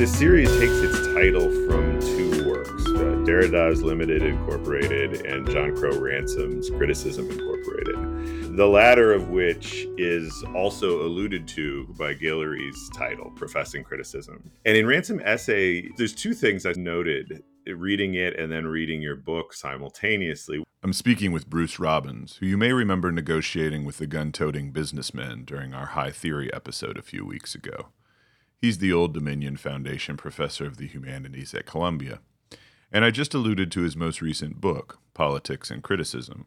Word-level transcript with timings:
This 0.00 0.18
series 0.18 0.48
takes 0.58 0.72
its 0.78 1.06
title 1.08 1.50
from 1.68 2.00
two 2.00 2.48
works 2.48 2.86
uh, 2.86 3.22
Derrida's 3.26 3.82
Limited 3.82 4.22
Incorporated 4.22 5.26
and 5.26 5.46
John 5.50 5.76
Crowe 5.76 6.00
Ransom's 6.00 6.70
Criticism 6.70 7.30
Incorporated. 7.30 8.56
The 8.56 8.66
latter 8.66 9.12
of 9.12 9.28
which 9.28 9.86
is 9.98 10.42
also 10.54 11.02
alluded 11.02 11.46
to 11.48 11.84
by 11.98 12.14
Guillory's 12.14 12.88
title, 12.94 13.30
Professing 13.32 13.84
Criticism. 13.84 14.50
And 14.64 14.74
in 14.74 14.86
Ransom 14.86 15.20
essay, 15.22 15.90
there's 15.98 16.14
two 16.14 16.32
things 16.32 16.64
I 16.64 16.72
noted 16.78 17.42
reading 17.66 18.14
it 18.14 18.40
and 18.40 18.50
then 18.50 18.66
reading 18.66 19.02
your 19.02 19.16
book 19.16 19.52
simultaneously. 19.52 20.64
I'm 20.82 20.94
speaking 20.94 21.30
with 21.30 21.50
Bruce 21.50 21.78
Robbins, 21.78 22.36
who 22.36 22.46
you 22.46 22.56
may 22.56 22.72
remember 22.72 23.12
negotiating 23.12 23.84
with 23.84 23.98
the 23.98 24.06
gun 24.06 24.32
toting 24.32 24.72
businessmen 24.72 25.44
during 25.44 25.74
our 25.74 25.88
High 25.88 26.10
Theory 26.10 26.50
episode 26.54 26.96
a 26.96 27.02
few 27.02 27.26
weeks 27.26 27.54
ago. 27.54 27.88
He's 28.60 28.76
the 28.76 28.92
Old 28.92 29.14
Dominion 29.14 29.56
Foundation 29.56 30.18
professor 30.18 30.66
of 30.66 30.76
the 30.76 30.86
humanities 30.86 31.54
at 31.54 31.64
Columbia. 31.64 32.20
And 32.92 33.06
I 33.06 33.10
just 33.10 33.32
alluded 33.32 33.72
to 33.72 33.80
his 33.80 33.96
most 33.96 34.20
recent 34.20 34.60
book, 34.60 34.98
Politics 35.14 35.70
and 35.70 35.82
Criticism, 35.82 36.44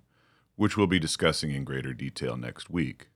which 0.56 0.78
we'll 0.78 0.86
be 0.86 1.00
discussing 1.00 1.50
in 1.50 1.64
greater 1.64 1.92
detail 1.92 2.38
next 2.38 2.70
week. 2.70 3.08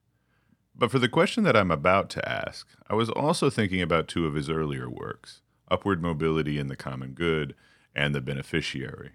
But 0.74 0.90
for 0.90 0.98
the 0.98 1.10
question 1.10 1.44
that 1.44 1.56
I'm 1.56 1.70
about 1.70 2.10
to 2.12 2.28
ask, 2.28 2.68
I 2.90 2.96
was 2.96 3.12
also 3.12 3.52
thinking 3.52 3.84
about 3.84 4.08
two 4.08 4.26
of 4.26 4.34
his 4.34 4.50
earlier 4.50 4.90
works 4.90 5.42
Upward 5.70 6.02
Mobility 6.02 6.58
and 6.58 6.70
the 6.70 6.76
Common 6.76 7.12
Good 7.12 7.54
and 7.94 8.16
The 8.16 8.22
Beneficiary. 8.22 9.12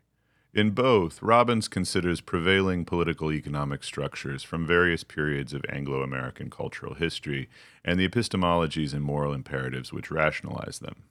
In 0.55 0.73
both, 0.73 1.23
Robbins 1.23 1.67
considers 1.67 2.21
prevailing 2.21 2.85
political 2.85 3.33
economic 3.33 3.83
structures 3.83 4.43
from 4.43 4.67
various 4.67 5.03
periods 5.03 5.55
of 5.55 5.65
Anglo 5.71 6.03
American 6.03 6.51
cultural 6.51 6.95
history 6.95 7.49
and 7.85 7.99
the 7.99 8.07
epistemologies 8.07 8.93
and 8.93 9.03
moral 9.03 9.33
imperatives 9.33 9.95
which 9.95 10.11
rationalize 10.11 10.79
them. 10.81 11.05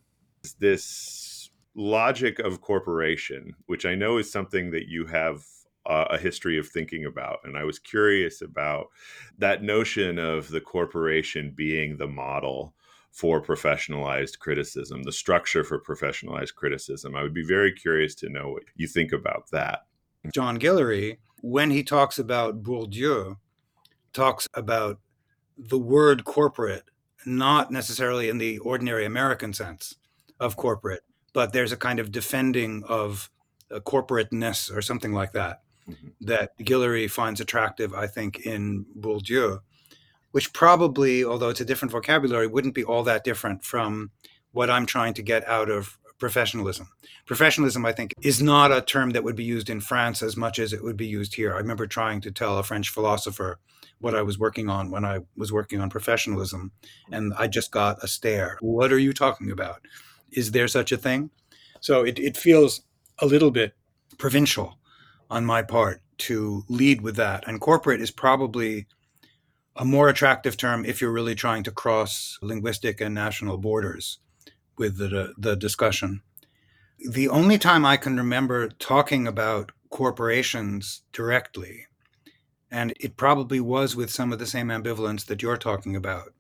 This 0.60 1.50
logic 1.76 2.38
of 2.38 2.62
corporation, 2.62 3.56
which 3.66 3.84
I 3.84 3.96
know 3.96 4.18
is 4.18 4.32
something 4.32 4.70
that 4.72 4.88
you 4.88 5.08
have 5.08 5.44
a 5.88 6.20
history 6.20 6.60
of 6.60 6.70
thinking 6.70 7.06
about. 7.06 7.40
And 7.44 7.58
I 7.58 7.64
was 7.64 7.80
curious 7.80 8.44
about 8.44 8.90
that 9.40 9.64
notion 9.64 10.20
of 10.20 10.50
the 10.50 10.62
corporation 10.62 11.52
being 11.56 11.98
the 11.98 12.08
model 12.08 12.76
for 13.12 13.42
professionalized 13.42 14.40
criticism, 14.40 15.04
the 15.04 15.12
structure 15.12 15.64
for 15.64 15.80
professionalized 15.80 16.56
criticism. 16.56 17.16
I 17.16 17.24
would 17.24 17.34
be 17.34 17.46
very 17.46 17.72
curious 17.74 18.16
to 18.16 18.30
know 18.30 18.50
what 18.50 18.64
you 18.76 18.88
think 18.88 19.12
about 19.12 19.50
that. 19.52 19.82
John 20.34 20.58
Guillory, 20.58 21.18
when 21.42 21.72
he 21.72 21.84
talks 21.84 22.18
about 22.18 22.64
Bourdieu, 22.64 23.38
talks 24.14 24.48
about 24.54 25.00
the 25.58 25.80
word 25.80 26.24
corporate, 26.24 26.84
not 27.26 27.72
necessarily 27.72 28.30
in 28.30 28.38
the 28.38 28.58
ordinary 28.60 29.06
American 29.06 29.54
sense 29.54 29.96
of 30.40 30.56
corporate, 30.56 31.02
but 31.34 31.54
there's 31.54 31.72
a 31.72 31.78
kind 31.78 32.00
of 32.00 32.12
defending 32.12 32.84
of 32.88 33.30
corporateness 33.72 34.76
or 34.76 34.82
something 34.82 35.14
like 35.14 35.34
that 35.34 35.62
mm-hmm. 35.90 36.10
that 36.22 36.58
Guillory 36.60 37.10
finds 37.10 37.42
attractive, 37.42 37.94
I 37.94 38.08
think, 38.08 38.46
in 38.46 38.86
Bourdieu 38.98 39.60
which 40.32 40.54
probably, 40.54 41.24
although 41.24 41.50
it's 41.50 41.62
a 41.62 41.66
different 41.66 41.92
vocabulary, 41.92 42.48
wouldn't 42.48 42.76
be 42.76 42.84
all 42.84 43.04
that 43.04 43.24
different 43.24 43.64
from 43.64 44.12
what 44.52 44.70
I'm 44.70 44.86
trying 44.86 45.14
to 45.16 45.22
get 45.22 45.48
out 45.48 45.70
of 45.70 45.98
professionalism. 46.18 46.88
Professionalism, 47.26 47.86
I 47.86 47.92
think, 47.92 48.14
is 48.22 48.42
not 48.42 48.72
a 48.72 48.82
term 48.82 49.12
that 49.12 49.24
would 49.24 49.36
be 49.36 49.44
used 49.44 49.70
in 49.70 49.82
France 49.82 50.22
as 50.22 50.38
much 50.38 50.60
as 50.60 50.72
it 50.72 50.84
would 50.84 50.98
be 50.98 51.08
used 51.08 51.36
here. 51.36 51.54
I 51.54 51.58
remember 51.58 51.88
trying 51.88 52.22
to 52.22 52.32
tell 52.32 52.58
a 52.58 52.64
French 52.64 52.90
philosopher 52.90 53.60
what 54.00 54.16
I 54.16 54.22
was 54.22 54.38
working 54.38 54.70
on 54.70 54.92
when 54.92 55.06
I 55.06 55.20
was 55.36 55.52
working 55.52 55.80
on 55.80 55.90
professionalism, 55.90 56.72
and 57.12 57.34
I 57.38 57.48
just 57.48 57.72
got 57.72 58.04
a 58.04 58.08
stare. 58.08 58.58
What 58.62 58.92
are 58.92 59.00
you 59.00 59.14
talking 59.14 59.52
about? 59.52 59.82
Is 60.32 60.52
there 60.52 60.68
such 60.68 60.92
a 60.92 60.98
thing? 60.98 61.30
So 61.82 62.04
it, 62.04 62.20
it 62.20 62.38
feels 62.38 62.82
a 63.20 63.26
little 63.26 63.52
bit 63.52 63.74
provincial 64.18 64.78
on 65.30 65.46
my 65.46 65.62
part 65.62 66.02
to 66.20 66.64
lead 66.70 67.02
with 67.02 67.16
that. 67.16 67.48
And 67.48 67.60
corporate 67.60 68.02
is 68.02 68.12
probably 68.12 68.88
a 69.82 69.86
more 69.86 70.10
attractive 70.10 70.56
term 70.58 70.86
if 70.86 71.02
you're 71.02 71.12
really 71.12 71.34
trying 71.34 71.64
to 71.64 71.72
cross 71.72 72.38
linguistic 72.44 73.02
and 73.02 73.16
national 73.16 73.58
borders 73.58 74.20
with 74.78 75.00
the, 75.00 75.34
the 75.40 75.56
discussion. 75.56 76.22
The 77.10 77.28
only 77.28 77.58
time 77.58 77.84
I 77.84 77.98
can 77.98 78.16
remember 78.16 78.70
talking 78.70 79.28
about 79.28 79.72
corporations 79.90 81.02
directly, 81.12 81.88
and 82.70 82.94
it 83.00 83.18
probably 83.18 83.60
was 83.60 83.96
with 83.96 84.12
some 84.12 84.32
of 84.32 84.38
the 84.38 84.46
same 84.46 84.68
ambivalence 84.68 85.26
that 85.26 85.42
you're 85.42 85.58
talking 85.58 85.96
about, 85.96 86.32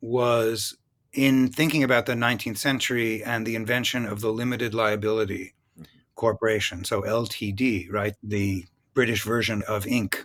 was 0.00 0.76
in 1.12 1.52
thinking 1.52 1.84
about 1.84 2.06
the 2.06 2.14
19th 2.14 2.58
century 2.58 3.22
and 3.22 3.46
the 3.46 3.54
invention 3.54 4.04
of 4.04 4.20
the 4.20 4.32
limited 4.32 4.74
liability 4.74 5.54
corporation, 6.16 6.82
so 6.82 7.02
LTD, 7.02 7.92
right? 7.92 8.14
The 8.20 8.66
British 8.94 9.22
version 9.22 9.62
of 9.68 9.84
Inc. 9.84 10.24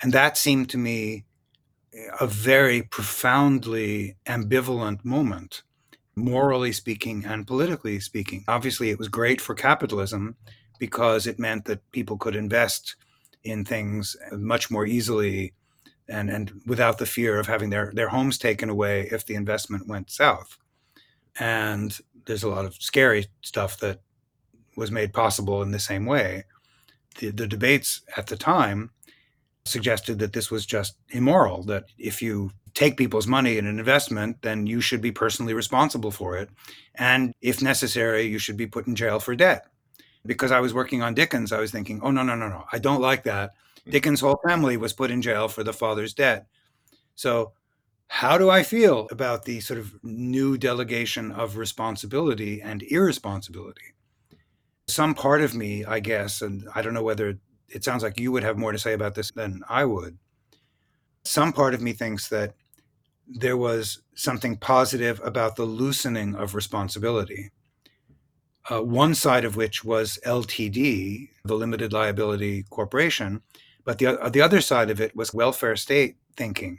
And 0.00 0.12
that 0.12 0.36
seemed 0.36 0.70
to 0.70 0.78
me 0.78 1.24
a 2.20 2.26
very 2.26 2.82
profoundly 2.82 4.16
ambivalent 4.26 5.04
moment, 5.04 5.62
morally 6.14 6.72
speaking 6.72 7.24
and 7.24 7.46
politically 7.46 8.00
speaking. 8.00 8.44
Obviously, 8.48 8.90
it 8.90 8.98
was 8.98 9.08
great 9.08 9.40
for 9.40 9.54
capitalism 9.54 10.36
because 10.78 11.26
it 11.26 11.38
meant 11.38 11.64
that 11.64 11.90
people 11.92 12.16
could 12.16 12.36
invest 12.36 12.96
in 13.44 13.64
things 13.64 14.16
much 14.32 14.70
more 14.70 14.86
easily 14.86 15.52
and, 16.08 16.30
and 16.30 16.60
without 16.66 16.98
the 16.98 17.06
fear 17.06 17.38
of 17.38 17.46
having 17.46 17.70
their, 17.70 17.92
their 17.94 18.08
homes 18.08 18.38
taken 18.38 18.68
away 18.68 19.08
if 19.12 19.26
the 19.26 19.34
investment 19.34 19.86
went 19.86 20.10
south. 20.10 20.56
And 21.38 21.96
there's 22.24 22.42
a 22.42 22.48
lot 22.48 22.64
of 22.64 22.74
scary 22.74 23.26
stuff 23.42 23.78
that 23.80 24.00
was 24.76 24.90
made 24.90 25.12
possible 25.12 25.62
in 25.62 25.70
the 25.70 25.78
same 25.78 26.06
way. 26.06 26.44
The, 27.18 27.30
the 27.30 27.46
debates 27.46 28.02
at 28.16 28.26
the 28.26 28.36
time 28.36 28.90
suggested 29.68 30.18
that 30.18 30.32
this 30.32 30.50
was 30.50 30.66
just 30.66 30.96
immoral, 31.10 31.62
that 31.64 31.84
if 31.98 32.20
you 32.22 32.50
take 32.74 32.96
people's 32.96 33.26
money 33.26 33.58
in 33.58 33.66
an 33.66 33.78
investment, 33.78 34.40
then 34.42 34.66
you 34.66 34.80
should 34.80 35.00
be 35.00 35.12
personally 35.12 35.54
responsible 35.54 36.10
for 36.10 36.36
it. 36.36 36.48
And 36.94 37.34
if 37.40 37.60
necessary, 37.62 38.22
you 38.22 38.38
should 38.38 38.56
be 38.56 38.66
put 38.66 38.86
in 38.86 38.94
jail 38.94 39.18
for 39.18 39.34
debt. 39.34 39.66
Because 40.24 40.52
I 40.52 40.60
was 40.60 40.74
working 40.74 41.02
on 41.02 41.14
Dickens, 41.14 41.52
I 41.52 41.60
was 41.60 41.70
thinking, 41.70 42.00
oh, 42.02 42.10
no, 42.10 42.22
no, 42.22 42.34
no, 42.34 42.48
no, 42.48 42.64
I 42.72 42.78
don't 42.78 43.00
like 43.00 43.24
that. 43.24 43.52
Hmm. 43.84 43.90
Dickens' 43.90 44.20
whole 44.20 44.40
family 44.46 44.76
was 44.76 44.92
put 44.92 45.10
in 45.10 45.22
jail 45.22 45.48
for 45.48 45.64
the 45.64 45.72
father's 45.72 46.14
debt. 46.14 46.46
So, 47.14 47.52
how 48.08 48.38
do 48.38 48.48
I 48.48 48.62
feel 48.62 49.06
about 49.10 49.44
the 49.44 49.60
sort 49.60 49.78
of 49.78 49.92
new 50.02 50.56
delegation 50.56 51.30
of 51.30 51.56
responsibility 51.56 52.62
and 52.62 52.82
irresponsibility? 52.84 53.94
Some 54.86 55.14
part 55.14 55.42
of 55.42 55.54
me, 55.54 55.84
I 55.84 56.00
guess, 56.00 56.40
and 56.40 56.66
I 56.74 56.80
don't 56.80 56.94
know 56.94 57.02
whether 57.02 57.38
it 57.68 57.84
sounds 57.84 58.02
like 58.02 58.18
you 58.18 58.32
would 58.32 58.42
have 58.42 58.58
more 58.58 58.72
to 58.72 58.78
say 58.78 58.92
about 58.92 59.14
this 59.14 59.30
than 59.30 59.62
I 59.68 59.84
would. 59.84 60.18
Some 61.24 61.52
part 61.52 61.74
of 61.74 61.82
me 61.82 61.92
thinks 61.92 62.28
that 62.28 62.54
there 63.26 63.56
was 63.56 64.00
something 64.14 64.56
positive 64.56 65.20
about 65.22 65.56
the 65.56 65.64
loosening 65.64 66.34
of 66.34 66.54
responsibility. 66.54 67.50
Uh, 68.70 68.82
one 68.82 69.14
side 69.14 69.44
of 69.44 69.56
which 69.56 69.84
was 69.84 70.18
LTD, 70.24 71.28
the 71.44 71.54
limited 71.54 71.92
liability 71.92 72.64
corporation, 72.70 73.42
but 73.84 73.98
the, 73.98 74.20
uh, 74.20 74.28
the 74.28 74.42
other 74.42 74.60
side 74.60 74.90
of 74.90 75.00
it 75.00 75.14
was 75.14 75.32
welfare 75.32 75.76
state 75.76 76.16
thinking, 76.36 76.78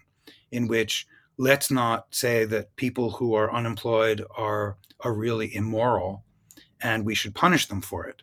in 0.51 0.67
which 0.67 1.07
let's 1.37 1.71
not 1.71 2.07
say 2.11 2.45
that 2.45 2.75
people 2.75 3.11
who 3.11 3.33
are 3.33 3.53
unemployed 3.53 4.23
are, 4.35 4.77
are 5.01 5.13
really 5.13 5.55
immoral 5.55 6.23
and 6.81 7.05
we 7.05 7.15
should 7.15 7.35
punish 7.35 7.67
them 7.67 7.81
for 7.81 8.05
it 8.05 8.21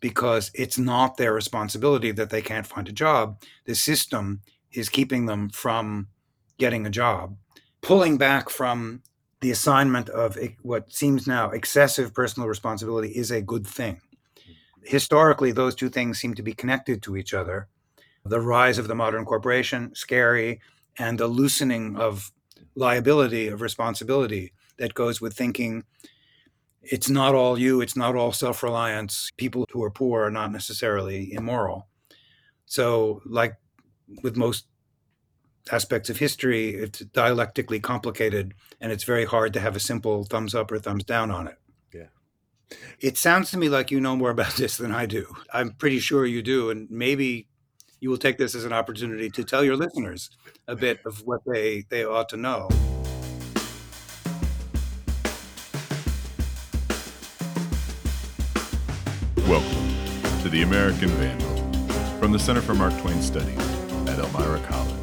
because 0.00 0.50
it's 0.54 0.78
not 0.78 1.16
their 1.16 1.32
responsibility 1.32 2.12
that 2.12 2.30
they 2.30 2.42
can't 2.42 2.66
find 2.66 2.88
a 2.88 2.92
job. 2.92 3.42
The 3.64 3.74
system 3.74 4.40
is 4.72 4.88
keeping 4.88 5.26
them 5.26 5.50
from 5.50 6.08
getting 6.58 6.86
a 6.86 6.90
job, 6.90 7.36
pulling 7.80 8.18
back 8.18 8.50
from 8.50 9.02
the 9.40 9.50
assignment 9.50 10.08
of 10.08 10.36
what 10.62 10.92
seems 10.92 11.26
now 11.26 11.50
excessive 11.50 12.12
personal 12.12 12.48
responsibility 12.48 13.10
is 13.10 13.30
a 13.30 13.40
good 13.40 13.66
thing. 13.66 14.00
Historically, 14.82 15.52
those 15.52 15.74
two 15.74 15.88
things 15.88 16.18
seem 16.18 16.34
to 16.34 16.42
be 16.42 16.52
connected 16.52 17.02
to 17.02 17.16
each 17.16 17.34
other. 17.34 17.68
The 18.24 18.40
rise 18.40 18.78
of 18.78 18.88
the 18.88 18.94
modern 18.94 19.24
corporation, 19.24 19.94
scary, 19.94 20.60
and 20.98 21.18
the 21.18 21.28
loosening 21.28 21.96
of 21.96 22.32
liability, 22.74 23.48
of 23.48 23.60
responsibility 23.60 24.52
that 24.78 24.94
goes 24.94 25.20
with 25.20 25.34
thinking 25.34 25.84
it's 26.82 27.08
not 27.08 27.34
all 27.34 27.58
you, 27.58 27.80
it's 27.80 27.96
not 27.96 28.16
all 28.16 28.32
self 28.32 28.62
reliance. 28.62 29.30
People 29.36 29.66
who 29.72 29.82
are 29.82 29.90
poor 29.90 30.24
are 30.24 30.30
not 30.30 30.52
necessarily 30.52 31.32
immoral. 31.32 31.88
So, 32.66 33.22
like 33.26 33.56
with 34.22 34.36
most 34.36 34.66
aspects 35.72 36.08
of 36.10 36.18
history, 36.18 36.70
it's 36.70 37.00
dialectically 37.00 37.80
complicated 37.80 38.54
and 38.80 38.92
it's 38.92 39.04
very 39.04 39.24
hard 39.24 39.52
to 39.54 39.60
have 39.60 39.76
a 39.76 39.80
simple 39.80 40.24
thumbs 40.24 40.54
up 40.54 40.70
or 40.72 40.78
thumbs 40.78 41.04
down 41.04 41.30
on 41.30 41.46
it. 41.48 41.56
Yeah. 41.92 42.06
It 43.00 43.18
sounds 43.18 43.50
to 43.50 43.58
me 43.58 43.68
like 43.68 43.90
you 43.90 44.00
know 44.00 44.16
more 44.16 44.30
about 44.30 44.52
this 44.56 44.76
than 44.76 44.92
I 44.92 45.06
do. 45.06 45.34
I'm 45.52 45.72
pretty 45.72 45.98
sure 45.98 46.24
you 46.26 46.42
do. 46.42 46.70
And 46.70 46.88
maybe 46.90 47.48
you 48.00 48.10
will 48.10 48.18
take 48.18 48.38
this 48.38 48.54
as 48.54 48.64
an 48.64 48.72
opportunity 48.72 49.28
to 49.30 49.44
tell 49.44 49.64
your 49.64 49.76
listeners 49.76 50.30
a 50.68 50.76
bit 50.76 51.00
of 51.04 51.22
what 51.24 51.40
they, 51.46 51.84
they 51.90 52.04
ought 52.04 52.28
to 52.30 52.36
know. 52.36 52.68
To 60.48 60.52
The 60.52 60.62
American 60.62 61.10
Vandal 61.10 62.18
from 62.18 62.32
the 62.32 62.38
Center 62.38 62.62
for 62.62 62.74
Mark 62.74 62.98
Twain 63.02 63.20
Studies 63.20 63.58
at 64.08 64.18
Elmira 64.18 64.58
College. 64.60 64.94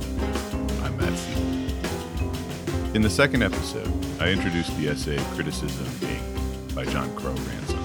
I'm 0.82 0.98
Matt 0.98 1.14
Seybold. 1.14 2.96
In 2.96 3.04
the 3.04 3.12
second 3.12 3.44
episode, 3.44 3.88
I 4.20 4.30
introduced 4.30 4.76
the 4.76 4.88
essay 4.88 5.18
Criticism 5.36 5.86
Inc. 6.10 6.74
by 6.74 6.84
John 6.86 7.16
Crowe 7.16 7.36
Ransom, 7.36 7.78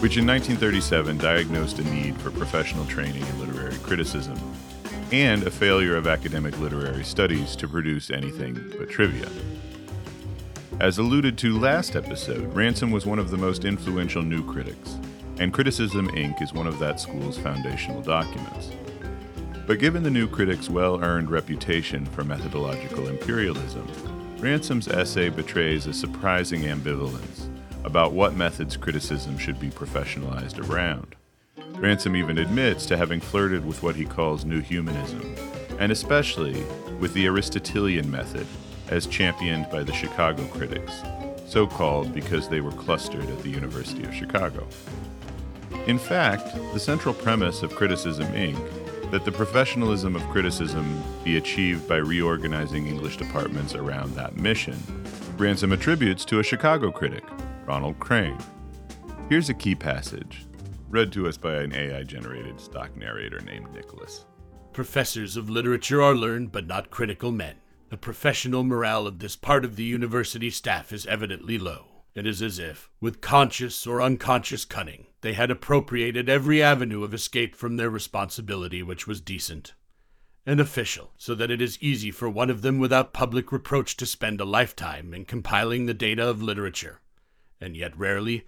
which 0.00 0.16
in 0.16 0.26
1937 0.26 1.18
diagnosed 1.18 1.78
a 1.80 1.84
need 1.84 2.18
for 2.18 2.30
professional 2.30 2.86
training 2.86 3.26
in 3.26 3.38
literary 3.38 3.76
criticism 3.82 4.38
and 5.12 5.42
a 5.42 5.50
failure 5.50 5.96
of 5.96 6.06
academic 6.06 6.58
literary 6.60 7.04
studies 7.04 7.56
to 7.56 7.68
produce 7.68 8.10
anything 8.10 8.54
but 8.78 8.88
trivia. 8.88 9.28
As 10.80 10.96
alluded 10.96 11.36
to 11.38 11.58
last 11.58 11.94
episode, 11.94 12.54
Ransom 12.54 12.90
was 12.90 13.04
one 13.04 13.18
of 13.18 13.30
the 13.30 13.36
most 13.36 13.66
influential 13.66 14.22
new 14.22 14.42
critics, 14.50 14.98
and 15.40 15.54
Criticism 15.54 16.08
Inc. 16.10 16.42
is 16.42 16.52
one 16.52 16.66
of 16.66 16.78
that 16.78 17.00
school's 17.00 17.38
foundational 17.38 18.02
documents. 18.02 18.70
But 19.66 19.78
given 19.78 20.02
the 20.02 20.10
new 20.10 20.28
critic's 20.28 20.68
well 20.68 21.02
earned 21.02 21.30
reputation 21.30 22.04
for 22.04 22.24
methodological 22.24 23.08
imperialism, 23.08 23.88
Ransom's 24.38 24.86
essay 24.86 25.30
betrays 25.30 25.86
a 25.86 25.94
surprising 25.94 26.62
ambivalence 26.62 27.48
about 27.84 28.12
what 28.12 28.36
methods 28.36 28.76
criticism 28.76 29.38
should 29.38 29.58
be 29.58 29.70
professionalized 29.70 30.68
around. 30.68 31.16
Ransom 31.78 32.16
even 32.16 32.36
admits 32.36 32.84
to 32.86 32.96
having 32.98 33.20
flirted 33.20 33.64
with 33.64 33.82
what 33.82 33.96
he 33.96 34.04
calls 34.04 34.44
New 34.44 34.60
Humanism, 34.60 35.34
and 35.78 35.90
especially 35.90 36.62
with 36.98 37.14
the 37.14 37.26
Aristotelian 37.26 38.10
method 38.10 38.46
as 38.88 39.06
championed 39.06 39.70
by 39.70 39.82
the 39.84 39.92
Chicago 39.94 40.44
critics, 40.48 41.00
so 41.46 41.66
called 41.66 42.12
because 42.12 42.46
they 42.46 42.60
were 42.60 42.72
clustered 42.72 43.24
at 43.24 43.42
the 43.42 43.48
University 43.48 44.04
of 44.04 44.14
Chicago. 44.14 44.66
In 45.90 45.98
fact, 45.98 46.54
the 46.72 46.78
central 46.78 47.12
premise 47.12 47.64
of 47.64 47.74
Criticism 47.74 48.28
Inc., 48.28 49.10
that 49.10 49.24
the 49.24 49.32
professionalism 49.32 50.14
of 50.14 50.22
criticism 50.28 51.02
be 51.24 51.36
achieved 51.36 51.88
by 51.88 51.96
reorganizing 51.96 52.86
English 52.86 53.16
departments 53.16 53.74
around 53.74 54.14
that 54.14 54.36
mission, 54.36 54.78
Ransom 55.36 55.72
attributes 55.72 56.24
to 56.26 56.38
a 56.38 56.44
Chicago 56.44 56.92
critic, 56.92 57.24
Ronald 57.66 57.98
Crane. 57.98 58.38
Here's 59.28 59.48
a 59.48 59.54
key 59.54 59.74
passage, 59.74 60.46
read 60.88 61.10
to 61.10 61.26
us 61.26 61.36
by 61.36 61.56
an 61.56 61.74
AI 61.74 62.04
generated 62.04 62.60
stock 62.60 62.96
narrator 62.96 63.40
named 63.40 63.72
Nicholas. 63.72 64.26
Professors 64.72 65.36
of 65.36 65.50
literature 65.50 66.00
are 66.00 66.14
learned 66.14 66.52
but 66.52 66.68
not 66.68 66.90
critical 66.90 67.32
men. 67.32 67.56
The 67.88 67.96
professional 67.96 68.62
morale 68.62 69.08
of 69.08 69.18
this 69.18 69.34
part 69.34 69.64
of 69.64 69.74
the 69.74 69.82
university 69.82 70.50
staff 70.50 70.92
is 70.92 71.04
evidently 71.06 71.58
low. 71.58 71.86
It 72.14 72.28
is 72.28 72.42
as 72.42 72.60
if, 72.60 72.90
with 73.00 73.20
conscious 73.20 73.88
or 73.88 74.00
unconscious 74.00 74.64
cunning, 74.64 75.06
they 75.20 75.32
had 75.34 75.50
appropriated 75.50 76.28
every 76.28 76.62
avenue 76.62 77.04
of 77.04 77.12
escape 77.12 77.54
from 77.54 77.76
their 77.76 77.90
responsibility 77.90 78.82
which 78.82 79.06
was 79.06 79.20
decent 79.20 79.74
and 80.46 80.58
official, 80.58 81.12
so 81.16 81.34
that 81.34 81.50
it 81.50 81.60
is 81.60 81.80
easy 81.82 82.10
for 82.10 82.28
one 82.28 82.48
of 82.48 82.62
them 82.62 82.78
without 82.78 83.12
public 83.12 83.52
reproach 83.52 83.96
to 83.96 84.06
spend 84.06 84.40
a 84.40 84.44
lifetime 84.44 85.12
in 85.12 85.24
compiling 85.24 85.86
the 85.86 85.94
data 85.94 86.26
of 86.26 86.42
literature, 86.42 87.00
and 87.60 87.76
yet 87.76 87.96
rarely 87.96 88.46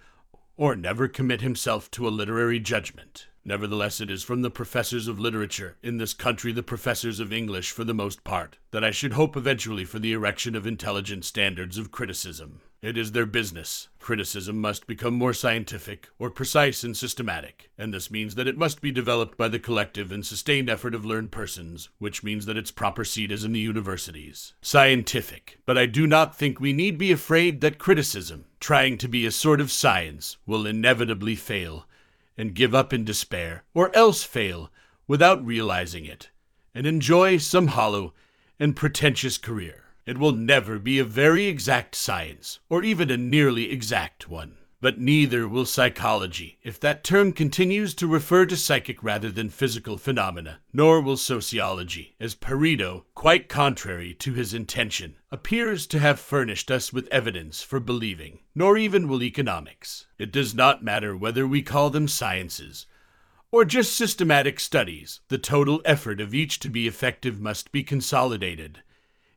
or 0.55 0.75
never 0.75 1.07
commit 1.07 1.41
himself 1.41 1.89
to 1.91 2.07
a 2.07 2.09
literary 2.09 2.59
judgment. 2.59 3.27
Nevertheless, 3.45 3.99
it 3.99 4.09
is 4.09 4.23
from 4.23 4.41
the 4.41 4.49
professors 4.49 5.07
of 5.09 5.19
literature, 5.19 5.75
in 5.83 5.97
this 5.97 6.13
country 6.13 6.53
the 6.53 6.63
professors 6.63 7.19
of 7.19 7.33
English 7.33 7.71
for 7.71 7.83
the 7.83 7.93
most 7.93 8.23
part, 8.23 8.57
that 8.71 8.85
I 8.85 8.91
should 8.91 9.13
hope 9.13 9.35
eventually 9.35 9.83
for 9.83 9.99
the 9.99 10.13
erection 10.13 10.55
of 10.55 10.65
intelligent 10.65 11.25
standards 11.25 11.77
of 11.77 11.91
criticism. 11.91 12.61
It 12.81 12.97
is 12.97 13.13
their 13.13 13.25
business. 13.25 13.87
Criticism 13.99 14.59
must 14.59 14.87
become 14.87 15.13
more 15.13 15.33
scientific, 15.33 16.09
or 16.19 16.29
precise 16.29 16.83
and 16.83 16.95
systematic, 16.95 17.69
and 17.77 17.93
this 17.93 18.11
means 18.11 18.35
that 18.35 18.47
it 18.47 18.57
must 18.57 18.81
be 18.81 18.91
developed 18.91 19.37
by 19.37 19.47
the 19.47 19.59
collective 19.59 20.11
and 20.11 20.25
sustained 20.25 20.69
effort 20.69 20.93
of 20.93 21.05
learned 21.05 21.31
persons, 21.31 21.87
which 21.97 22.23
means 22.23 22.45
that 22.45 22.57
its 22.57 22.71
proper 22.71 23.05
seat 23.05 23.31
is 23.31 23.45
in 23.45 23.53
the 23.53 23.59
universities. 23.59 24.53
Scientific. 24.61 25.59
But 25.65 25.77
I 25.77 25.85
do 25.85 26.07
not 26.07 26.35
think 26.35 26.59
we 26.59 26.73
need 26.73 26.97
be 26.97 27.13
afraid 27.13 27.61
that 27.61 27.77
criticism, 27.77 28.45
trying 28.63 28.97
to 28.97 29.09
be 29.09 29.25
a 29.25 29.31
sort 29.31 29.59
of 29.59 29.69
science, 29.69 30.37
will 30.45 30.65
inevitably 30.65 31.35
fail 31.35 31.85
and 32.37 32.55
give 32.55 32.73
up 32.73 32.93
in 32.93 33.03
despair, 33.03 33.65
or 33.73 33.93
else 33.93 34.23
fail 34.23 34.71
without 35.05 35.45
realizing 35.45 36.05
it, 36.05 36.29
and 36.73 36.87
enjoy 36.87 37.37
some 37.37 37.67
hollow 37.67 38.13
and 38.57 38.73
pretentious 38.73 39.37
career. 39.37 39.83
It 40.05 40.17
will 40.17 40.31
never 40.31 40.79
be 40.79 40.97
a 40.97 41.03
very 41.03 41.47
exact 41.47 41.93
science, 41.93 42.61
or 42.69 42.83
even 42.83 43.11
a 43.11 43.17
nearly 43.17 43.69
exact 43.69 44.29
one. 44.29 44.55
But 44.83 44.99
neither 44.99 45.47
will 45.47 45.65
psychology, 45.65 46.57
if 46.61 46.77
that 46.81 47.05
term 47.05 47.31
continues 47.31 47.93
to 47.93 48.05
refer 48.05 48.45
to 48.47 48.57
psychic 48.57 49.01
rather 49.01 49.31
than 49.31 49.49
physical 49.49 49.97
phenomena, 49.97 50.59
nor 50.73 50.99
will 50.99 51.15
sociology, 51.15 52.15
as 52.19 52.35
Pareto, 52.35 53.05
quite 53.15 53.47
contrary 53.47 54.13
to 54.15 54.33
his 54.33 54.53
intention, 54.53 55.15
appears 55.31 55.87
to 55.87 55.99
have 55.99 56.19
furnished 56.19 56.69
us 56.69 56.91
with 56.91 57.07
evidence 57.07 57.63
for 57.63 57.79
believing, 57.79 58.39
nor 58.53 58.77
even 58.77 59.07
will 59.07 59.23
economics. 59.23 60.07
It 60.17 60.33
does 60.33 60.53
not 60.53 60.83
matter 60.83 61.15
whether 61.15 61.47
we 61.47 61.61
call 61.61 61.89
them 61.89 62.09
sciences 62.09 62.85
or 63.51 63.63
just 63.63 63.95
systematic 63.95 64.59
studies, 64.59 65.21
the 65.29 65.37
total 65.37 65.81
effort 65.85 66.19
of 66.19 66.33
each 66.33 66.59
to 66.59 66.69
be 66.69 66.89
effective 66.89 67.39
must 67.39 67.71
be 67.71 67.83
consolidated 67.83 68.83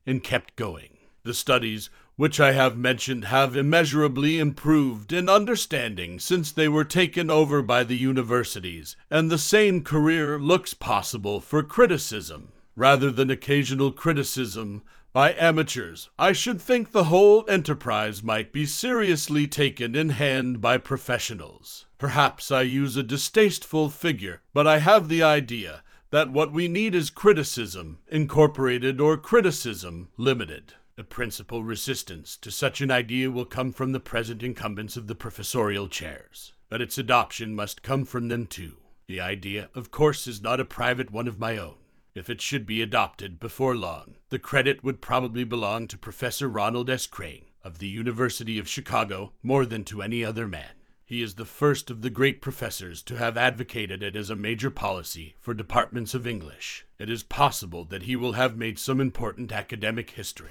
and 0.05 0.25
kept 0.25 0.57
going. 0.57 0.97
The 1.23 1.35
studies 1.35 1.89
which 2.17 2.41
I 2.41 2.53
have 2.53 2.79
mentioned 2.79 3.27
have 3.27 3.57
immeasurably 3.57 4.39
improved 4.39 5.13
in 5.13 5.29
understanding 5.29 6.19
since 6.19 6.51
they 6.51 6.67
were 6.67 6.85
taken 6.85 7.31
over 7.31 7.61
by 7.61 7.85
the 7.85 7.97
universities, 7.97 8.97
and 9.11 9.31
the 9.31 9.39
same 9.39 9.85
career 9.85 10.39
looks 10.39 10.73
possible 10.73 11.41
for 11.41 11.63
criticism. 11.63 12.53
Rather 12.75 13.11
than 13.11 13.31
occasional 13.31 13.93
criticism 13.93 14.83
by 15.13 15.35
amateurs, 15.35 16.11
I 16.19 16.33
should 16.33 16.61
think 16.61 16.93
the 16.93 17.05
whole 17.05 17.45
enterprise 17.49 18.23
might 18.23 18.53
be 18.53 18.67
seriously 18.67 19.47
taken 19.47 19.95
in 19.95 20.11
hand 20.11 20.61
by 20.61 20.77
professionals. 20.77 21.87
Perhaps 21.99 22.51
I 22.51 22.63
use 22.63 22.97
a 22.97 23.03
distasteful 23.03 23.89
figure, 23.89 24.43
but 24.53 24.67
I 24.67 24.79
have 24.79 25.09
the 25.09 25.23
idea 25.23 25.83
that 26.11 26.31
what 26.31 26.53
we 26.53 26.69
need 26.69 26.95
is 26.95 27.11
criticism 27.11 27.99
incorporated 28.09 29.01
or 29.01 29.17
criticism 29.17 30.09
limited. 30.17 30.75
The 30.97 31.05
principal 31.05 31.63
resistance 31.63 32.39
to 32.39 32.51
such 32.51 32.81
an 32.81 32.91
idea 32.91 33.31
will 33.31 33.45
come 33.45 33.71
from 33.71 33.93
the 33.93 34.01
present 34.01 34.43
incumbents 34.43 34.97
of 34.97 35.09
the 35.09 35.15
professorial 35.15 35.89
chairs, 35.89 36.55
but 36.71 36.81
its 36.81 36.97
adoption 36.97 37.55
must 37.55 37.83
come 37.83 38.07
from 38.07 38.29
them 38.29 38.47
too. 38.47 38.79
The 39.07 39.21
idea, 39.21 39.69
of 39.75 39.91
course, 39.91 40.27
is 40.27 40.41
not 40.41 40.59
a 40.59 40.65
private 40.65 41.11
one 41.11 41.29
of 41.29 41.39
my 41.39 41.59
own. 41.59 41.77
If 42.15 42.31
it 42.31 42.41
should 42.41 42.65
be 42.65 42.81
adopted 42.81 43.39
before 43.39 43.77
long, 43.77 44.15
the 44.31 44.39
credit 44.39 44.83
would 44.83 45.03
probably 45.03 45.45
belong 45.45 45.87
to 45.89 45.99
Professor 45.99 46.49
Ronald 46.49 46.89
S. 46.89 47.07
Crane 47.07 47.45
of 47.63 47.79
the 47.79 47.89
University 47.89 48.59
of 48.59 48.67
Chicago 48.67 49.35
more 49.43 49.67
than 49.67 49.85
to 49.85 50.01
any 50.01 50.25
other 50.25 50.49
man. 50.49 50.76
He 51.09 51.23
is 51.23 51.37
the 51.37 51.45
first 51.45 51.89
of 51.89 52.03
the 52.03 52.11
great 52.11 52.41
professors 52.41 53.01
to 53.05 53.17
have 53.17 53.37
advocated 53.37 54.03
it 54.03 54.17
as 54.17 54.29
a 54.29 54.35
major 54.35 54.73
policy 54.73 55.37
for 55.41 55.55
departments 55.55 56.15
of 56.15 56.27
English. 56.27 56.85
It 56.99 57.09
is 57.09 57.23
possible 57.23 57.85
that 57.85 58.03
he 58.03 58.17
will 58.17 58.33
have 58.33 58.57
made 58.57 58.77
some 58.77 59.01
important 59.01 59.53
academic 59.53 60.11
history. 60.11 60.51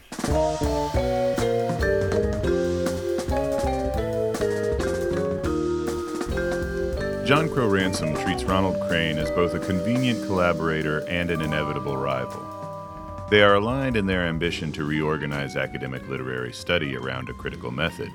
John 7.26 7.50
Crowe 7.50 7.68
Ransom 7.68 8.16
treats 8.16 8.46
Ronald 8.46 8.80
Crane 8.88 9.18
as 9.18 9.30
both 9.32 9.54
a 9.56 9.60
convenient 9.60 10.26
collaborator 10.26 11.00
and 11.10 11.32
an 11.32 11.42
inevitable 11.42 11.98
rival. 11.98 12.42
They 13.30 13.42
are 13.42 13.56
aligned 13.56 13.98
in 13.98 14.06
their 14.06 14.26
ambition 14.26 14.72
to 14.74 14.86
reorganize 14.86 15.58
academic 15.58 16.08
literary 16.08 16.54
study 16.54 16.96
around 16.96 17.28
a 17.28 17.34
critical 17.34 17.72
method, 17.72 18.10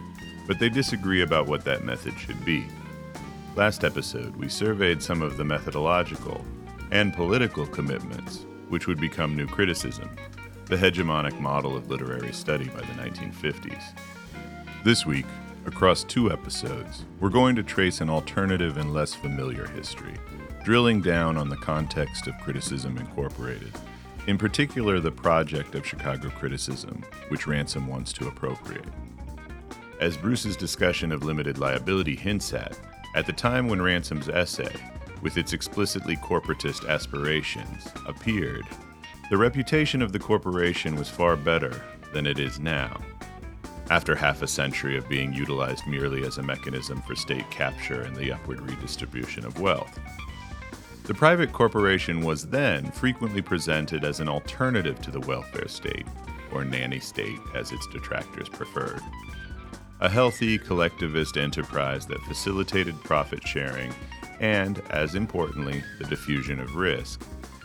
but 0.51 0.59
they 0.59 0.69
disagree 0.69 1.23
about 1.23 1.47
what 1.47 1.65
that 1.65 1.85
method 1.85 2.13
should 2.19 2.45
be. 2.45 2.67
Last 3.55 3.85
episode, 3.85 4.35
we 4.35 4.49
surveyed 4.49 5.01
some 5.01 5.23
of 5.23 5.37
the 5.37 5.45
methodological 5.45 6.45
and 6.91 7.15
political 7.15 7.69
commitments 7.69 8.47
which 8.69 8.89
would 8.89 9.01
become 9.01 9.37
new 9.37 9.47
criticism, 9.47 10.11
the 10.65 10.75
hegemonic 10.75 11.39
model 11.39 11.77
of 11.77 11.89
literary 11.89 12.33
study 12.33 12.65
by 12.65 12.81
the 12.81 12.95
1950s. 12.95 13.97
This 14.83 15.07
week, 15.07 15.27
across 15.67 16.03
two 16.03 16.33
episodes, 16.33 17.05
we're 17.21 17.29
going 17.29 17.55
to 17.55 17.63
trace 17.63 18.01
an 18.01 18.11
alternative 18.11 18.77
and 18.77 18.93
less 18.93 19.15
familiar 19.15 19.69
history, 19.69 20.15
drilling 20.65 21.01
down 21.01 21.37
on 21.37 21.49
the 21.49 21.59
context 21.59 22.27
of 22.27 22.37
Criticism 22.41 22.99
Incorporated, 22.99 23.71
in 24.27 24.37
particular 24.37 24.99
the 24.99 25.13
project 25.13 25.77
of 25.77 25.87
Chicago 25.87 26.29
criticism, 26.29 27.05
which 27.29 27.47
Ransom 27.47 27.87
wants 27.87 28.13
to 28.15 28.27
appropriate. 28.27 28.89
As 30.01 30.17
Bruce's 30.17 30.57
discussion 30.57 31.13
of 31.13 31.25
limited 31.25 31.59
liability 31.59 32.17
hints 32.17 32.55
at, 32.55 32.79
at 33.15 33.27
the 33.27 33.35
time 33.35 33.69
when 33.69 33.83
Ransom's 33.83 34.31
essay, 34.31 34.75
with 35.21 35.37
its 35.37 35.53
explicitly 35.53 36.17
corporatist 36.17 36.89
aspirations, 36.89 37.87
appeared, 38.07 38.67
the 39.29 39.37
reputation 39.37 40.01
of 40.01 40.13
the 40.13 40.19
corporation 40.19 40.97
was 40.97 41.11
far 41.11 41.37
better 41.37 41.85
than 42.15 42.27
it 42.27 42.39
is 42.39 42.59
now. 42.59 42.99
after 43.91 44.15
half 44.15 44.41
a 44.41 44.47
century 44.47 44.97
of 44.97 45.09
being 45.09 45.33
utilized 45.33 45.87
merely 45.87 46.25
as 46.25 46.39
a 46.39 46.43
mechanism 46.43 47.03
for 47.03 47.17
state 47.17 47.51
capture 47.51 48.03
and 48.03 48.17
the 48.17 48.33
upward 48.33 48.61
redistribution 48.61 49.45
of 49.45 49.61
wealth. 49.61 49.99
The 51.05 51.15
private 51.15 51.53
corporation 51.53 52.25
was 52.25 52.47
then 52.47 52.93
frequently 52.93 53.43
presented 53.43 54.05
as 54.05 54.21
an 54.21 54.29
alternative 54.29 55.03
to 55.03 55.11
the 55.11 55.21
welfare 55.21 55.67
state, 55.67 56.07
or 56.53 56.65
nanny 56.65 57.01
state 57.01 57.41
as 57.55 57.73
its 57.73 57.87
detractors 57.89 58.49
preferred. 58.49 59.03
A 60.03 60.09
healthy 60.09 60.57
collectivist 60.57 61.37
enterprise 61.37 62.07
that 62.07 62.23
facilitated 62.23 62.99
profit 63.05 63.47
sharing 63.47 63.93
and, 64.41 64.81
as 64.89 65.15
importantly, 65.15 65.85
the 65.99 66.07
diffusion 66.07 66.59
of 66.59 66.75
risk, 66.75 67.21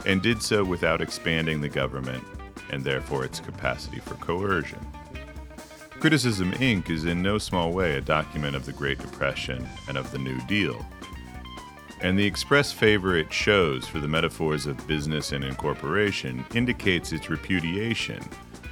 and 0.06 0.22
did 0.22 0.42
so 0.42 0.62
without 0.62 1.02
expanding 1.02 1.62
the 1.62 1.70
government 1.70 2.22
and 2.72 2.84
therefore 2.84 3.24
its 3.24 3.40
capacity 3.40 4.00
for 4.02 4.16
coercion. 4.16 4.86
Criticism 6.02 6.52
Inc. 6.54 6.90
is 6.90 7.06
in 7.06 7.22
no 7.22 7.38
small 7.38 7.72
way 7.72 7.96
a 7.96 8.02
document 8.02 8.54
of 8.54 8.66
the 8.66 8.74
Great 8.74 9.00
Depression 9.00 9.66
and 9.88 9.98
of 9.98 10.12
the 10.12 10.20
New 10.20 10.40
Deal. 10.42 10.86
And 12.02 12.20
the 12.20 12.26
express 12.26 12.74
favor 12.74 13.16
it 13.16 13.32
shows 13.32 13.88
for 13.88 14.00
the 14.00 14.10
metaphors 14.10 14.66
of 14.66 14.86
business 14.88 15.32
and 15.32 15.42
incorporation 15.42 16.46
indicates 16.54 17.14
its 17.14 17.30
repudiation 17.30 18.22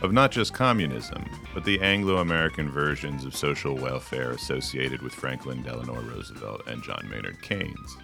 of 0.04 0.12
not 0.12 0.32
just 0.32 0.54
communism, 0.54 1.24
but 1.54 1.64
the 1.64 1.80
Anglo 1.82 2.18
American 2.18 2.70
versions 2.70 3.24
of 3.24 3.34
social 3.34 3.76
welfare 3.76 4.32
associated 4.32 5.02
with 5.02 5.14
Franklin 5.14 5.64
Delano 5.64 6.02
Roosevelt 6.02 6.68
and 6.68 6.84
John 6.84 7.08
Maynard 7.10 7.42
Keynes. 7.42 7.98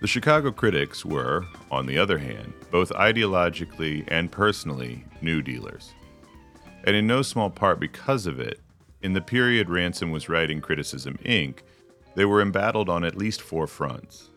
The 0.00 0.06
Chicago 0.06 0.52
critics 0.52 1.04
were, 1.04 1.46
on 1.70 1.86
the 1.86 1.98
other 1.98 2.18
hand, 2.18 2.52
both 2.70 2.90
ideologically 2.90 4.04
and 4.08 4.30
personally 4.30 5.02
New 5.22 5.40
Dealers. 5.40 5.94
And 6.84 6.94
in 6.94 7.06
no 7.06 7.22
small 7.22 7.48
part 7.48 7.80
because 7.80 8.26
of 8.26 8.38
it, 8.38 8.60
in 9.02 9.14
the 9.14 9.22
period 9.22 9.70
Ransom 9.70 10.10
was 10.10 10.28
writing 10.28 10.60
Criticism 10.60 11.18
Inc., 11.24 11.60
they 12.16 12.26
were 12.26 12.42
embattled 12.42 12.90
on 12.90 13.02
at 13.02 13.16
least 13.16 13.40
four 13.40 13.66
fronts. 13.66 14.28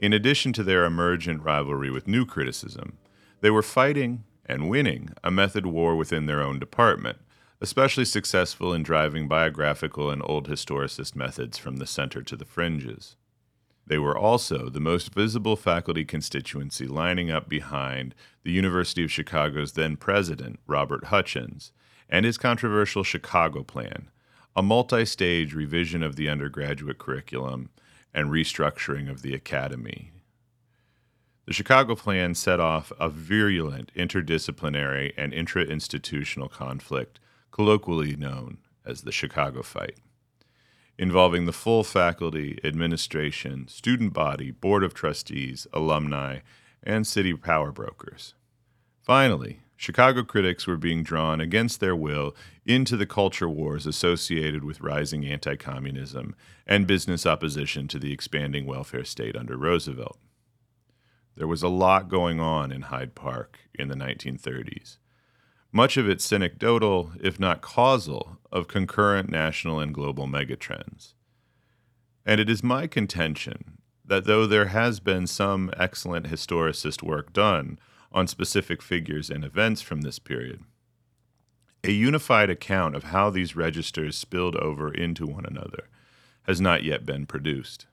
In 0.00 0.12
addition 0.12 0.52
to 0.54 0.64
their 0.64 0.84
emergent 0.84 1.42
rivalry 1.42 1.90
with 1.90 2.08
New 2.08 2.26
Criticism, 2.26 2.98
they 3.42 3.50
were 3.50 3.62
fighting 3.62 4.24
and 4.46 4.70
winning 4.70 5.10
a 5.22 5.30
method 5.30 5.66
war 5.66 5.96
within 5.96 6.26
their 6.26 6.40
own 6.40 6.58
department, 6.58 7.18
especially 7.60 8.04
successful 8.04 8.72
in 8.72 8.82
driving 8.82 9.28
biographical 9.28 10.10
and 10.10 10.22
old 10.24 10.48
historicist 10.48 11.14
methods 11.14 11.58
from 11.58 11.76
the 11.76 11.86
center 11.86 12.22
to 12.22 12.36
the 12.36 12.44
fringes. 12.44 13.16
They 13.86 13.98
were 13.98 14.18
also 14.18 14.68
the 14.68 14.80
most 14.80 15.14
visible 15.14 15.54
faculty 15.56 16.04
constituency 16.04 16.86
lining 16.86 17.30
up 17.30 17.48
behind 17.48 18.14
the 18.42 18.50
University 18.50 19.04
of 19.04 19.12
Chicago's 19.12 19.72
then 19.72 19.96
president, 19.96 20.58
Robert 20.66 21.04
Hutchins, 21.04 21.72
and 22.08 22.24
his 22.24 22.38
controversial 22.38 23.04
Chicago 23.04 23.62
Plan, 23.62 24.10
a 24.56 24.62
multi 24.62 25.04
stage 25.04 25.54
revision 25.54 26.02
of 26.02 26.16
the 26.16 26.28
undergraduate 26.28 26.98
curriculum 26.98 27.70
and 28.12 28.30
restructuring 28.30 29.08
of 29.08 29.22
the 29.22 29.34
academy. 29.34 30.12
The 31.46 31.52
Chicago 31.52 31.94
Plan 31.94 32.34
set 32.34 32.58
off 32.60 32.92
a 32.98 33.08
virulent 33.08 33.92
interdisciplinary 33.94 35.12
and 35.16 35.32
intra 35.32 35.62
institutional 35.62 36.48
conflict, 36.48 37.20
colloquially 37.52 38.16
known 38.16 38.58
as 38.84 39.02
the 39.02 39.12
Chicago 39.12 39.62
Fight 39.62 39.96
involving 40.98 41.46
the 41.46 41.52
full 41.52 41.84
faculty, 41.84 42.58
administration, 42.64 43.68
student 43.68 44.12
body, 44.12 44.50
board 44.50 44.82
of 44.82 44.94
trustees, 44.94 45.66
alumni, 45.72 46.38
and 46.82 47.06
city 47.06 47.34
power 47.34 47.70
brokers. 47.70 48.34
Finally, 49.02 49.60
Chicago 49.76 50.22
critics 50.22 50.66
were 50.66 50.76
being 50.76 51.02
drawn 51.02 51.40
against 51.40 51.80
their 51.80 51.94
will 51.94 52.34
into 52.64 52.96
the 52.96 53.06
culture 53.06 53.48
wars 53.48 53.86
associated 53.86 54.64
with 54.64 54.80
rising 54.80 55.26
anti 55.26 55.54
communism 55.54 56.34
and 56.66 56.86
business 56.86 57.26
opposition 57.26 57.86
to 57.88 57.98
the 57.98 58.12
expanding 58.12 58.64
welfare 58.64 59.04
state 59.04 59.36
under 59.36 59.56
Roosevelt. 59.56 60.18
There 61.36 61.46
was 61.46 61.62
a 61.62 61.68
lot 61.68 62.08
going 62.08 62.40
on 62.40 62.72
in 62.72 62.82
Hyde 62.82 63.14
Park 63.14 63.58
in 63.74 63.88
the 63.88 63.94
1930s 63.94 64.98
much 65.76 65.98
of 65.98 66.08
it 66.08 66.18
synecdotal, 66.18 67.12
if 67.22 67.38
not 67.38 67.60
causal, 67.60 68.38
of 68.50 68.66
concurrent 68.66 69.28
national 69.28 69.78
and 69.78 69.92
global 69.92 70.26
megatrends. 70.26 71.12
And 72.24 72.40
it 72.40 72.48
is 72.48 72.62
my 72.62 72.86
contention 72.86 73.76
that 74.02 74.24
though 74.24 74.46
there 74.46 74.68
has 74.68 75.00
been 75.00 75.26
some 75.26 75.70
excellent 75.76 76.28
historicist 76.28 77.02
work 77.02 77.34
done 77.34 77.78
on 78.10 78.26
specific 78.26 78.80
figures 78.80 79.28
and 79.28 79.44
events 79.44 79.82
from 79.82 80.00
this 80.00 80.18
period, 80.18 80.62
a 81.84 81.90
unified 81.90 82.48
account 82.48 82.96
of 82.96 83.04
how 83.04 83.28
these 83.28 83.54
registers 83.54 84.16
spilled 84.16 84.56
over 84.56 84.90
into 84.90 85.26
one 85.26 85.44
another 85.44 85.88
has 86.44 86.58
not 86.58 86.84
yet 86.84 87.04
been 87.04 87.26
produced. 87.26 87.86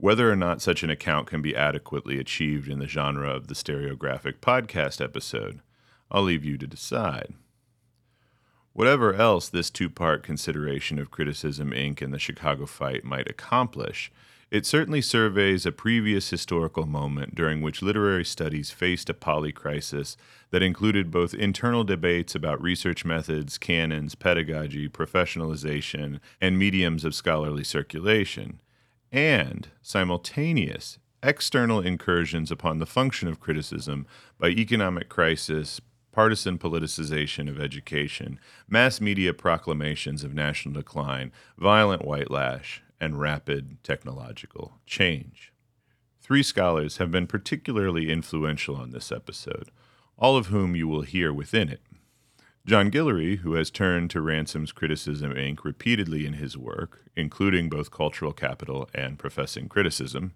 Whether 0.00 0.32
or 0.32 0.36
not 0.36 0.62
such 0.62 0.82
an 0.82 0.88
account 0.88 1.26
can 1.26 1.42
be 1.42 1.54
adequately 1.54 2.18
achieved 2.18 2.70
in 2.70 2.78
the 2.78 2.86
genre 2.86 3.28
of 3.28 3.48
the 3.48 3.54
stereographic 3.54 4.38
podcast 4.38 4.98
episode 4.98 5.60
I'll 6.10 6.22
leave 6.22 6.42
you 6.42 6.56
to 6.56 6.66
decide. 6.66 7.34
Whatever 8.72 9.12
else 9.12 9.50
this 9.50 9.68
two 9.68 9.90
part 9.90 10.22
consideration 10.22 10.98
of 10.98 11.10
Criticism 11.10 11.72
Inc. 11.72 12.00
and 12.00 12.14
the 12.14 12.18
Chicago 12.18 12.64
fight 12.64 13.04
might 13.04 13.28
accomplish, 13.28 14.10
it 14.50 14.64
certainly 14.64 15.02
surveys 15.02 15.66
a 15.66 15.70
previous 15.70 16.30
historical 16.30 16.86
moment 16.86 17.34
during 17.34 17.60
which 17.60 17.82
literary 17.82 18.24
studies 18.24 18.70
faced 18.70 19.10
a 19.10 19.14
polycrisis 19.14 20.16
that 20.50 20.62
included 20.62 21.10
both 21.10 21.34
internal 21.34 21.84
debates 21.84 22.34
about 22.34 22.62
research 22.62 23.04
methods, 23.04 23.58
canons, 23.58 24.14
pedagogy, 24.14 24.88
professionalization, 24.88 26.20
and 26.40 26.58
mediums 26.58 27.04
of 27.04 27.14
scholarly 27.14 27.64
circulation, 27.64 28.60
and 29.12 29.68
simultaneous 29.82 30.98
external 31.22 31.80
incursions 31.80 32.50
upon 32.50 32.78
the 32.78 32.86
function 32.86 33.28
of 33.28 33.40
criticism 33.40 34.06
by 34.38 34.48
economic 34.48 35.08
crisis, 35.08 35.80
partisan 36.12 36.58
politicization 36.58 37.48
of 37.48 37.60
education, 37.60 38.38
mass 38.68 39.00
media 39.00 39.32
proclamations 39.32 40.24
of 40.24 40.34
national 40.34 40.74
decline, 40.74 41.30
violent 41.58 42.04
white 42.04 42.30
lash, 42.30 42.82
and 43.00 43.20
rapid 43.20 43.82
technological 43.82 44.78
change. 44.86 45.52
Three 46.20 46.42
scholars 46.42 46.98
have 46.98 47.10
been 47.10 47.26
particularly 47.26 48.10
influential 48.10 48.76
on 48.76 48.90
this 48.90 49.10
episode, 49.10 49.70
all 50.16 50.36
of 50.36 50.46
whom 50.46 50.76
you 50.76 50.86
will 50.86 51.02
hear 51.02 51.32
within 51.32 51.68
it. 51.68 51.80
John 52.66 52.90
Guillory, 52.90 53.38
who 53.38 53.54
has 53.54 53.70
turned 53.70 54.10
to 54.10 54.20
Ransom's 54.20 54.70
Criticism 54.70 55.32
Inc. 55.32 55.64
repeatedly 55.64 56.26
in 56.26 56.34
his 56.34 56.58
work, 56.58 57.04
including 57.16 57.70
both 57.70 57.90
Cultural 57.90 58.32
Capital 58.32 58.88
and 58.92 59.18
Professing 59.18 59.68
Criticism, 59.68 60.34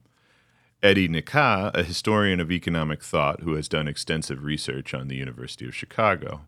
Eddie 0.82 1.06
Nik-Khah, 1.06 1.70
a 1.74 1.82
historian 1.82 2.40
of 2.40 2.50
economic 2.50 3.02
thought 3.02 3.40
who 3.40 3.54
has 3.54 3.68
done 3.68 3.86
extensive 3.86 4.42
research 4.42 4.94
on 4.94 5.08
the 5.08 5.16
University 5.16 5.66
of 5.66 5.74
Chicago, 5.74 6.42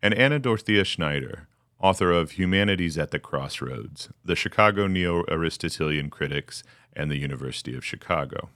and 0.00 0.14
Anna 0.14 0.38
Dorothea 0.38 0.84
Schneider, 0.84 1.48
author 1.80 2.12
of 2.12 2.32
Humanities 2.32 2.96
at 2.96 3.10
the 3.10 3.18
Crossroads 3.18 4.10
The 4.24 4.36
Chicago 4.36 4.86
Neo 4.86 5.24
Aristotelian 5.28 6.10
Critics 6.10 6.62
and 6.92 7.10
the 7.10 7.18
University 7.18 7.76
of 7.76 7.84
Chicago. 7.84 8.50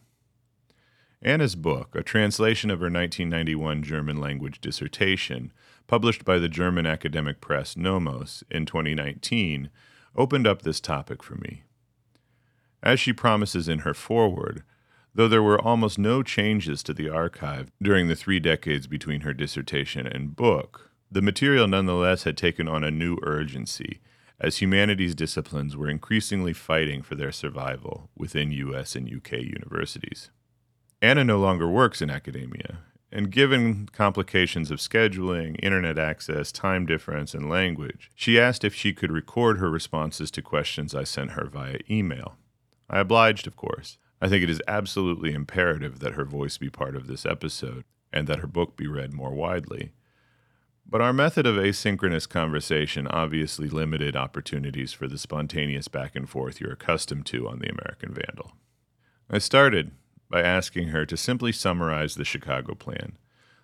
Anna's 1.23 1.55
book, 1.55 1.95
a 1.95 2.03
translation 2.03 2.71
of 2.71 2.81
her 2.81 2.87
1991 2.87 3.83
German 3.83 4.19
language 4.19 4.61
dissertation, 4.61 5.53
published 5.87 6.25
by 6.25 6.39
the 6.39 6.49
German 6.49 6.85
academic 6.85 7.41
press 7.41 7.77
Nomos 7.77 8.43
in 8.51 8.67
2019, 8.67 9.71
opened 10.17 10.47
up 10.47 10.63
this 10.63 10.81
topic 10.81 11.23
for 11.23 11.37
me. 11.37 11.63
As 12.83 12.99
she 12.99 13.13
promises 13.13 13.69
in 13.69 13.81
her 13.81 13.95
foreword, 13.95 14.65
Though 15.15 15.29
there 15.29 15.43
were 15.43 15.61
almost 15.61 15.99
no 15.99 16.23
changes 16.23 16.83
to 16.85 16.95
the 16.95 17.11
archive 17.11 17.71
during 17.83 18.09
the 18.09 18.17
three 18.17 18.41
decades 18.41 18.87
between 18.87 19.21
her 19.23 19.35
dissertation 19.35 20.07
and 20.07 20.35
book, 20.35 20.91
the 21.11 21.21
material 21.21 21.69
nonetheless 21.69 22.25
had 22.25 22.37
taken 22.37 22.67
on 22.67 22.83
a 22.83 22.91
new 22.91 23.19
urgency 23.23 24.01
as 24.41 24.59
humanities 24.59 25.15
disciplines 25.15 25.77
were 25.77 25.89
increasingly 25.89 26.55
fighting 26.55 27.03
for 27.03 27.15
their 27.15 27.31
survival 27.31 28.09
within 28.17 28.51
US 28.53 28.97
and 28.97 29.07
UK 29.07 29.33
universities. 29.33 30.31
Anna 31.03 31.25
no 31.25 31.41
longer 31.41 31.69
works 31.69 32.01
in 32.01 32.11
academia, 32.11 32.79
and 33.11 33.33
given 33.33 33.89
complications 33.93 34.71
of 34.71 34.79
scheduling, 34.79 35.57
internet 35.61 35.99
access, 35.99 36.53
time 36.53 36.87
difference, 36.87 37.35
and 37.35 37.51
language, 37.51 38.13
she 38.15 38.39
asked 38.39 38.63
if 38.63 38.73
she 38.73 38.93
could 38.93 39.11
record 39.11 39.59
her 39.59 39.69
responses 39.69 40.31
to 40.31 40.41
questions 40.41 40.95
I 40.95 41.03
sent 41.03 41.33
her 41.33 41.47
via 41.47 41.79
email. 41.91 42.37
I 42.89 43.01
obliged, 43.01 43.49
of 43.49 43.57
course, 43.57 43.99
I 44.21 44.29
think 44.29 44.45
it 44.45 44.51
is 44.51 44.63
absolutely 44.69 45.33
imperative 45.33 45.99
that 45.99 46.15
her 46.15 46.25
voice 46.25 46.57
be 46.57 46.71
part 46.71 46.95
of 46.95 47.09
this 47.09 47.27
episode 47.27 47.83
and 48.13 48.29
that 48.29 48.39
her 48.39 48.47
book 48.47 48.77
be 48.77 48.87
read 48.87 49.13
more 49.13 49.35
widely. 49.35 49.91
But 50.87 51.01
our 51.01 51.13
method 51.13 51.49
of 51.49 51.57
asynchronous 51.57 52.29
conversation 52.29 53.09
obviously 53.09 53.69
limited 53.69 54.15
opportunities 54.15 54.93
for 54.93 55.09
the 55.09 55.19
spontaneous 55.19 55.89
back 55.89 56.15
and 56.15 56.31
forth 56.31 56.61
you're 56.61 56.75
accustomed 56.75 57.27
to 57.27 57.49
on 57.49 57.59
the 57.59 57.71
American 57.71 58.15
Vandal. 58.15 58.53
I 59.29 59.39
started 59.39 59.91
by 60.33 60.41
asking 60.41 60.89
her 60.89 61.05
to 61.05 61.17
simply 61.17 61.53
summarize 61.53 62.15
the 62.15 62.25
Chicago 62.25 62.75
Plan, 62.75 63.19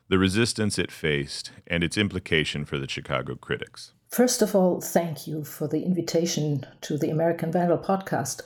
the 0.08 0.18
resistance 0.18 0.78
it 0.78 0.92
faced, 0.92 1.50
and 1.66 1.82
its 1.82 1.96
implication 1.96 2.66
for 2.66 2.78
the 2.78 2.88
Chicago 2.88 3.34
critics. 3.34 3.94
First 4.10 4.42
of 4.42 4.54
all, 4.54 4.82
thank 4.82 5.26
you 5.26 5.44
for 5.44 5.66
the 5.66 5.82
invitation 5.82 6.66
to 6.82 6.98
the 6.98 7.08
American 7.08 7.50
Vandal 7.50 7.78
podcast. 7.78 8.42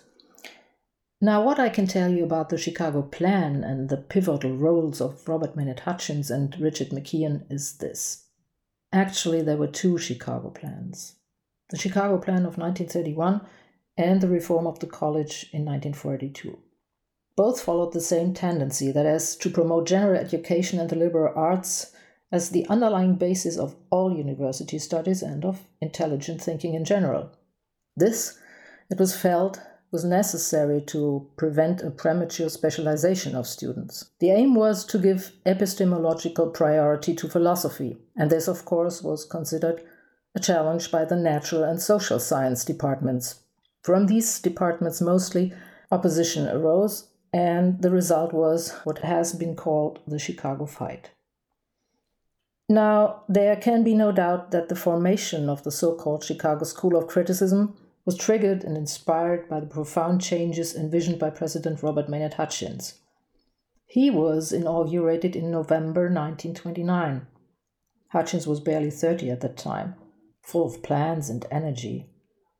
Now, 1.20 1.42
what 1.42 1.58
I 1.58 1.68
can 1.68 1.88
tell 1.88 2.12
you 2.12 2.22
about 2.22 2.48
the 2.48 2.58
Chicago 2.58 3.02
Plan 3.02 3.64
and 3.64 3.88
the 3.88 3.96
pivotal 3.96 4.56
roles 4.56 5.00
of 5.00 5.28
Robert 5.28 5.56
Maynard 5.56 5.80
Hutchins 5.80 6.30
and 6.30 6.56
Richard 6.60 6.90
McKeon 6.90 7.50
is 7.50 7.78
this. 7.78 8.26
Actually, 8.92 9.42
there 9.42 9.56
were 9.56 9.66
two 9.66 9.98
Chicago 9.98 10.50
plans 10.50 11.16
the 11.70 11.78
Chicago 11.78 12.18
Plan 12.18 12.44
of 12.44 12.58
1931 12.58 13.40
and 13.96 14.20
the 14.20 14.28
reform 14.28 14.66
of 14.66 14.78
the 14.78 14.86
college 14.86 15.48
in 15.52 15.64
1942. 15.64 16.58
Both 17.34 17.62
followed 17.62 17.92
the 17.92 18.00
same 18.00 18.34
tendency, 18.34 18.92
that 18.92 19.06
is, 19.06 19.36
to 19.36 19.48
promote 19.48 19.86
general 19.86 20.20
education 20.20 20.78
and 20.78 20.90
the 20.90 20.96
liberal 20.96 21.32
arts 21.34 21.92
as 22.30 22.50
the 22.50 22.66
underlying 22.68 23.16
basis 23.16 23.56
of 23.56 23.76
all 23.90 24.16
university 24.16 24.78
studies 24.78 25.22
and 25.22 25.44
of 25.44 25.60
intelligent 25.80 26.42
thinking 26.42 26.74
in 26.74 26.84
general. 26.84 27.30
This, 27.96 28.38
it 28.90 28.98
was 28.98 29.16
felt, 29.16 29.60
was 29.90 30.04
necessary 30.04 30.80
to 30.80 31.30
prevent 31.36 31.82
a 31.82 31.90
premature 31.90 32.48
specialization 32.48 33.34
of 33.34 33.46
students. 33.46 34.10
The 34.20 34.30
aim 34.30 34.54
was 34.54 34.84
to 34.86 34.98
give 34.98 35.32
epistemological 35.44 36.50
priority 36.50 37.14
to 37.14 37.28
philosophy, 37.28 37.98
and 38.16 38.30
this, 38.30 38.48
of 38.48 38.64
course, 38.64 39.02
was 39.02 39.26
considered 39.26 39.82
a 40.34 40.40
challenge 40.40 40.90
by 40.90 41.04
the 41.04 41.16
natural 41.16 41.62
and 41.62 41.80
social 41.80 42.18
science 42.18 42.64
departments. 42.64 43.40
From 43.82 44.06
these 44.06 44.40
departments, 44.40 45.02
mostly, 45.02 45.52
opposition 45.90 46.48
arose, 46.48 47.08
and 47.32 47.80
the 47.80 47.90
result 47.90 48.32
was 48.32 48.72
what 48.84 48.98
has 48.98 49.32
been 49.32 49.56
called 49.56 50.00
the 50.06 50.18
Chicago 50.18 50.66
Fight. 50.66 51.10
Now, 52.68 53.24
there 53.28 53.56
can 53.56 53.82
be 53.82 53.94
no 53.94 54.12
doubt 54.12 54.50
that 54.50 54.68
the 54.68 54.76
formation 54.76 55.48
of 55.48 55.62
the 55.62 55.70
so 55.70 55.94
called 55.94 56.24
Chicago 56.24 56.64
School 56.64 56.96
of 56.96 57.06
Criticism 57.06 57.76
was 58.04 58.16
triggered 58.16 58.64
and 58.64 58.76
inspired 58.76 59.48
by 59.48 59.60
the 59.60 59.66
profound 59.66 60.20
changes 60.20 60.74
envisioned 60.74 61.18
by 61.18 61.30
President 61.30 61.82
Robert 61.82 62.08
Maynard 62.08 62.34
Hutchins. 62.34 62.94
He 63.86 64.10
was 64.10 64.52
inaugurated 64.52 65.36
in 65.36 65.50
November 65.50 66.02
1929. 66.02 67.26
Hutchins 68.08 68.46
was 68.46 68.60
barely 68.60 68.90
30 68.90 69.30
at 69.30 69.40
that 69.42 69.56
time, 69.56 69.94
full 70.42 70.66
of 70.66 70.82
plans 70.82 71.28
and 71.28 71.44
energy. 71.50 72.11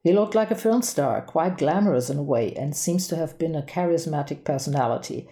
He 0.02 0.12
looked 0.12 0.35
like 0.35 0.50
a 0.50 0.56
film 0.56 0.82
star, 0.82 1.23
quite 1.23 1.59
glamorous 1.59 2.11
in 2.11 2.18
a 2.18 2.23
way, 2.23 2.52
and 2.54 2.76
seems 2.76 3.06
to 3.09 3.16
have 3.16 3.38
been 3.38 3.54
a 3.54 3.62
charismatic 3.62 4.44
personality 4.44 5.28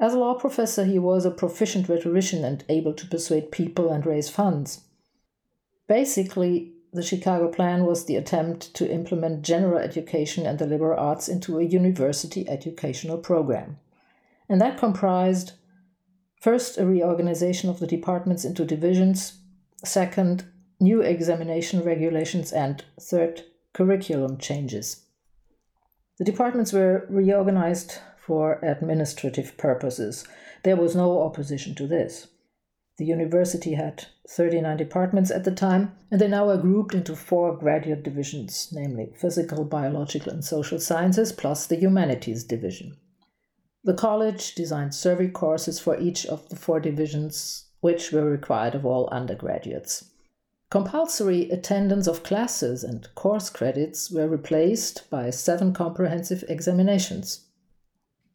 as 0.00 0.14
a 0.14 0.18
law 0.18 0.32
professor, 0.32 0.84
he 0.84 0.98
was 0.98 1.26
a 1.26 1.30
proficient 1.30 1.86
rhetorician 1.86 2.42
and 2.42 2.64
able 2.70 2.94
to 2.94 3.06
persuade 3.06 3.52
people 3.52 3.92
and 3.92 4.06
raise 4.06 4.30
funds. 4.30 4.80
Basically, 5.86 6.72
the 6.90 7.02
Chicago 7.02 7.48
Plan 7.48 7.84
was 7.84 8.06
the 8.06 8.16
attempt 8.16 8.72
to 8.74 8.90
implement 8.90 9.42
general 9.42 9.78
education 9.78 10.46
and 10.46 10.58
the 10.58 10.66
liberal 10.66 10.98
arts 10.98 11.28
into 11.28 11.58
a 11.58 11.64
university 11.64 12.48
educational 12.48 13.18
program. 13.18 13.78
And 14.48 14.58
that 14.60 14.78
comprised 14.78 15.52
first, 16.40 16.78
a 16.78 16.86
reorganization 16.86 17.68
of 17.68 17.78
the 17.78 17.86
departments 17.86 18.46
into 18.46 18.64
divisions, 18.64 19.38
second, 19.84 20.44
new 20.80 21.02
examination 21.02 21.84
regulations, 21.84 22.52
and 22.52 22.82
third, 22.98 23.44
curriculum 23.72 24.38
changes. 24.38 25.04
The 26.18 26.24
departments 26.24 26.72
were 26.72 27.06
reorganized 27.08 27.98
for 28.18 28.58
administrative 28.62 29.56
purposes. 29.56 30.24
There 30.62 30.76
was 30.76 30.94
no 30.94 31.22
opposition 31.22 31.74
to 31.76 31.86
this. 31.86 32.28
The 32.98 33.06
university 33.06 33.74
had 33.74 34.04
39 34.28 34.76
departments 34.76 35.30
at 35.30 35.44
the 35.44 35.50
time, 35.50 35.92
and 36.10 36.20
they 36.20 36.28
now 36.28 36.50
are 36.50 36.58
grouped 36.58 36.94
into 36.94 37.16
four 37.16 37.56
graduate 37.56 38.02
divisions, 38.02 38.68
namely 38.72 39.14
physical, 39.16 39.64
biological, 39.64 40.32
and 40.32 40.44
social 40.44 40.78
sciences, 40.78 41.32
plus 41.32 41.66
the 41.66 41.76
humanities 41.76 42.44
division. 42.44 42.98
The 43.82 43.94
college 43.94 44.54
designed 44.54 44.94
survey 44.94 45.28
courses 45.28 45.80
for 45.80 45.98
each 45.98 46.26
of 46.26 46.50
the 46.50 46.56
four 46.56 46.80
divisions, 46.80 47.70
which 47.80 48.12
were 48.12 48.26
required 48.26 48.74
of 48.74 48.84
all 48.84 49.08
undergraduates. 49.10 50.09
Compulsory 50.70 51.50
attendance 51.50 52.06
of 52.06 52.22
classes 52.22 52.84
and 52.84 53.12
course 53.16 53.50
credits 53.50 54.08
were 54.08 54.28
replaced 54.28 55.10
by 55.10 55.28
seven 55.28 55.72
comprehensive 55.72 56.44
examinations. 56.48 57.46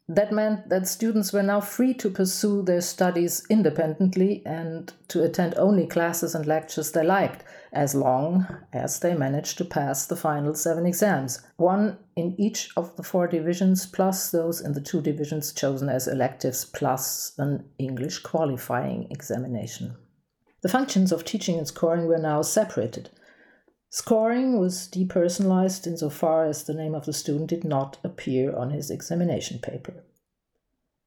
That 0.06 0.32
meant 0.32 0.68
that 0.68 0.86
students 0.86 1.32
were 1.32 1.42
now 1.42 1.62
free 1.62 1.94
to 1.94 2.10
pursue 2.10 2.62
their 2.62 2.82
studies 2.82 3.44
independently 3.48 4.42
and 4.44 4.92
to 5.08 5.24
attend 5.24 5.54
only 5.56 5.86
classes 5.86 6.34
and 6.34 6.44
lectures 6.44 6.92
they 6.92 7.02
liked, 7.02 7.42
as 7.72 7.94
long 7.94 8.46
as 8.70 9.00
they 9.00 9.14
managed 9.14 9.56
to 9.56 9.64
pass 9.64 10.06
the 10.06 10.14
final 10.14 10.54
seven 10.54 10.84
exams, 10.84 11.40
one 11.56 11.96
in 12.16 12.38
each 12.38 12.68
of 12.76 12.94
the 12.96 13.02
four 13.02 13.26
divisions, 13.26 13.86
plus 13.86 14.30
those 14.30 14.60
in 14.60 14.74
the 14.74 14.80
two 14.82 15.00
divisions 15.00 15.54
chosen 15.54 15.88
as 15.88 16.06
electives, 16.06 16.66
plus 16.66 17.32
an 17.38 17.64
English 17.78 18.18
qualifying 18.18 19.08
examination. 19.10 19.96
The 20.66 20.72
functions 20.72 21.12
of 21.12 21.24
teaching 21.24 21.58
and 21.58 21.68
scoring 21.68 22.08
were 22.08 22.18
now 22.18 22.42
separated. 22.42 23.10
Scoring 23.88 24.58
was 24.58 24.88
depersonalized 24.88 25.86
insofar 25.86 26.44
as 26.46 26.64
the 26.64 26.74
name 26.74 26.92
of 26.92 27.06
the 27.06 27.12
student 27.12 27.50
did 27.50 27.62
not 27.62 27.98
appear 28.02 28.52
on 28.52 28.70
his 28.70 28.90
examination 28.90 29.60
paper. 29.60 30.02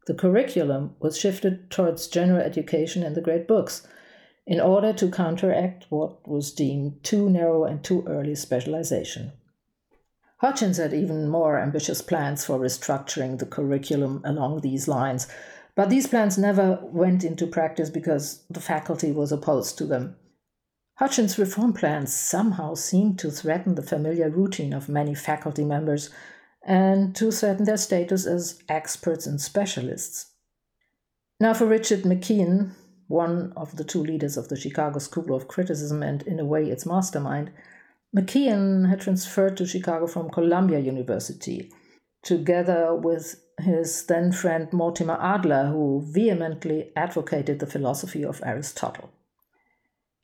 The 0.08 0.14
curriculum 0.14 0.96
was 1.02 1.20
shifted 1.20 1.70
towards 1.70 2.08
general 2.08 2.40
education 2.40 3.04
and 3.04 3.18
the 3.18 3.22
great 3.22 3.50
books 3.50 3.86
in 4.48 4.62
order 4.62 4.94
to 4.94 5.12
counteract 5.12 5.88
what 5.90 6.26
was 6.26 6.54
deemed 6.54 7.04
too 7.04 7.30
narrow 7.30 7.66
and 7.66 7.84
too 7.84 8.06
early 8.08 8.36
specialization. 8.36 9.34
Hutchins 10.38 10.78
had 10.78 10.94
even 10.94 11.28
more 11.28 11.60
ambitious 11.60 12.02
plans 12.02 12.46
for 12.46 12.58
restructuring 12.58 13.40
the 13.40 13.46
curriculum 13.46 14.22
along 14.24 14.62
these 14.62 14.88
lines, 14.88 15.28
but 15.80 15.90
these 15.90 16.08
plans 16.08 16.38
never 16.38 16.78
went 16.84 17.24
into 17.24 17.48
practice 17.48 17.90
because 17.90 18.44
the 18.50 18.60
faculty 18.60 19.14
was 19.14 19.32
opposed 19.32 19.78
to 19.78 19.86
them. 19.86 20.18
Hutchins' 20.96 21.40
reform 21.40 21.72
plans 21.72 22.14
somehow 22.14 22.74
seemed 22.74 23.18
to 23.20 23.32
threaten 23.32 23.76
the 23.76 23.82
familiar 23.82 24.30
routine 24.30 24.74
of 24.74 24.90
many 24.90 25.16
faculty 25.16 25.64
members 25.64 26.10
and 26.68 27.16
to 27.16 27.32
threaten 27.32 27.64
their 27.64 27.78
status 27.78 28.26
as 28.26 28.62
experts 28.68 29.26
and 29.26 29.40
specialists. 29.40 30.34
Now, 31.40 31.54
for 31.54 31.66
Richard 31.66 32.02
McKeon, 32.02 32.72
one 33.08 33.54
of 33.56 33.78
the 33.78 33.86
two 33.86 34.04
leaders 34.04 34.36
of 34.36 34.50
the 34.50 34.58
Chicago 34.58 35.00
School 35.00 35.34
of 35.34 35.48
Criticism 35.48 36.04
and, 36.04 36.24
in 36.24 36.42
a 36.42 36.46
way, 36.46 36.70
its 36.70 36.86
mastermind, 36.86 37.52
McKeon 38.14 38.90
had 38.90 39.00
transferred 39.00 39.56
to 39.56 39.66
Chicago 39.66 40.08
from 40.08 40.30
Columbia 40.30 40.80
University, 40.80 41.72
together 42.22 42.94
with 42.94 43.42
his 43.60 44.06
then 44.06 44.32
friend 44.32 44.72
Mortimer 44.72 45.18
Adler, 45.22 45.68
who 45.68 46.02
vehemently 46.06 46.92
advocated 46.96 47.60
the 47.60 47.68
philosophy 47.68 48.24
of 48.24 48.42
Aristotle. 48.46 49.12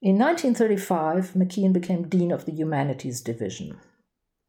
In 0.02 0.18
1935, 0.18 1.32
McKeon 1.34 1.74
became 1.74 2.08
Dean 2.08 2.32
of 2.32 2.46
the 2.46 2.52
Humanities 2.52 3.22
Division. 3.22 3.78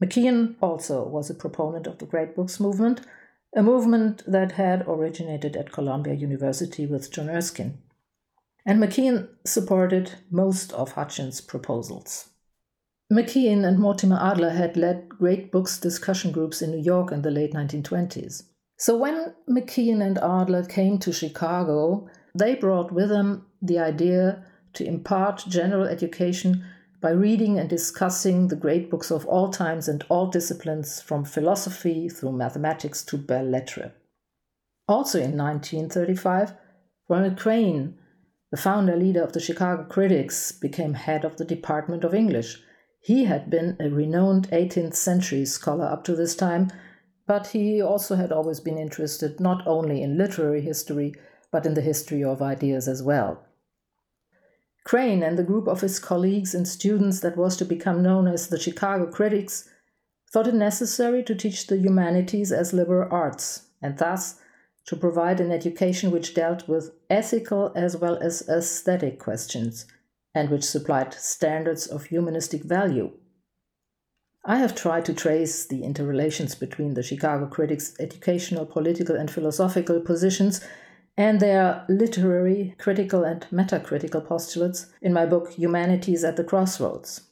McKeon 0.03 0.57
also 0.61 1.07
was 1.07 1.31
a 1.31 1.35
proponent 1.35 1.87
of 1.87 1.99
the 1.99 2.07
Great 2.07 2.37
Books 2.37 2.61
movement, 2.61 3.01
a 3.55 3.62
movement 3.62 4.22
that 4.27 4.53
had 4.53 4.85
originated 4.87 5.57
at 5.57 5.72
Columbia 5.72 6.14
University 6.14 6.87
with 6.87 7.11
John 7.11 7.31
Erskine. 7.31 7.79
And 8.66 8.83
McKeon 8.83 9.29
supported 9.44 10.12
most 10.31 10.72
of 10.72 10.92
Hutchins' 10.92 11.40
proposals. 11.40 12.31
McKeon 13.11 13.64
and 13.64 13.79
Mortimer 13.79 14.18
Adler 14.20 14.51
had 14.51 14.77
led 14.77 15.09
Great 15.09 15.53
Books 15.53 15.79
discussion 15.79 16.33
groups 16.33 16.61
in 16.61 16.72
New 16.72 16.83
York 16.83 17.12
in 17.12 17.22
the 17.22 17.31
late 17.31 17.55
1920s. 17.55 18.42
So 18.77 18.97
when 18.97 19.35
McKeon 19.49 20.03
and 20.03 20.19
Adler 20.19 20.65
came 20.65 20.99
to 20.99 21.12
Chicago, 21.12 22.09
they 22.35 22.55
brought 22.55 22.93
with 22.93 23.09
them 23.09 23.47
the 23.62 23.79
idea 23.79 24.45
to 24.75 24.85
impart 24.85 25.45
general 25.49 25.85
education 25.85 26.65
by 27.01 27.11
reading 27.11 27.59
and 27.59 27.69
discussing 27.69 28.49
the 28.49 28.57
great 28.57 28.91
books 28.91 29.11
of 29.11 29.25
all 29.27 29.51
times 29.51 29.89
and 29.89 30.05
all 30.09 30.27
disciplines, 30.27 31.01
from 31.01 31.25
philosophy 31.25 32.09
through 32.09 32.33
mathematics 32.33 33.03
to 33.05 33.17
belles 33.17 33.49
lettres. 33.49 33.93
Also 34.89 35.19
in 35.19 35.37
1935, 35.37 36.53
Ronald 37.09 37.39
Crane, 37.39 37.99
the 38.51 38.57
founder 38.57 38.97
leader 38.97 39.23
of 39.23 39.33
the 39.33 39.41
Chicago 39.41 39.85
Critics, 39.85 40.53
became 40.53 40.95
head 40.95 41.25
of 41.25 41.37
the 41.37 41.45
Department 41.45 42.05
of 42.05 42.15
English. 42.15 42.62
He 43.01 43.25
had 43.25 43.51
been 43.51 43.77
a 43.81 43.89
renowned 43.89 44.49
18th 44.51 44.95
century 44.95 45.45
scholar 45.45 45.87
up 45.87 46.05
to 46.05 46.15
this 46.15 46.37
time, 46.37 46.71
but 47.27 47.49
he 47.49 47.83
also 47.83 48.17
had 48.17 48.33
always 48.33 48.61
been 48.61 48.79
interested 48.79 49.41
not 49.41 49.67
only 49.67 50.03
in 50.03 50.17
literary 50.17 50.61
history, 50.61 51.15
but 51.51 51.67
in 51.67 51.75
the 51.75 51.81
history 51.81 52.23
of 52.23 52.41
ideas 52.41 52.87
as 52.87 53.03
well. 53.03 53.45
Crane 54.85 55.23
and 55.23 55.37
the 55.37 55.43
group 55.43 55.67
of 55.67 55.81
his 55.81 55.99
colleagues 55.99 56.55
and 56.55 56.67
students 56.67 57.21
that 57.21 57.37
was 57.37 57.57
to 57.57 57.65
become 57.65 58.03
known 58.03 58.29
as 58.29 58.49
the 58.49 58.59
Chicago 58.59 59.07
Critics 59.11 59.69
thought 60.33 60.47
it 60.47 60.55
necessary 60.55 61.25
to 61.25 61.35
teach 61.35 61.67
the 61.67 61.79
humanities 61.79 62.53
as 62.53 62.73
liberal 62.73 63.09
arts, 63.11 63.69
and 63.83 63.99
thus 63.99 64.41
to 64.87 64.95
provide 64.95 65.41
an 65.41 65.51
education 65.51 66.12
which 66.12 66.35
dealt 66.35 66.69
with 66.69 66.93
ethical 67.11 67.73
as 67.75 67.97
well 67.97 68.17
as 68.19 68.49
aesthetic 68.49 69.19
questions 69.19 69.87
and 70.35 70.51
which 70.51 70.62
supplied 70.62 71.15
standards 71.15 71.87
of 71.87 72.05
humanistic 72.05 72.62
value. 72.62 73.11
I 74.49 74.59
have 74.59 74.77
tried 74.77 75.05
to 75.07 75.13
trace 75.13 75.67
the 75.67 75.83
interrelations 75.83 76.55
between 76.55 76.95
the 76.95 77.03
Chicago 77.03 77.47
critics' 77.47 77.95
educational, 77.99 78.65
political, 78.65 79.17
and 79.17 79.29
philosophical 79.29 79.99
positions 80.01 80.65
and 81.17 81.41
their 81.41 81.85
literary, 81.89 82.77
critical, 82.79 83.25
and 83.25 83.45
metacritical 83.51 84.25
postulates 84.25 84.87
in 85.03 85.13
my 85.13 85.27
book 85.27 85.55
Humanities 85.55 86.23
at 86.23 86.37
the 86.37 86.45
Crossroads. 86.45 87.23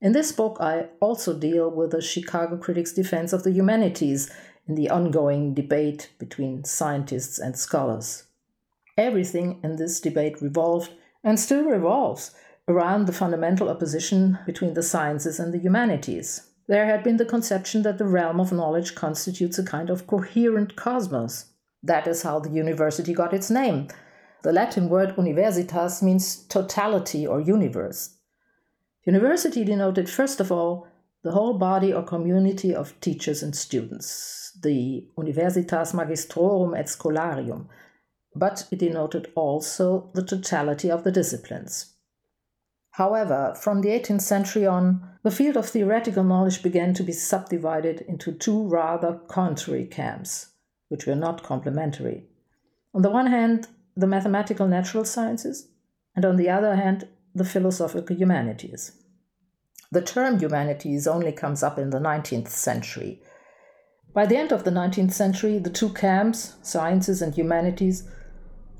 In 0.00 0.12
this 0.12 0.30
book, 0.30 0.58
I 0.60 0.90
also 1.00 1.36
deal 1.36 1.68
with 1.68 1.90
the 1.90 2.00
Chicago 2.00 2.56
critics' 2.56 2.92
defense 2.92 3.32
of 3.32 3.42
the 3.42 3.50
humanities 3.50 4.30
in 4.68 4.76
the 4.76 4.90
ongoing 4.90 5.54
debate 5.54 6.12
between 6.20 6.62
scientists 6.62 7.40
and 7.40 7.58
scholars. 7.58 8.26
Everything 8.96 9.58
in 9.64 9.74
this 9.74 10.00
debate 10.00 10.40
revolved 10.40 10.92
and 11.24 11.40
still 11.40 11.64
revolves 11.64 12.32
around 12.68 13.06
the 13.06 13.12
fundamental 13.12 13.68
opposition 13.68 14.38
between 14.46 14.74
the 14.74 14.84
sciences 14.84 15.40
and 15.40 15.52
the 15.52 15.58
humanities. 15.58 16.46
There 16.70 16.86
had 16.86 17.02
been 17.02 17.16
the 17.16 17.24
conception 17.24 17.82
that 17.82 17.98
the 17.98 18.06
realm 18.06 18.38
of 18.38 18.52
knowledge 18.52 18.94
constitutes 18.94 19.58
a 19.58 19.64
kind 19.64 19.90
of 19.90 20.06
coherent 20.06 20.76
cosmos, 20.76 21.46
that 21.82 22.06
is 22.06 22.22
how 22.22 22.38
the 22.38 22.50
university 22.50 23.12
got 23.12 23.34
its 23.34 23.50
name. 23.50 23.88
The 24.44 24.52
Latin 24.52 24.88
word 24.88 25.16
universitas 25.16 26.00
means 26.00 26.44
totality 26.44 27.26
or 27.26 27.40
universe. 27.40 28.18
University 29.04 29.64
denoted, 29.64 30.08
first 30.08 30.38
of 30.38 30.52
all, 30.52 30.86
the 31.24 31.32
whole 31.32 31.58
body 31.58 31.92
or 31.92 32.04
community 32.04 32.72
of 32.72 32.94
teachers 33.00 33.42
and 33.42 33.56
students, 33.56 34.56
the 34.62 35.08
Universitas 35.18 35.92
Magistrorum 35.92 36.78
et 36.78 36.86
Scholarium, 36.86 37.66
but 38.36 38.68
it 38.70 38.78
denoted 38.78 39.32
also 39.34 40.08
the 40.14 40.22
totality 40.22 40.88
of 40.88 41.02
the 41.02 41.10
disciplines. 41.10 41.94
However, 42.92 43.56
from 43.60 43.80
the 43.80 43.88
18th 43.88 44.22
century 44.22 44.68
on, 44.68 45.09
the 45.22 45.30
field 45.30 45.56
of 45.56 45.68
theoretical 45.68 46.24
knowledge 46.24 46.62
began 46.62 46.94
to 46.94 47.02
be 47.02 47.12
subdivided 47.12 48.00
into 48.02 48.32
two 48.32 48.66
rather 48.68 49.20
contrary 49.28 49.86
camps 49.86 50.50
which 50.88 51.06
were 51.06 51.14
not 51.14 51.42
complementary. 51.42 52.24
On 52.92 53.02
the 53.02 53.10
one 53.10 53.28
hand, 53.28 53.68
the 53.96 54.08
mathematical 54.08 54.66
natural 54.66 55.04
sciences, 55.04 55.68
and 56.16 56.24
on 56.24 56.36
the 56.36 56.50
other 56.50 56.74
hand, 56.74 57.06
the 57.34 57.44
philosophical 57.44 58.16
humanities. 58.16 58.92
The 59.92 60.02
term 60.02 60.38
humanities 60.38 61.06
only 61.06 61.32
comes 61.32 61.62
up 61.62 61.78
in 61.78 61.90
the 61.90 62.00
19th 62.00 62.48
century. 62.48 63.22
By 64.12 64.26
the 64.26 64.36
end 64.36 64.52
of 64.52 64.64
the 64.64 64.72
19th 64.72 65.12
century, 65.12 65.58
the 65.58 65.70
two 65.70 65.90
camps, 65.90 66.56
sciences 66.62 67.22
and 67.22 67.34
humanities, 67.34 68.08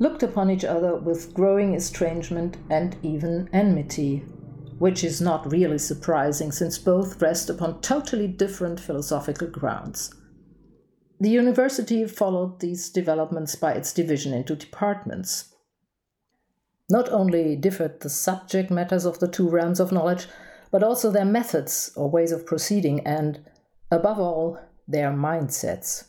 looked 0.00 0.24
upon 0.24 0.50
each 0.50 0.64
other 0.64 0.96
with 0.96 1.32
growing 1.32 1.74
estrangement 1.74 2.56
and 2.70 2.96
even 3.02 3.48
enmity, 3.52 4.24
which 4.80 5.04
is 5.04 5.20
not 5.20 5.52
really 5.52 5.76
surprising 5.76 6.50
since 6.50 6.78
both 6.78 7.20
rest 7.20 7.50
upon 7.50 7.78
totally 7.82 8.26
different 8.26 8.80
philosophical 8.80 9.46
grounds. 9.46 10.10
The 11.20 11.28
university 11.28 12.06
followed 12.06 12.60
these 12.60 12.88
developments 12.88 13.54
by 13.56 13.72
its 13.74 13.92
division 13.92 14.32
into 14.32 14.56
departments. 14.56 15.54
Not 16.88 17.10
only 17.10 17.56
differed 17.56 18.00
the 18.00 18.08
subject 18.08 18.70
matters 18.70 19.04
of 19.04 19.18
the 19.18 19.28
two 19.28 19.50
realms 19.50 19.80
of 19.80 19.92
knowledge, 19.92 20.28
but 20.70 20.82
also 20.82 21.10
their 21.10 21.26
methods 21.26 21.92
or 21.94 22.08
ways 22.08 22.32
of 22.32 22.46
proceeding, 22.46 23.06
and, 23.06 23.44
above 23.90 24.18
all, 24.18 24.58
their 24.88 25.10
mindsets. 25.10 26.06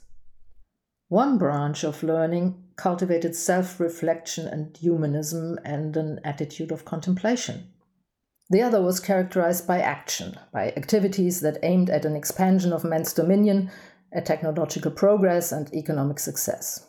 One 1.09 1.37
branch 1.37 1.83
of 1.83 2.03
learning 2.03 2.63
cultivated 2.77 3.35
self 3.35 3.81
reflection 3.81 4.47
and 4.47 4.77
humanism 4.77 5.59
and 5.65 5.97
an 5.97 6.21
attitude 6.23 6.71
of 6.71 6.85
contemplation. 6.85 7.67
The 8.51 8.61
other 8.61 8.81
was 8.81 8.99
characterized 8.99 9.65
by 9.65 9.79
action, 9.79 10.37
by 10.51 10.73
activities 10.75 11.39
that 11.39 11.63
aimed 11.63 11.89
at 11.89 12.03
an 12.03 12.17
expansion 12.17 12.73
of 12.73 12.83
man's 12.83 13.13
dominion 13.13 13.71
a 14.11 14.19
technological 14.19 14.91
progress 14.91 15.53
and 15.53 15.73
economic 15.73 16.19
success. 16.19 16.85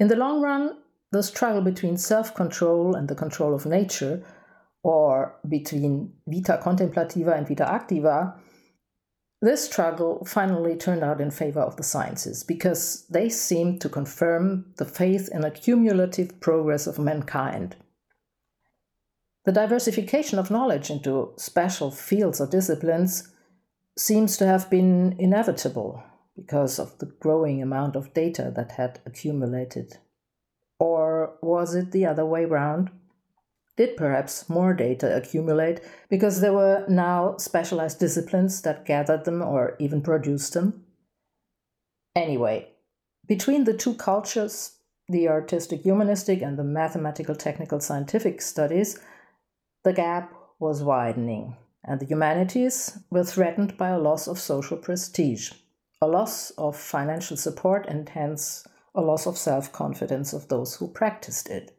In 0.00 0.08
the 0.08 0.16
long 0.16 0.40
run, 0.40 0.78
the 1.12 1.22
struggle 1.22 1.60
between 1.60 1.98
self 1.98 2.34
control 2.34 2.94
and 2.94 3.06
the 3.06 3.14
control 3.14 3.54
of 3.54 3.66
nature, 3.66 4.24
or 4.82 5.38
between 5.46 6.14
vita 6.26 6.58
contemplativa 6.62 7.32
and 7.32 7.46
vita 7.46 7.64
activa, 7.64 8.34
this 9.42 9.66
struggle 9.66 10.24
finally 10.24 10.74
turned 10.74 11.04
out 11.04 11.20
in 11.20 11.30
favor 11.30 11.60
of 11.60 11.76
the 11.76 11.82
sciences 11.82 12.44
because 12.44 13.06
they 13.10 13.28
seemed 13.28 13.82
to 13.82 13.90
confirm 13.90 14.72
the 14.78 14.86
faith 14.86 15.28
in 15.34 15.44
a 15.44 15.50
cumulative 15.50 16.40
progress 16.40 16.86
of 16.86 16.98
mankind. 16.98 17.76
The 19.48 19.52
diversification 19.52 20.38
of 20.38 20.50
knowledge 20.50 20.90
into 20.90 21.32
special 21.38 21.90
fields 21.90 22.38
or 22.38 22.46
disciplines 22.46 23.32
seems 23.96 24.36
to 24.36 24.46
have 24.46 24.68
been 24.68 25.16
inevitable 25.18 26.02
because 26.36 26.78
of 26.78 26.98
the 26.98 27.06
growing 27.06 27.62
amount 27.62 27.96
of 27.96 28.12
data 28.12 28.52
that 28.54 28.72
had 28.72 29.00
accumulated. 29.06 29.96
Or 30.78 31.38
was 31.40 31.74
it 31.74 31.92
the 31.92 32.04
other 32.04 32.26
way 32.26 32.44
round? 32.44 32.90
Did 33.78 33.96
perhaps 33.96 34.50
more 34.50 34.74
data 34.74 35.16
accumulate 35.16 35.80
because 36.10 36.42
there 36.42 36.52
were 36.52 36.84
now 36.86 37.38
specialized 37.38 38.00
disciplines 38.00 38.60
that 38.60 38.84
gathered 38.84 39.24
them 39.24 39.40
or 39.40 39.76
even 39.78 40.02
produced 40.02 40.52
them? 40.52 40.84
Anyway, 42.14 42.68
between 43.26 43.64
the 43.64 43.72
two 43.72 43.94
cultures, 43.94 44.72
the 45.08 45.26
artistic 45.26 45.84
humanistic 45.84 46.42
and 46.42 46.58
the 46.58 46.64
mathematical 46.64 47.34
technical 47.34 47.80
scientific 47.80 48.42
studies, 48.42 49.00
the 49.88 49.94
gap 49.94 50.34
was 50.58 50.82
widening 50.82 51.56
and 51.82 51.98
the 51.98 52.04
humanities 52.04 52.98
were 53.08 53.24
threatened 53.24 53.74
by 53.78 53.88
a 53.88 53.98
loss 53.98 54.28
of 54.28 54.38
social 54.38 54.76
prestige, 54.76 55.52
a 56.02 56.06
loss 56.06 56.50
of 56.58 56.76
financial 56.76 57.38
support, 57.38 57.86
and 57.88 58.10
hence 58.10 58.66
a 58.94 59.00
loss 59.00 59.26
of 59.26 59.38
self 59.38 59.72
confidence 59.72 60.34
of 60.34 60.48
those 60.48 60.76
who 60.76 60.88
practiced 60.88 61.48
it. 61.48 61.74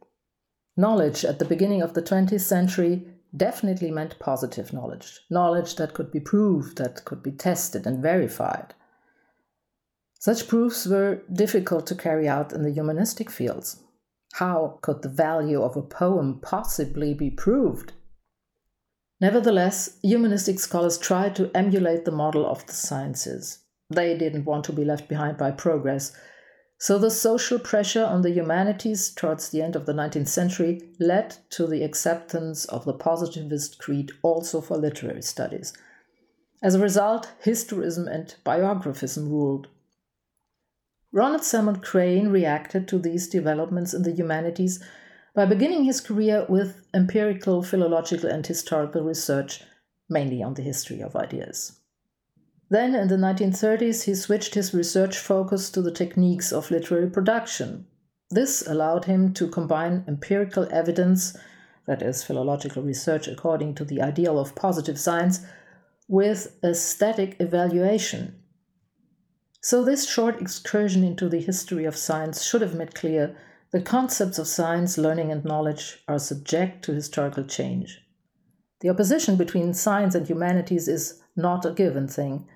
Knowledge 0.76 1.24
at 1.24 1.38
the 1.38 1.44
beginning 1.44 1.82
of 1.82 1.94
the 1.94 2.02
20th 2.02 2.40
century 2.40 3.06
definitely 3.36 3.92
meant 3.92 4.18
positive 4.18 4.72
knowledge, 4.72 5.20
knowledge 5.30 5.76
that 5.76 5.94
could 5.94 6.10
be 6.10 6.18
proved, 6.18 6.78
that 6.78 7.04
could 7.04 7.22
be 7.22 7.30
tested 7.30 7.86
and 7.86 8.02
verified. 8.02 8.74
Such 10.18 10.48
proofs 10.48 10.84
were 10.84 11.22
difficult 11.32 11.86
to 11.86 11.94
carry 11.94 12.26
out 12.26 12.52
in 12.52 12.64
the 12.64 12.72
humanistic 12.72 13.30
fields. 13.30 13.84
How 14.32 14.80
could 14.82 15.02
the 15.02 15.08
value 15.08 15.62
of 15.62 15.76
a 15.76 15.82
poem 15.82 16.40
possibly 16.40 17.14
be 17.14 17.30
proved? 17.30 17.92
Nevertheless, 19.20 19.98
humanistic 20.02 20.58
scholars 20.58 20.96
tried 20.96 21.36
to 21.36 21.50
emulate 21.54 22.04
the 22.04 22.10
model 22.10 22.46
of 22.46 22.64
the 22.66 22.72
sciences. 22.72 23.58
They 23.90 24.16
didn't 24.16 24.46
want 24.46 24.64
to 24.64 24.72
be 24.72 24.84
left 24.84 25.08
behind 25.08 25.36
by 25.36 25.50
progress. 25.50 26.16
So 26.78 26.98
the 26.98 27.10
social 27.10 27.58
pressure 27.58 28.04
on 28.04 28.22
the 28.22 28.30
humanities 28.30 29.10
towards 29.10 29.50
the 29.50 29.60
end 29.60 29.76
of 29.76 29.84
the 29.84 29.92
19th 29.92 30.28
century 30.28 30.80
led 30.98 31.36
to 31.50 31.66
the 31.66 31.82
acceptance 31.82 32.64
of 32.64 32.86
the 32.86 32.94
positivist 32.94 33.78
creed 33.78 34.12
also 34.22 34.62
for 34.62 34.78
literary 34.78 35.22
studies. 35.22 35.74
As 36.62 36.74
a 36.74 36.80
result, 36.80 37.32
historism 37.44 38.10
and 38.10 38.34
biographism 38.44 39.28
ruled. 39.28 39.68
Ronald 41.12 41.42
Salmon 41.42 41.80
Crane 41.80 42.28
reacted 42.28 42.86
to 42.88 42.98
these 42.98 43.28
developments 43.28 43.92
in 43.92 44.02
the 44.02 44.12
humanities 44.12 44.82
by 45.34 45.46
beginning 45.46 45.84
his 45.84 46.00
career 46.00 46.44
with 46.48 46.86
empirical, 46.92 47.62
philological, 47.62 48.28
and 48.28 48.46
historical 48.46 49.02
research, 49.02 49.62
mainly 50.08 50.42
on 50.42 50.54
the 50.54 50.62
history 50.62 51.00
of 51.00 51.16
ideas. 51.16 51.80
Then, 52.68 52.94
in 52.94 53.08
the 53.08 53.16
1930s, 53.16 54.04
he 54.04 54.14
switched 54.14 54.54
his 54.54 54.72
research 54.72 55.18
focus 55.18 55.70
to 55.70 55.82
the 55.82 55.90
techniques 55.90 56.52
of 56.52 56.70
literary 56.70 57.10
production. 57.10 57.86
This 58.30 58.66
allowed 58.66 59.06
him 59.06 59.32
to 59.34 59.48
combine 59.48 60.04
empirical 60.06 60.68
evidence, 60.70 61.36
that 61.86 62.00
is, 62.00 62.22
philological 62.22 62.82
research 62.82 63.26
according 63.26 63.74
to 63.74 63.84
the 63.84 64.00
ideal 64.00 64.38
of 64.38 64.54
positive 64.54 65.00
science, 65.00 65.40
with 66.06 66.56
aesthetic 66.62 67.36
evaluation. 67.40 68.36
So, 69.60 69.84
this 69.84 70.08
short 70.08 70.40
excursion 70.40 71.02
into 71.02 71.28
the 71.28 71.40
history 71.40 71.84
of 71.84 71.96
science 71.96 72.42
should 72.42 72.62
have 72.62 72.74
made 72.74 72.94
clear 72.94 73.36
the 73.72 73.80
concepts 73.80 74.38
of 74.38 74.48
science, 74.48 74.98
learning, 74.98 75.30
and 75.30 75.44
knowledge 75.44 76.02
are 76.08 76.18
subject 76.18 76.84
to 76.84 76.92
historical 76.92 77.44
change. 77.44 78.00
The 78.80 78.88
opposition 78.88 79.36
between 79.36 79.74
science 79.74 80.14
and 80.14 80.26
humanities 80.26 80.88
is 80.88 81.20
not 81.36 81.64
a 81.64 81.72
given 81.72 82.08
thing. 82.08 82.48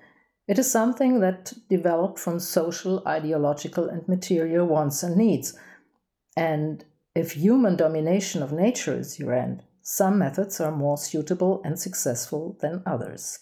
It 0.47 0.59
is 0.59 0.69
something 0.69 1.21
that 1.21 1.53
developed 1.69 2.19
from 2.19 2.39
social, 2.39 3.01
ideological, 3.07 3.87
and 3.87 4.07
material 4.07 4.67
wants 4.67 5.03
and 5.03 5.15
needs. 5.15 5.57
And 6.35 6.83
if 7.15 7.31
human 7.31 7.77
domination 7.77 8.43
of 8.43 8.51
nature 8.51 8.93
is 8.93 9.17
your 9.17 9.33
end, 9.33 9.63
some 9.81 10.17
methods 10.17 10.59
are 10.59 10.71
more 10.71 10.97
suitable 10.97 11.61
and 11.63 11.79
successful 11.79 12.57
than 12.59 12.83
others. 12.85 13.39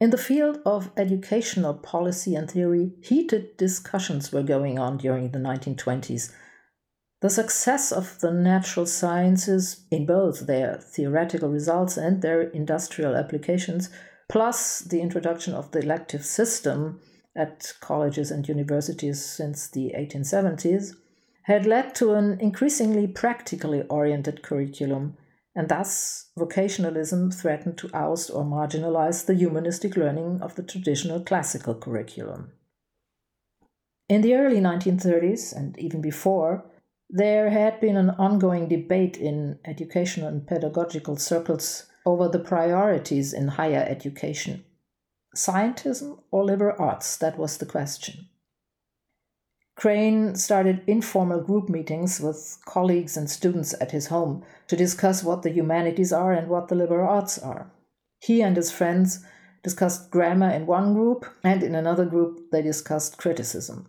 In 0.00 0.08
the 0.08 0.16
field 0.16 0.60
of 0.64 0.90
educational 0.96 1.74
policy 1.74 2.34
and 2.34 2.50
theory, 2.50 2.92
heated 3.02 3.58
discussions 3.58 4.32
were 4.32 4.42
going 4.42 4.78
on 4.78 4.96
during 4.96 5.30
the 5.30 5.38
1920s. 5.38 6.32
The 7.20 7.28
success 7.28 7.92
of 7.92 8.18
the 8.20 8.32
natural 8.32 8.86
sciences 8.86 9.84
in 9.90 10.06
both 10.06 10.46
their 10.46 10.76
theoretical 10.76 11.50
results 11.50 11.98
and 11.98 12.22
their 12.22 12.40
industrial 12.40 13.14
applications, 13.14 13.90
plus 14.26 14.80
the 14.80 15.02
introduction 15.02 15.52
of 15.52 15.70
the 15.72 15.80
elective 15.80 16.24
system 16.24 17.00
at 17.36 17.74
colleges 17.80 18.30
and 18.30 18.48
universities 18.48 19.22
since 19.22 19.68
the 19.68 19.92
1870s, 19.94 20.94
had 21.42 21.66
led 21.66 21.94
to 21.96 22.14
an 22.14 22.40
increasingly 22.40 23.06
practically 23.06 23.82
oriented 23.90 24.42
curriculum, 24.42 25.18
and 25.54 25.68
thus 25.68 26.30
vocationalism 26.38 27.34
threatened 27.34 27.76
to 27.78 27.90
oust 27.92 28.30
or 28.30 28.44
marginalize 28.44 29.26
the 29.26 29.34
humanistic 29.34 29.96
learning 29.96 30.40
of 30.40 30.54
the 30.54 30.62
traditional 30.62 31.20
classical 31.20 31.74
curriculum. 31.74 32.52
In 34.08 34.22
the 34.22 34.34
early 34.34 34.60
1930s, 34.60 35.54
and 35.54 35.78
even 35.78 36.00
before, 36.00 36.64
there 37.08 37.50
had 37.50 37.80
been 37.80 37.96
an 37.96 38.10
ongoing 38.10 38.68
debate 38.68 39.16
in 39.16 39.58
educational 39.64 40.28
and 40.28 40.46
pedagogical 40.46 41.16
circles 41.16 41.86
over 42.06 42.28
the 42.28 42.38
priorities 42.38 43.32
in 43.32 43.48
higher 43.48 43.84
education. 43.88 44.64
Scientism 45.36 46.22
or 46.30 46.44
liberal 46.44 46.76
arts? 46.78 47.16
That 47.16 47.38
was 47.38 47.58
the 47.58 47.66
question. 47.66 48.29
Crane 49.80 50.34
started 50.34 50.82
informal 50.86 51.40
group 51.40 51.70
meetings 51.70 52.20
with 52.20 52.58
colleagues 52.66 53.16
and 53.16 53.30
students 53.30 53.74
at 53.80 53.92
his 53.92 54.08
home 54.08 54.44
to 54.68 54.76
discuss 54.76 55.24
what 55.24 55.40
the 55.40 55.48
humanities 55.48 56.12
are 56.12 56.34
and 56.34 56.48
what 56.48 56.68
the 56.68 56.74
liberal 56.74 57.08
arts 57.08 57.38
are. 57.38 57.72
He 58.18 58.42
and 58.42 58.58
his 58.58 58.70
friends 58.70 59.24
discussed 59.62 60.10
grammar 60.10 60.50
in 60.50 60.66
one 60.66 60.92
group, 60.92 61.24
and 61.42 61.62
in 61.62 61.74
another 61.74 62.04
group, 62.04 62.50
they 62.52 62.60
discussed 62.60 63.16
criticism. 63.16 63.88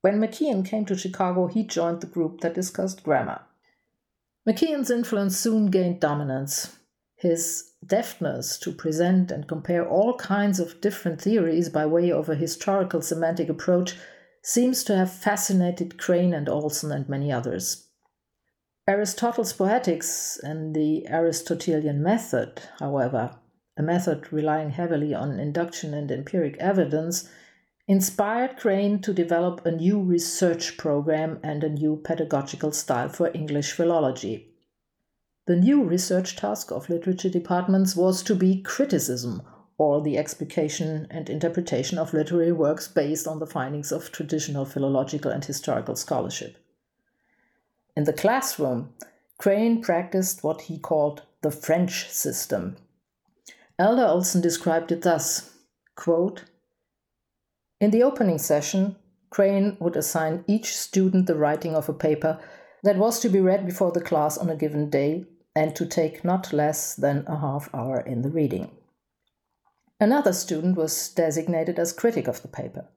When 0.00 0.20
McKeon 0.20 0.64
came 0.64 0.84
to 0.84 0.96
Chicago, 0.96 1.48
he 1.48 1.64
joined 1.64 2.02
the 2.02 2.06
group 2.06 2.40
that 2.42 2.54
discussed 2.54 3.02
grammar. 3.02 3.40
McKeon's 4.48 4.92
influence 4.92 5.36
soon 5.36 5.72
gained 5.72 5.98
dominance. 5.98 6.76
His 7.16 7.72
deftness 7.84 8.60
to 8.60 8.70
present 8.70 9.32
and 9.32 9.48
compare 9.48 9.88
all 9.88 10.16
kinds 10.18 10.60
of 10.60 10.80
different 10.80 11.20
theories 11.20 11.68
by 11.68 11.84
way 11.84 12.12
of 12.12 12.28
a 12.28 12.36
historical 12.36 13.02
semantic 13.02 13.48
approach 13.48 13.96
seems 14.46 14.84
to 14.84 14.96
have 14.96 15.12
fascinated 15.12 15.98
Crane 15.98 16.32
and 16.32 16.48
Olson 16.48 16.92
and 16.92 17.08
many 17.08 17.32
others. 17.32 17.88
Aristotle's 18.86 19.52
Poetics 19.52 20.38
and 20.38 20.72
the 20.72 21.04
Aristotelian 21.08 22.00
method, 22.00 22.62
however, 22.78 23.34
a 23.76 23.82
method 23.82 24.32
relying 24.32 24.70
heavily 24.70 25.12
on 25.12 25.40
induction 25.40 25.92
and 25.92 26.12
empiric 26.12 26.56
evidence, 26.60 27.28
inspired 27.88 28.56
Crane 28.56 29.00
to 29.00 29.12
develop 29.12 29.66
a 29.66 29.72
new 29.72 30.00
research 30.00 30.76
program 30.76 31.40
and 31.42 31.64
a 31.64 31.68
new 31.68 31.96
pedagogical 31.96 32.70
style 32.70 33.08
for 33.08 33.32
English 33.34 33.72
philology. 33.72 34.54
The 35.48 35.56
new 35.56 35.82
research 35.82 36.36
task 36.36 36.70
of 36.70 36.88
literature 36.88 37.30
departments 37.30 37.96
was 37.96 38.22
to 38.22 38.36
be 38.36 38.62
criticism 38.62 39.42
or 39.78 40.00
the 40.00 40.16
explication 40.16 41.06
and 41.10 41.28
interpretation 41.28 41.98
of 41.98 42.14
literary 42.14 42.52
works 42.52 42.88
based 42.88 43.26
on 43.26 43.38
the 43.38 43.46
findings 43.46 43.92
of 43.92 44.10
traditional 44.10 44.64
philological 44.64 45.30
and 45.30 45.44
historical 45.44 45.94
scholarship. 45.94 46.56
In 47.94 48.04
the 48.04 48.12
classroom, 48.12 48.94
Crane 49.38 49.82
practiced 49.82 50.42
what 50.42 50.62
he 50.62 50.78
called 50.78 51.22
the 51.42 51.50
French 51.50 52.08
system. 52.08 52.76
Elder 53.78 54.06
Olson 54.06 54.40
described 54.40 54.90
it 54.92 55.02
thus 55.02 55.52
quote, 55.94 56.44
In 57.80 57.90
the 57.90 58.02
opening 58.02 58.38
session, 58.38 58.96
Crane 59.30 59.76
would 59.80 59.96
assign 59.96 60.44
each 60.46 60.74
student 60.76 61.26
the 61.26 61.34
writing 61.34 61.74
of 61.74 61.88
a 61.88 61.92
paper 61.92 62.38
that 62.82 62.96
was 62.96 63.20
to 63.20 63.28
be 63.28 63.40
read 63.40 63.66
before 63.66 63.92
the 63.92 64.00
class 64.00 64.38
on 64.38 64.48
a 64.48 64.56
given 64.56 64.88
day 64.88 65.26
and 65.54 65.74
to 65.76 65.86
take 65.86 66.24
not 66.24 66.52
less 66.52 66.94
than 66.94 67.24
a 67.26 67.38
half 67.38 67.68
hour 67.74 68.00
in 68.00 68.22
the 68.22 68.30
reading. 68.30 68.70
Another 69.98 70.32
student 70.32 70.76
was 70.76 71.08
designated 71.08 71.78
as 71.78 71.92
critic 71.92 72.28
of 72.28 72.42
the 72.42 72.48
paper. 72.48 72.88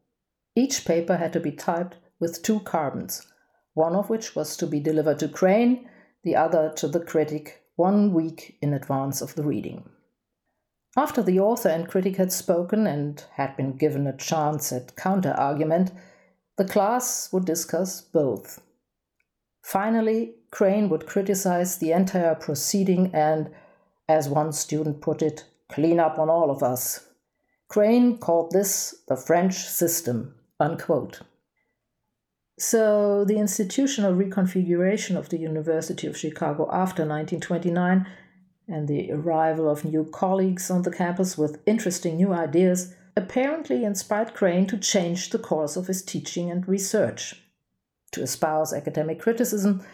Each 0.55 0.83
paper 0.83 1.15
had 1.17 1.31
to 1.33 1.39
be 1.39 1.51
typed 1.51 1.95
with 2.19 2.43
two 2.43 2.59
carbons, 2.61 3.25
one 3.73 3.95
of 3.95 4.09
which 4.09 4.35
was 4.35 4.57
to 4.57 4.67
be 4.67 4.79
delivered 4.79 5.19
to 5.19 5.29
Crane, 5.29 5.89
the 6.23 6.35
other 6.35 6.73
to 6.75 6.87
the 6.87 6.99
critic 6.99 7.63
one 7.77 8.13
week 8.13 8.57
in 8.61 8.73
advance 8.73 9.21
of 9.21 9.35
the 9.35 9.43
reading. 9.43 9.89
After 10.97 11.23
the 11.23 11.39
author 11.39 11.69
and 11.69 11.87
critic 11.87 12.17
had 12.17 12.33
spoken 12.33 12.85
and 12.85 13.23
had 13.33 13.55
been 13.55 13.77
given 13.77 14.05
a 14.05 14.17
chance 14.17 14.73
at 14.73 14.97
counter 14.97 15.31
argument, 15.31 15.91
the 16.57 16.65
class 16.65 17.31
would 17.31 17.45
discuss 17.45 18.01
both. 18.01 18.61
Finally, 19.63 20.33
Crane 20.51 20.89
would 20.89 21.05
criticize 21.05 21.77
the 21.77 21.93
entire 21.93 22.35
proceeding 22.35 23.11
and, 23.13 23.49
as 24.09 24.27
one 24.27 24.51
student 24.51 24.99
put 24.99 25.21
it, 25.21 25.45
clean 25.69 25.99
up 25.99 26.19
on 26.19 26.29
all 26.29 26.51
of 26.51 26.63
us. 26.63 27.05
Crane 27.67 28.17
called 28.17 28.51
this 28.51 28.95
the 29.07 29.15
French 29.15 29.55
system. 29.55 30.35
Unquote. 30.59 31.21
So, 32.57 33.23
the 33.23 33.37
institutional 33.37 34.13
reconfiguration 34.13 35.15
of 35.15 35.29
the 35.29 35.37
University 35.37 36.05
of 36.07 36.17
Chicago 36.17 36.63
after 36.73 37.03
1929 37.03 38.05
and 38.67 38.87
the 38.87 39.11
arrival 39.13 39.69
of 39.69 39.85
new 39.85 40.03
colleagues 40.03 40.69
on 40.69 40.81
the 40.81 40.91
campus 40.91 41.37
with 41.37 41.61
interesting 41.65 42.17
new 42.17 42.33
ideas 42.33 42.93
apparently 43.15 43.85
inspired 43.85 44.33
Crane 44.33 44.67
to 44.67 44.77
change 44.77 45.29
the 45.29 45.39
course 45.39 45.77
of 45.77 45.87
his 45.87 46.03
teaching 46.03 46.51
and 46.51 46.67
research, 46.67 47.41
to 48.11 48.21
espouse 48.21 48.73
academic 48.73 49.19
criticism, 49.19 49.85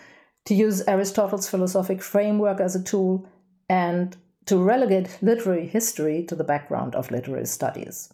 to 0.45 0.55
use 0.55 0.88
Aristotle's 0.88 1.49
philosophic 1.49 2.01
framework 2.01 2.59
as 2.59 2.75
a 2.75 2.83
tool, 2.83 3.27
and 3.69 4.17
to 4.45 4.58
relegate 4.58 5.17
literary 5.21 5.67
history 5.67 6.23
to 6.25 6.36
the 6.36 6.43
background 6.43 6.95
of 6.95 7.12
literary 7.12 7.45
studies. 7.45 8.13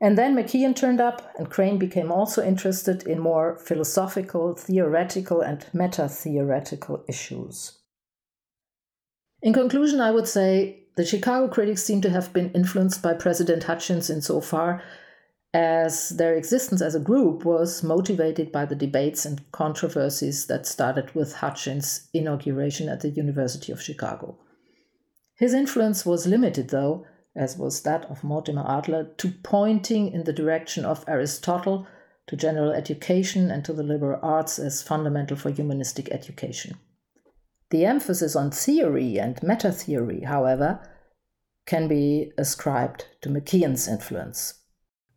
And 0.00 0.18
then 0.18 0.34
McKeon 0.34 0.74
turned 0.74 1.00
up, 1.00 1.32
and 1.38 1.48
Crane 1.48 1.78
became 1.78 2.10
also 2.10 2.44
interested 2.44 3.06
in 3.06 3.20
more 3.20 3.56
philosophical, 3.58 4.54
theoretical, 4.54 5.40
and 5.40 5.64
meta 5.72 6.08
theoretical 6.08 7.04
issues. 7.08 7.78
In 9.40 9.52
conclusion, 9.52 10.00
I 10.00 10.10
would 10.10 10.26
say 10.26 10.84
the 10.96 11.04
Chicago 11.04 11.48
critics 11.48 11.82
seem 11.82 12.00
to 12.02 12.10
have 12.10 12.32
been 12.32 12.50
influenced 12.52 13.02
by 13.02 13.14
President 13.14 13.64
Hutchins 13.64 14.10
insofar 14.10 14.82
as 15.52 16.08
their 16.10 16.34
existence 16.34 16.82
as 16.82 16.94
a 16.96 17.00
group 17.00 17.44
was 17.44 17.82
motivated 17.82 18.50
by 18.50 18.64
the 18.64 18.74
debates 18.74 19.24
and 19.24 19.40
controversies 19.52 20.46
that 20.46 20.66
started 20.66 21.14
with 21.14 21.36
Hutchins' 21.36 22.08
inauguration 22.12 22.88
at 22.88 23.00
the 23.00 23.10
University 23.10 23.70
of 23.70 23.80
Chicago. 23.80 24.36
His 25.36 25.52
influence 25.52 26.06
was 26.06 26.26
limited, 26.26 26.68
though, 26.68 27.06
as 27.34 27.56
was 27.56 27.82
that 27.82 28.04
of 28.06 28.22
Mortimer 28.22 28.64
Adler, 28.68 29.04
to 29.18 29.32
pointing 29.42 30.12
in 30.12 30.24
the 30.24 30.32
direction 30.32 30.84
of 30.84 31.04
Aristotle, 31.08 31.86
to 32.28 32.36
general 32.36 32.72
education, 32.72 33.50
and 33.50 33.64
to 33.64 33.72
the 33.72 33.82
liberal 33.82 34.20
arts 34.22 34.58
as 34.58 34.82
fundamental 34.82 35.36
for 35.36 35.50
humanistic 35.50 36.08
education. 36.10 36.78
The 37.70 37.84
emphasis 37.84 38.36
on 38.36 38.52
theory 38.52 39.18
and 39.18 39.42
meta 39.42 39.72
theory, 39.72 40.20
however, 40.20 40.80
can 41.66 41.88
be 41.88 42.32
ascribed 42.38 43.06
to 43.22 43.28
McKeon's 43.28 43.88
influence. 43.88 44.60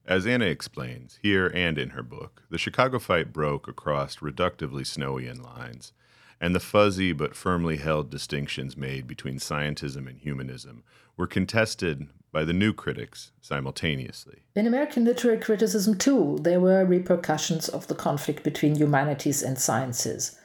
As 0.06 0.26
Anna 0.26 0.46
explains, 0.46 1.20
here 1.22 1.48
and 1.54 1.78
in 1.78 1.90
her 1.90 2.02
book, 2.02 2.44
the 2.50 2.58
Chicago 2.58 2.98
fight 2.98 3.34
broke 3.34 3.68
across 3.68 4.18
reductively 4.18 4.84
Snowian 4.84 5.44
lines 5.44 5.92
and 6.40 6.56
the 6.56 6.60
fuzzy 6.60 7.14
but 7.14 7.36
firmly 7.36 7.78
held 7.78 8.10
distinctions 8.10 8.78
made 8.78 9.08
between 9.08 9.38
scientism 9.38 10.08
and 10.08 10.20
humanism 10.20 10.84
were 11.16 11.28
contested 11.28 12.08
by 12.32 12.44
the 12.44 12.54
new 12.54 12.74
critics 12.74 13.32
simultaneously. 13.42 14.44
In 14.56 14.68
American 14.68 15.06
literary 15.06 15.40
criticism, 15.40 15.98
too, 15.98 16.38
there 16.42 16.60
were 16.60 16.86
repercussions 16.86 17.68
of 17.70 17.88
the 17.88 17.96
conflict 17.96 18.44
between 18.44 18.76
humanities 18.76 19.42
and 19.42 19.58
sciences. 19.58 20.38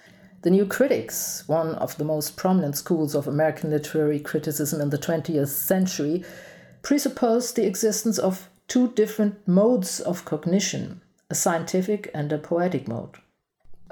The 0.43 0.51
New 0.51 0.67
Critics, 0.67 1.45
one 1.47 1.75
of 1.77 1.97
the 1.99 2.05
most 2.05 2.37
prominent 2.37 2.77
schools 2.77 3.15
of 3.15 3.29
American 3.29 3.71
literary 3.71 4.19
criticism 4.19 4.81
in 4.81 4.91
the 4.91 4.99
20th 4.99 5.49
century, 5.49 6.25
presupposed 6.83 7.55
the 7.55 7.67
existence 7.67 8.19
of 8.19 8.49
two 8.67 8.89
different 8.93 9.47
modes 9.47 10.01
of 10.01 10.25
cognition 10.25 11.01
a 11.31 11.35
scientific 11.35 12.11
and 12.13 12.31
a 12.31 12.39
poetic 12.39 12.87
mode. 12.87 13.17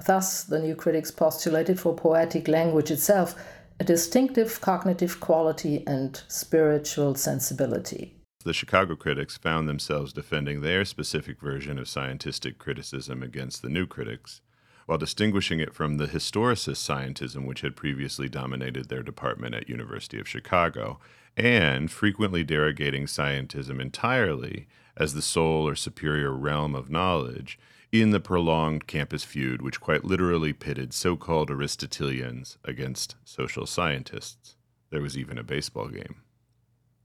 Thus, 0.06 0.44
the 0.44 0.58
new 0.58 0.74
critics 0.74 1.10
postulated 1.10 1.78
for 1.78 1.94
poetic 1.94 2.48
language 2.48 2.90
itself 2.90 3.34
a 3.78 3.84
distinctive 3.84 4.60
cognitive 4.60 5.20
quality 5.20 5.82
and 5.86 6.22
spiritual 6.28 7.14
sensibility. 7.14 8.14
The 8.44 8.52
Chicago 8.52 8.94
critics 8.94 9.38
found 9.38 9.68
themselves 9.68 10.12
defending 10.12 10.60
their 10.60 10.84
specific 10.84 11.40
version 11.40 11.78
of 11.78 11.86
scientistic 11.86 12.58
criticism 12.58 13.22
against 13.22 13.62
the 13.62 13.70
new 13.70 13.86
critics, 13.86 14.42
while 14.86 14.98
distinguishing 14.98 15.60
it 15.60 15.74
from 15.74 15.96
the 15.96 16.06
historicist 16.06 16.86
scientism 16.86 17.46
which 17.46 17.62
had 17.62 17.76
previously 17.76 18.28
dominated 18.28 18.88
their 18.88 19.02
department 19.02 19.54
at 19.54 19.68
University 19.68 20.18
of 20.18 20.28
Chicago, 20.28 20.98
and 21.36 21.90
frequently 21.90 22.44
derogating 22.44 23.04
scientism 23.04 23.80
entirely 23.80 24.68
as 24.96 25.14
the 25.14 25.22
sole 25.22 25.66
or 25.66 25.74
superior 25.74 26.32
realm 26.32 26.74
of 26.74 26.90
knowledge 26.90 27.58
in 27.92 28.10
the 28.10 28.20
prolonged 28.20 28.86
campus 28.86 29.24
feud 29.24 29.60
which 29.60 29.80
quite 29.80 30.04
literally 30.04 30.52
pitted 30.52 30.94
so-called 30.94 31.50
Aristotelians 31.50 32.56
against 32.64 33.16
social 33.24 33.66
scientists. 33.66 34.54
There 34.90 35.02
was 35.02 35.18
even 35.18 35.38
a 35.38 35.42
baseball 35.42 35.88
game. 35.88 36.22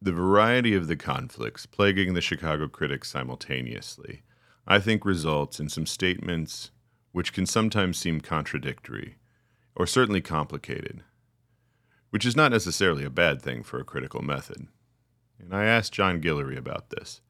The 0.02 0.12
variety 0.12 0.76
of 0.76 0.88
the 0.88 0.96
conflicts 0.96 1.66
plaguing 1.66 2.14
the 2.14 2.22
Chicago 2.22 2.68
critics 2.68 3.10
simultaneously, 3.10 4.22
I 4.68 4.80
think, 4.80 5.06
results 5.06 5.60
in 5.60 5.70
some 5.70 5.88
statements 5.88 6.72
which 7.12 7.34
can 7.34 7.46
sometimes 7.46 7.98
seem 7.98 8.20
contradictory, 8.20 9.16
or 9.74 9.88
certainly 9.88 10.22
complicated, 10.22 11.02
which 12.10 12.26
is 12.26 12.36
not 12.36 12.52
necessarily 12.52 13.06
a 13.06 13.10
bad 13.10 13.42
thing 13.42 13.64
for 13.64 13.80
a 13.80 13.86
critical 13.86 14.22
method. 14.22 14.68
And 15.40 15.56
I 15.56 15.64
asked 15.64 15.94
John 15.94 16.22
Guillory 16.22 16.58
about 16.58 16.90
this. 16.90 17.22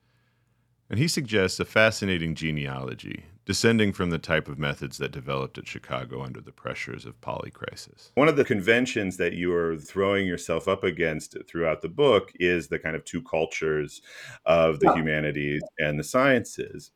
And 0.90 1.00
he 1.00 1.08
suggests 1.08 1.60
a 1.60 1.66
fascinating 1.66 2.36
genealogy 2.36 3.26
descending 3.46 3.94
from 3.94 4.10
the 4.10 4.18
type 4.18 4.48
of 4.48 4.58
methods 4.58 4.98
that 4.98 5.12
developed 5.12 5.58
at 5.58 5.68
Chicago 5.68 6.24
under 6.24 6.42
the 6.42 6.52
pressures 6.52 7.06
of 7.06 7.20
polycrisis. 7.22 8.10
One 8.16 8.28
of 8.28 8.36
the 8.36 8.46
conventions 8.46 9.18
that 9.18 9.34
you 9.34 9.54
are 9.54 9.78
throwing 9.78 10.26
yourself 10.26 10.68
up 10.68 10.84
against 10.84 11.38
throughout 11.48 11.82
the 11.82 11.90
book 11.90 12.32
is 12.40 12.68
the 12.68 12.80
kind 12.80 12.96
of 12.96 13.06
two 13.06 13.22
cultures 13.22 14.02
of 14.46 14.80
the 14.80 14.94
humanities 14.94 15.62
and 15.80 16.00
the 16.00 16.04
sciences. 16.04 16.92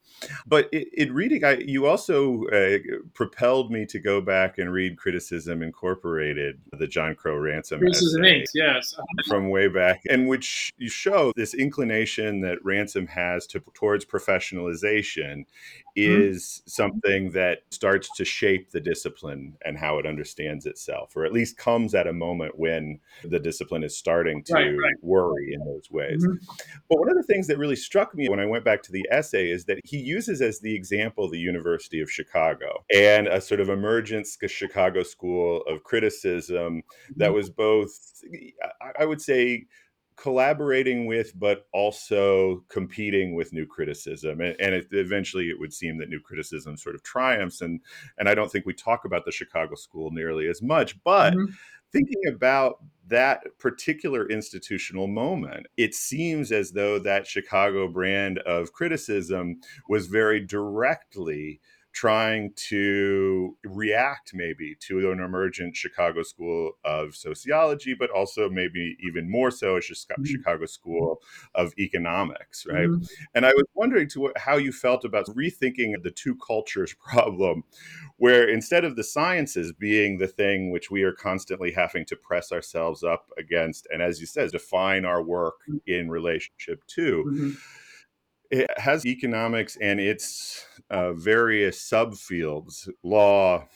But 0.47 0.73
in 0.73 1.13
reading, 1.13 1.43
I, 1.43 1.57
you 1.57 1.87
also 1.87 2.45
uh, 2.47 2.77
propelled 3.13 3.71
me 3.71 3.85
to 3.87 3.99
go 3.99 4.21
back 4.21 4.57
and 4.57 4.71
read 4.71 4.97
Criticism 4.97 5.61
Incorporated, 5.61 6.59
the 6.73 6.87
John 6.87 7.15
Crowe 7.15 7.37
Ransom 7.37 7.79
Criticism 7.79 8.23
essay 8.25 8.45
yes, 8.53 8.95
from 9.27 9.49
way 9.49 9.67
back, 9.67 10.01
in 10.05 10.27
which 10.27 10.71
you 10.77 10.89
show 10.89 11.33
this 11.35 11.53
inclination 11.53 12.41
that 12.41 12.63
Ransom 12.63 13.07
has 13.07 13.45
to, 13.47 13.59
towards 13.73 14.05
professionalization 14.05 15.45
mm-hmm. 15.45 16.21
is 16.21 16.29
is 16.29 16.61
something 16.65 17.31
that 17.31 17.59
starts 17.69 18.09
to 18.15 18.25
shape 18.25 18.71
the 18.71 18.79
discipline 18.79 19.57
and 19.65 19.77
how 19.77 19.97
it 19.97 20.05
understands 20.05 20.65
itself, 20.65 21.15
or 21.15 21.25
at 21.25 21.33
least 21.33 21.57
comes 21.57 21.95
at 21.95 22.07
a 22.07 22.13
moment 22.13 22.57
when 22.57 22.99
the 23.23 23.39
discipline 23.39 23.83
is 23.83 23.97
starting 23.97 24.43
to 24.43 24.53
right, 24.53 24.69
right. 24.69 24.93
worry 25.01 25.53
in 25.53 25.59
those 25.65 25.89
ways. 25.91 26.25
Mm-hmm. 26.25 26.45
But 26.89 26.99
one 26.99 27.09
of 27.09 27.17
the 27.17 27.23
things 27.23 27.47
that 27.47 27.57
really 27.57 27.75
struck 27.75 28.15
me 28.15 28.29
when 28.29 28.39
I 28.39 28.45
went 28.45 28.63
back 28.63 28.83
to 28.83 28.91
the 28.91 29.07
essay 29.11 29.49
is 29.49 29.65
that 29.65 29.79
he 29.83 29.97
uses 29.99 30.41
as 30.41 30.59
the 30.59 30.75
example 30.75 31.29
the 31.29 31.37
University 31.37 32.01
of 32.01 32.11
Chicago 32.11 32.83
and 32.93 33.27
a 33.27 33.41
sort 33.41 33.59
of 33.59 33.69
emergent 33.69 34.27
Chicago 34.47 35.03
school 35.03 35.61
of 35.67 35.83
criticism 35.83 36.83
that 37.15 37.27
mm-hmm. 37.27 37.35
was 37.35 37.49
both, 37.49 37.91
I 38.99 39.05
would 39.05 39.21
say, 39.21 39.65
collaborating 40.15 41.05
with, 41.05 41.31
but 41.39 41.67
also 41.73 42.63
competing 42.67 43.35
with 43.35 43.53
new 43.53 43.65
criticism. 43.65 44.41
And, 44.41 44.55
and 44.59 44.75
it, 44.75 44.87
eventually, 44.91 45.49
it 45.49 45.59
would 45.59 45.73
seem 45.73 45.97
that 45.99 46.09
new 46.09 46.19
criticism 46.19 46.77
sort 46.77 46.95
of 46.95 47.03
triumphs. 47.03 47.61
And 47.61 47.79
and 48.17 48.27
I 48.27 48.35
don't 48.35 48.51
think 48.51 48.65
we 48.65 48.73
talk 48.73 49.05
about 49.05 49.25
the 49.25 49.31
Chicago 49.31 49.75
School 49.75 50.11
nearly 50.11 50.47
as 50.47 50.61
much. 50.61 51.01
But 51.03 51.33
mm-hmm. 51.33 51.53
thinking 51.91 52.21
about 52.27 52.79
that 53.09 53.57
particular 53.59 54.27
institutional 54.29 55.07
moment, 55.07 55.67
it 55.77 55.93
seems 55.93 56.51
as 56.51 56.71
though 56.71 56.99
that 56.99 57.27
Chicago 57.27 57.87
brand 57.87 58.39
of 58.39 58.71
criticism 58.71 59.59
was 59.87 60.07
very 60.07 60.39
directly 60.39 61.59
trying 61.91 62.53
to 62.55 63.57
react 63.63 64.31
maybe 64.33 64.75
to 64.79 65.11
an 65.11 65.19
emergent 65.19 65.75
Chicago 65.75 66.23
School 66.23 66.73
of 66.85 67.15
Sociology, 67.15 67.95
but 67.97 68.09
also 68.09 68.49
maybe 68.49 68.95
even 69.01 69.29
more 69.29 69.51
so 69.51 69.75
a 69.75 69.79
mm-hmm. 69.79 70.23
Chicago 70.23 70.65
School 70.65 71.21
of 71.55 71.73
Economics, 71.77 72.65
right? 72.69 72.87
Mm-hmm. 72.87 73.03
And 73.33 73.45
I 73.45 73.53
was 73.53 73.65
wondering 73.73 74.07
to 74.09 74.21
what, 74.21 74.37
how 74.37 74.57
you 74.57 74.71
felt 74.71 75.03
about 75.03 75.25
rethinking 75.27 76.01
the 76.03 76.11
two 76.11 76.35
cultures 76.35 76.93
problem, 77.11 77.63
where 78.17 78.47
instead 78.47 78.85
of 78.85 78.95
the 78.95 79.03
sciences 79.03 79.73
being 79.73 80.17
the 80.17 80.27
thing 80.27 80.71
which 80.71 80.91
we 80.91 81.03
are 81.03 81.13
constantly 81.13 81.71
having 81.71 82.05
to 82.05 82.15
press 82.15 82.51
ourselves 82.51 83.03
up 83.03 83.29
against, 83.37 83.87
and 83.91 84.01
as 84.01 84.19
you 84.19 84.27
said, 84.27 84.51
define 84.51 85.05
our 85.05 85.23
work 85.23 85.55
mm-hmm. 85.67 85.77
in 85.87 86.09
relationship 86.09 86.85
to. 86.87 87.25
Mm-hmm 87.27 87.51
it 88.51 88.69
has 88.77 89.05
economics 89.05 89.77
and 89.81 89.99
its 89.99 90.65
uh, 90.89 91.13
various 91.13 91.87
subfields 91.89 92.89
law 93.03 93.67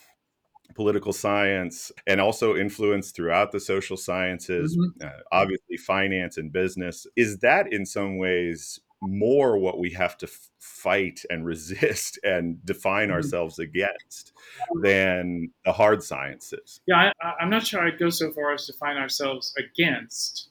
political 0.76 1.14
science 1.14 1.92
and 2.08 2.20
also 2.20 2.56
influence 2.56 3.12
throughout 3.12 3.52
the 3.52 3.60
social 3.60 3.98
sciences 3.98 4.76
mm-hmm. 4.76 5.06
uh, 5.06 5.22
obviously 5.32 5.78
finance 5.78 6.38
and 6.38 6.52
business 6.52 7.06
is 7.16 7.40
that 7.40 7.72
in 7.72 7.86
some 7.86 8.18
ways 8.18 8.80
more 9.02 9.58
what 9.58 9.78
we 9.78 9.92
have 9.92 10.18
to 10.18 10.26
f- 10.26 10.50
fight 10.60 11.22
and 11.30 11.46
resist 11.54 12.18
and 12.24 12.66
define 12.66 13.10
mm-hmm. 13.10 13.16
ourselves 13.16 13.60
against 13.60 14.34
than 14.82 15.52
the 15.66 15.72
hard 15.72 16.02
sciences 16.02 16.82
yeah 16.88 17.12
I, 17.22 17.34
i'm 17.40 17.50
not 17.50 17.68
sure 17.68 17.82
i'd 17.82 18.00
go 18.00 18.10
so 18.10 18.32
far 18.32 18.54
as 18.54 18.66
to 18.68 18.74
find 18.74 18.98
ourselves 18.98 19.54
against 19.58 20.50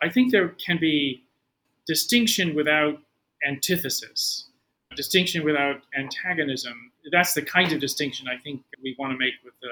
i 0.00 0.08
think 0.08 0.30
there 0.30 0.50
can 0.64 0.78
be 0.78 1.24
distinction 1.86 2.54
without 2.54 3.00
antithesis, 3.46 4.46
distinction 4.96 5.44
without 5.44 5.82
antagonism. 5.98 6.92
That's 7.10 7.34
the 7.34 7.42
kind 7.42 7.72
of 7.72 7.80
distinction 7.80 8.28
I 8.28 8.36
think 8.42 8.62
we 8.82 8.96
want 8.98 9.12
to 9.12 9.18
make 9.18 9.34
with 9.44 9.54
the 9.60 9.70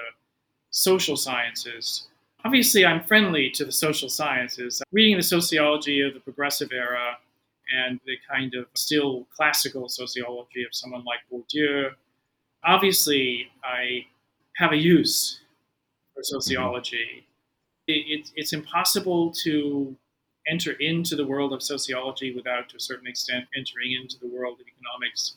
social 0.70 1.16
sciences. 1.16 2.08
Obviously, 2.44 2.86
I'm 2.86 3.02
friendly 3.02 3.50
to 3.50 3.64
the 3.64 3.72
social 3.72 4.08
sciences. 4.08 4.82
Reading 4.92 5.16
the 5.16 5.22
sociology 5.22 6.00
of 6.02 6.14
the 6.14 6.20
progressive 6.20 6.70
era 6.72 7.18
and 7.76 8.00
the 8.06 8.16
kind 8.30 8.54
of 8.54 8.66
still 8.74 9.26
classical 9.34 9.88
sociology 9.88 10.62
of 10.62 10.72
someone 10.72 11.04
like 11.04 11.18
Bourdieu, 11.30 11.90
obviously, 12.64 13.48
I 13.64 14.06
have 14.56 14.72
a 14.72 14.76
use 14.76 15.40
for 16.14 16.20
mm-hmm. 16.20 16.40
sociology. 16.40 17.26
It, 17.86 17.92
it, 17.92 18.30
it's 18.36 18.52
impossible 18.52 19.32
to 19.44 19.96
enter 20.50 20.72
into 20.72 21.16
the 21.16 21.26
world 21.26 21.52
of 21.52 21.62
sociology 21.62 22.34
without, 22.34 22.68
to 22.70 22.76
a 22.76 22.80
certain 22.80 23.06
extent, 23.06 23.46
entering 23.56 23.92
into 23.92 24.18
the 24.18 24.28
world 24.28 24.58
of 24.60 24.66
economics 24.66 25.34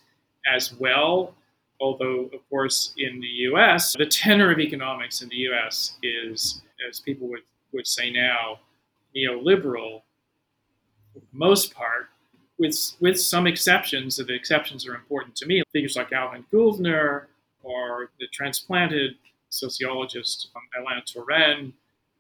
as 0.52 0.74
well. 0.74 1.34
Although, 1.80 2.30
of 2.34 2.48
course, 2.50 2.94
in 2.98 3.20
the 3.20 3.28
US, 3.52 3.94
the 3.98 4.06
tenor 4.06 4.52
of 4.52 4.60
economics 4.60 5.22
in 5.22 5.30
the 5.30 5.38
US 5.52 5.98
is, 6.04 6.62
as 6.88 7.00
people 7.00 7.28
would, 7.30 7.42
would 7.74 7.88
say 7.88 8.12
now, 8.12 8.60
neoliberal, 9.16 10.02
for 11.14 11.20
the 11.20 11.26
most 11.32 11.74
part, 11.74 12.10
with, 12.60 12.76
with 13.00 13.20
some 13.20 13.48
exceptions. 13.48 14.18
The 14.18 14.34
exceptions 14.34 14.88
are 14.88 14.96
important 14.96 15.36
to 15.38 15.46
me. 15.46 15.64
Figures 15.74 15.96
like 15.96 16.14
Alvin 16.14 16.46
Gouldner 16.52 17.28
or 17.64 18.12
the 18.20 18.28
transplanted 18.32 19.16
sociologist 19.50 20.50
um, 20.56 20.62
Alain 20.84 21.02
Touraine. 21.06 21.74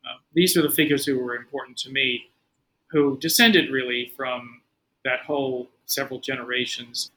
Uh, 0.04 0.17
these 0.34 0.58
are 0.58 0.62
the 0.62 0.69
figures 0.69 1.06
who 1.06 1.19
were 1.19 1.36
important 1.36 1.77
to 1.77 1.91
me 1.91 2.31
who 2.91 3.17
descended 3.17 3.71
really 3.71 4.12
from 4.17 4.62
that 5.06 5.21
whole 5.21 5.69
several 5.86 6.19
generations 6.19 7.12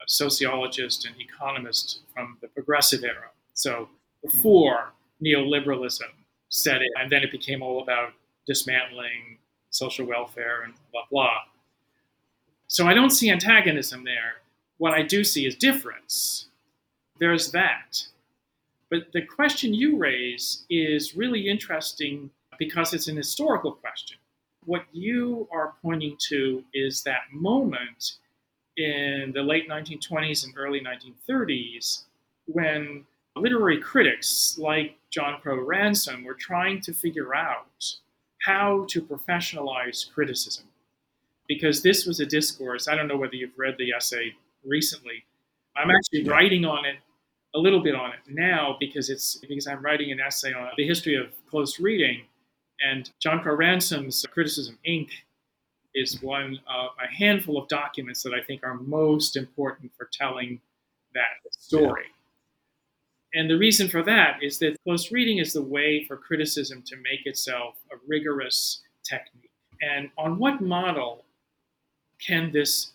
of 0.00 0.08
sociologists 0.08 1.04
and 1.04 1.14
economists 1.20 2.00
from 2.14 2.38
the 2.40 2.48
progressive 2.48 3.04
era. 3.04 3.30
So 3.54 3.88
before 4.22 4.92
neoliberalism 5.22 6.10
set 6.48 6.76
in, 6.76 6.88
and 7.00 7.10
then 7.10 7.22
it 7.22 7.32
became 7.32 7.62
all 7.62 7.82
about 7.82 8.12
dismantling 8.46 9.38
social 9.70 10.06
welfare 10.06 10.62
and 10.62 10.74
blah, 10.92 11.02
blah. 11.10 11.38
So 12.68 12.86
I 12.86 12.94
don't 12.94 13.10
see 13.10 13.30
antagonism 13.30 14.04
there. 14.04 14.36
What 14.78 14.94
I 14.94 15.02
do 15.02 15.24
see 15.24 15.46
is 15.46 15.56
difference. 15.56 16.46
There's 17.18 17.50
that. 17.50 18.06
But 18.90 19.12
the 19.12 19.22
question 19.22 19.74
you 19.74 19.98
raise 19.98 20.64
is 20.70 21.16
really 21.16 21.48
interesting 21.48 22.30
because 22.58 22.94
it's 22.94 23.08
an 23.08 23.16
historical 23.16 23.72
question 23.72 24.16
what 24.68 24.84
you 24.92 25.48
are 25.50 25.76
pointing 25.80 26.14
to 26.28 26.62
is 26.74 27.02
that 27.02 27.22
moment 27.32 28.16
in 28.76 29.32
the 29.34 29.40
late 29.40 29.66
1920s 29.66 30.44
and 30.44 30.52
early 30.58 30.78
1930s 30.78 32.02
when 32.44 33.02
literary 33.34 33.80
critics 33.80 34.58
like 34.58 34.98
John 35.10 35.40
Crowe 35.40 35.64
Ransom 35.64 36.22
were 36.22 36.34
trying 36.34 36.82
to 36.82 36.92
figure 36.92 37.34
out 37.34 37.82
how 38.42 38.84
to 38.90 39.00
professionalize 39.00 40.12
criticism. 40.12 40.66
Because 41.48 41.82
this 41.82 42.04
was 42.04 42.20
a 42.20 42.26
discourse, 42.26 42.88
I 42.88 42.94
don't 42.94 43.08
know 43.08 43.16
whether 43.16 43.36
you've 43.36 43.58
read 43.58 43.76
the 43.78 43.92
essay 43.92 44.34
recently. 44.66 45.24
I'm 45.76 45.90
actually 45.90 46.28
writing 46.28 46.66
on 46.66 46.84
it 46.84 46.96
a 47.54 47.58
little 47.58 47.82
bit 47.82 47.94
on 47.94 48.10
it 48.10 48.18
now 48.28 48.76
because 48.78 49.08
it's 49.08 49.36
because 49.36 49.66
I'm 49.66 49.82
writing 49.82 50.12
an 50.12 50.20
essay 50.20 50.52
on 50.52 50.68
the 50.76 50.86
history 50.86 51.14
of 51.14 51.28
close 51.48 51.80
reading 51.80 52.24
and 52.84 53.10
John 53.20 53.40
Crowe 53.40 53.56
Ransom's 53.56 54.24
Criticism 54.30 54.78
Inc. 54.86 55.08
is 55.94 56.22
one 56.22 56.58
of 56.68 56.90
a 57.02 57.12
handful 57.12 57.58
of 57.58 57.68
documents 57.68 58.22
that 58.22 58.34
I 58.34 58.42
think 58.42 58.62
are 58.62 58.74
most 58.74 59.36
important 59.36 59.92
for 59.96 60.08
telling 60.12 60.60
that 61.14 61.52
story. 61.52 62.06
And 63.34 63.50
the 63.50 63.58
reason 63.58 63.88
for 63.88 64.02
that 64.04 64.42
is 64.42 64.58
that 64.60 64.76
close 64.84 65.12
reading 65.12 65.38
is 65.38 65.52
the 65.52 65.62
way 65.62 66.04
for 66.04 66.16
criticism 66.16 66.82
to 66.86 66.96
make 66.96 67.26
itself 67.26 67.76
a 67.92 67.96
rigorous 68.06 68.80
technique. 69.04 69.50
And 69.82 70.10
on 70.16 70.38
what 70.38 70.60
model 70.60 71.24
can 72.20 72.50
this 72.50 72.92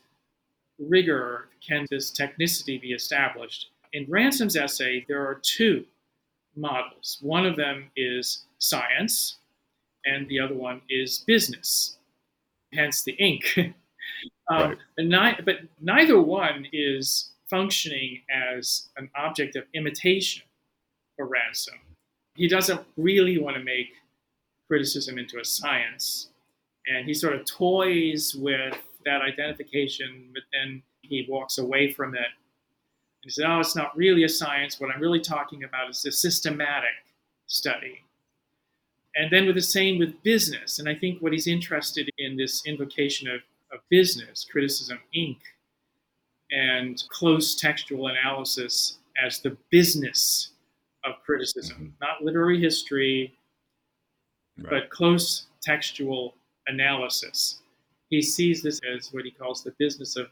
rigor, 0.80 1.50
can 1.66 1.86
this 1.90 2.12
technicity 2.12 2.82
be 2.82 2.94
established? 2.94 3.70
In 3.94 4.06
Ransom's 4.10 4.56
essay, 4.56 5.06
there 5.08 5.26
are 5.26 5.36
two 5.36 5.86
models. 6.56 7.20
One 7.22 7.46
of 7.46 7.56
them 7.56 7.92
is 7.96 8.46
science, 8.58 9.38
and 10.06 10.28
the 10.28 10.39
other 10.39 10.56
one 10.56 10.82
is 10.89 11.20
business, 11.20 11.97
hence 12.74 13.04
the 13.04 13.14
ink. 13.14 13.45
um, 14.49 14.78
right. 14.97 15.45
but 15.45 15.58
neither 15.82 16.20
one 16.20 16.68
is 16.72 17.32
functioning 17.49 18.22
as 18.32 18.89
an 18.97 19.10
object 19.16 19.56
of 19.56 19.64
imitation 19.74 20.43
for 21.16 21.26
Ransom. 21.26 21.80
He 22.36 22.47
doesn't 22.47 22.82
really 22.97 23.38
want 23.38 23.58
to 23.58 23.64
make 23.64 23.89
criticism 24.68 25.18
into 25.18 25.39
a 25.39 25.45
science, 25.45 26.30
and 26.88 27.06
he 27.06 27.14
sort 27.14 27.36
of 27.36 27.45
toys 27.45 28.36
with 28.36 28.76
that 29.06 29.22
identification, 29.22 30.30
but 30.34 30.43
then 30.51 30.82
he 31.01 31.26
walks 31.30 31.58
away 31.58 31.91
from 31.91 32.16
it 32.16 32.28
he 33.24 33.30
said, 33.30 33.45
Oh, 33.47 33.60
it's 33.60 33.76
not 33.76 33.95
really 33.95 34.26
a 34.26 34.30
science. 34.30 34.80
What 34.80 34.93
I'm 34.93 35.01
really 35.01 35.22
talking 35.22 35.64
about 35.64 35.89
is 35.89 36.06
a 36.06 36.12
systematic 36.12 36.89
study. 37.47 38.04
And 39.16 39.32
then 39.32 39.45
with 39.45 39.55
the 39.55 39.61
same 39.61 39.99
with 39.99 40.22
business. 40.24 40.80
And 40.80 40.89
I 40.89 40.95
think 40.95 41.22
what 41.22 41.34
he's 41.34 41.47
interested 41.47 42.09
in 42.18 42.36
this 42.36 42.66
invocation 42.66 43.28
of, 43.28 43.41
of 43.72 43.80
business, 43.89 44.45
criticism, 44.49 44.99
Inc., 45.16 45.38
and 46.51 47.03
close 47.09 47.55
textual 47.55 48.07
analysis 48.07 48.97
as 49.24 49.39
the 49.39 49.57
business 49.70 50.51
of 51.03 51.16
criticism, 51.26 51.76
mm-hmm. 51.78 51.88
not 52.01 52.24
literary 52.24 52.59
history, 52.59 53.34
right. 54.57 54.70
but 54.70 54.89
close 54.89 55.47
textual 55.61 56.36
analysis. 56.68 57.59
He 58.09 58.22
sees 58.22 58.61
this 58.61 58.80
as 58.95 59.09
what 59.11 59.26
he 59.26 59.32
calls 59.32 59.64
the 59.64 59.74
business 59.80 60.16
of 60.16 60.28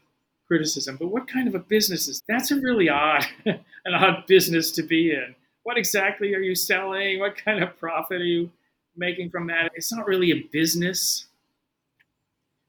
criticism. 0.46 0.96
But 0.98 1.08
what 1.08 1.28
kind 1.28 1.48
of 1.48 1.54
a 1.54 1.58
business 1.58 2.08
is 2.08 2.22
that's 2.28 2.50
a 2.50 2.60
really 2.60 2.88
odd, 2.88 3.24
an 3.46 3.94
odd 3.94 4.26
business 4.26 4.70
to 4.72 4.82
be 4.82 5.12
in. 5.12 5.34
What 5.64 5.78
exactly 5.78 6.34
are 6.34 6.40
you 6.40 6.54
selling? 6.54 7.20
What 7.20 7.36
kind 7.36 7.62
of 7.62 7.76
profit 7.78 8.20
are 8.20 8.24
you 8.24 8.50
making 8.96 9.30
from 9.30 9.46
that? 9.48 9.72
It's 9.74 9.92
not 9.92 10.06
really 10.06 10.32
a 10.32 10.48
business. 10.52 11.26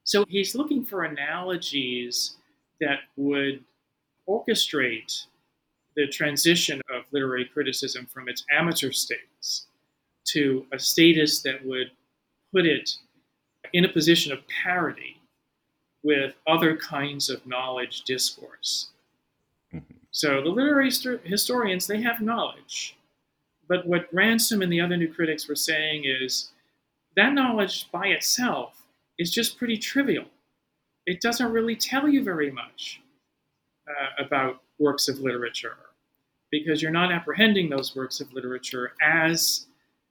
So 0.04 0.26
he's 0.28 0.56
looking 0.56 0.84
for 0.84 1.04
analogies 1.04 2.36
that 2.82 3.00
would 3.16 3.64
orchestrate 4.28 5.26
the 5.96 6.08
transition 6.08 6.82
of 6.94 7.04
literary 7.12 7.46
criticism 7.46 8.08
from 8.12 8.28
its 8.28 8.44
amateur 8.52 8.92
status 8.92 9.68
to 10.26 10.66
a 10.72 10.80
status 10.80 11.42
that 11.42 11.64
would 11.66 11.92
put 12.54 12.66
it 12.66 12.98
in 13.74 13.86
a 13.86 13.90
position 13.90 14.32
of 14.32 14.40
parity 14.48 15.20
with 16.04 16.36
other 16.48 16.76
kinds 16.76 17.30
of 17.30 17.46
knowledge 17.46 18.04
discourse. 18.04 18.90
Mm-hmm. 19.74 19.94
So 20.12 20.42
the 20.42 20.50
literary 20.50 20.92
historians, 21.24 21.88
they 21.88 22.02
have 22.02 22.22
knowledge. 22.22 22.98
But 23.74 23.88
what 23.88 24.08
Ransom 24.14 24.62
and 24.62 24.72
the 24.72 24.80
other 24.80 24.96
new 24.96 25.12
critics 25.12 25.48
were 25.48 25.56
saying 25.56 26.04
is 26.06 26.52
that 27.16 27.34
knowledge 27.34 27.90
by 27.92 28.06
itself 28.06 28.86
is 29.18 29.32
just 29.32 29.58
pretty 29.58 29.78
trivial. 29.78 30.26
It 31.08 31.22
doesn't 31.22 31.52
really 31.52 31.76
tell 31.76 32.08
you 32.08 32.24
very 32.24 32.52
much 32.52 33.02
uh, 33.90 34.24
about 34.24 34.62
works 34.78 35.08
of 35.08 35.22
literature 35.22 35.78
because 36.52 36.84
you're 36.84 36.92
not 36.92 37.12
apprehending 37.12 37.68
those 37.68 37.96
works 37.96 38.22
of 38.22 38.32
literature 38.32 38.94
as 39.02 39.66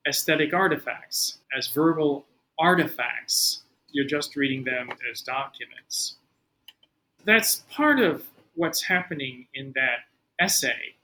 aesthetic 0.09 0.53
artifacts, 0.53 1.39
as 1.57 1.69
verbal 1.69 2.27
artifacts 2.59 3.63
you're 3.93 4.09
just 4.09 4.35
reading 4.35 4.65
them 4.65 4.89
as 5.09 5.21
documents. 5.21 6.17
That's 7.25 7.63
part 7.71 8.01
of 8.01 8.25
what's 8.57 8.83
happening 8.83 9.47
in 9.55 9.73
that 9.77 10.01
essay. 10.41 10.97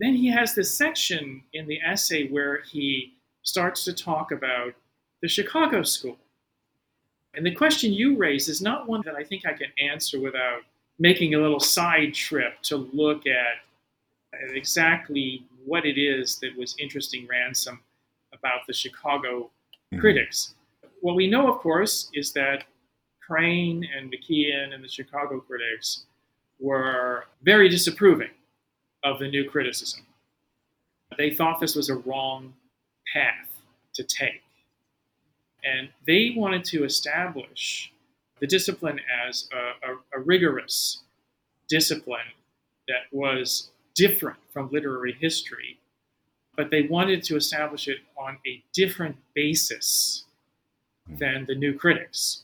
Then 0.00 0.14
he 0.14 0.30
has 0.30 0.54
this 0.54 0.74
section 0.74 1.42
in 1.52 1.66
the 1.66 1.78
essay 1.86 2.28
where 2.28 2.62
he 2.62 3.14
starts 3.42 3.84
to 3.84 3.92
talk 3.92 4.32
about 4.32 4.74
the 5.22 5.28
Chicago 5.28 5.82
School. 5.82 6.16
And 7.34 7.46
the 7.46 7.54
question 7.54 7.92
you 7.92 8.16
raise 8.16 8.48
is 8.48 8.60
not 8.60 8.88
one 8.88 9.02
that 9.04 9.14
I 9.14 9.22
think 9.22 9.46
I 9.46 9.52
can 9.52 9.68
answer 9.80 10.18
without 10.18 10.62
making 10.98 11.34
a 11.34 11.38
little 11.38 11.60
side 11.60 12.14
trip 12.14 12.60
to 12.62 12.76
look 12.92 13.26
at 13.26 13.62
exactly 14.54 15.44
what 15.64 15.86
it 15.86 16.00
is 16.00 16.36
that 16.36 16.56
was 16.56 16.74
interesting 16.78 17.28
Ransom 17.30 17.80
about 18.32 18.66
the 18.66 18.72
Chicago 18.72 19.50
mm-hmm. 19.92 20.00
critics 20.00 20.54
what 21.00 21.16
we 21.16 21.28
know, 21.28 21.52
of 21.52 21.58
course, 21.58 22.10
is 22.14 22.32
that 22.32 22.64
Crane 23.26 23.86
and 23.96 24.12
McKeon 24.12 24.74
and 24.74 24.82
the 24.84 24.88
Chicago 24.88 25.40
critics 25.40 26.04
were 26.58 27.24
very 27.42 27.68
disapproving 27.68 28.30
of 29.04 29.18
the 29.18 29.28
new 29.28 29.48
criticism. 29.48 30.04
They 31.16 31.30
thought 31.30 31.60
this 31.60 31.74
was 31.74 31.88
a 31.88 31.96
wrong 31.96 32.54
path 33.12 33.48
to 33.94 34.04
take. 34.04 34.42
And 35.64 35.88
they 36.06 36.34
wanted 36.36 36.64
to 36.66 36.84
establish 36.84 37.92
the 38.40 38.46
discipline 38.46 39.00
as 39.28 39.48
a, 39.52 39.92
a, 39.92 40.18
a 40.18 40.20
rigorous 40.20 41.00
discipline 41.68 42.32
that 42.88 43.02
was 43.12 43.70
different 43.94 44.38
from 44.52 44.70
literary 44.72 45.12
history, 45.12 45.78
but 46.56 46.70
they 46.70 46.82
wanted 46.82 47.22
to 47.24 47.36
establish 47.36 47.86
it 47.86 47.98
on 48.16 48.38
a 48.46 48.62
different 48.72 49.16
basis 49.34 50.24
hmm. 51.06 51.16
than 51.16 51.44
the 51.46 51.54
new 51.54 51.74
critics. 51.74 52.42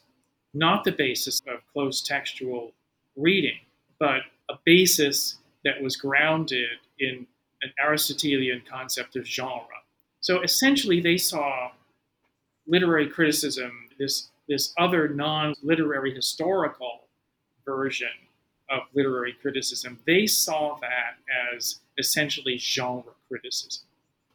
Not 0.54 0.84
the 0.84 0.92
basis 0.92 1.40
of 1.46 1.60
close 1.72 2.02
textual 2.02 2.72
reading, 3.16 3.58
but 3.98 4.20
a 4.48 4.54
basis 4.64 5.38
that 5.66 5.82
was 5.82 5.96
grounded 5.96 6.78
in 7.00 7.26
an 7.62 7.72
Aristotelian 7.84 8.62
concept 8.70 9.16
of 9.16 9.26
genre. 9.26 9.66
So 10.20 10.40
essentially, 10.42 11.00
they 11.00 11.18
saw 11.18 11.72
literary 12.68 13.08
criticism, 13.08 13.88
this, 13.98 14.30
this 14.48 14.72
other 14.78 15.08
non 15.08 15.54
literary 15.62 16.14
historical 16.14 17.08
version 17.64 18.08
of 18.70 18.82
literary 18.94 19.34
criticism, 19.42 19.98
they 20.06 20.26
saw 20.26 20.78
that 20.80 21.18
as 21.52 21.80
essentially 21.98 22.58
genre 22.58 23.12
criticism. 23.28 23.86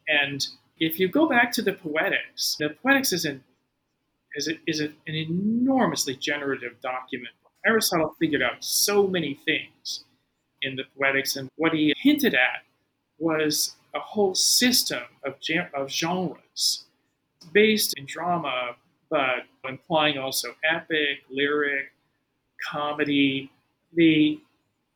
And 0.08 0.46
if 0.78 1.00
you 1.00 1.08
go 1.08 1.26
back 1.26 1.50
to 1.52 1.62
the 1.62 1.72
Poetics, 1.72 2.56
the 2.58 2.70
Poetics 2.82 3.12
is 3.12 3.24
an 3.24 3.42
is, 4.34 4.48
a, 4.48 4.52
is 4.66 4.80
a, 4.80 4.84
an 5.06 5.14
enormously 5.14 6.16
generative 6.16 6.80
document. 6.82 7.34
Aristotle 7.66 8.16
figured 8.18 8.42
out 8.42 8.64
so 8.64 9.06
many 9.06 9.38
things 9.44 10.04
in 10.62 10.76
the 10.76 10.84
Poetics, 10.96 11.36
and 11.36 11.48
what 11.56 11.72
he 11.72 11.94
hinted 11.98 12.34
at 12.34 12.62
was 13.18 13.74
a 13.94 14.00
whole 14.00 14.34
system 14.34 15.02
of, 15.24 15.34
of 15.74 15.90
genres 15.90 16.84
based 17.52 17.94
in 17.96 18.06
drama, 18.06 18.76
but 19.10 19.44
implying 19.68 20.18
also 20.18 20.54
epic, 20.68 21.18
lyric, 21.30 21.92
comedy, 22.70 23.50
the 23.94 24.40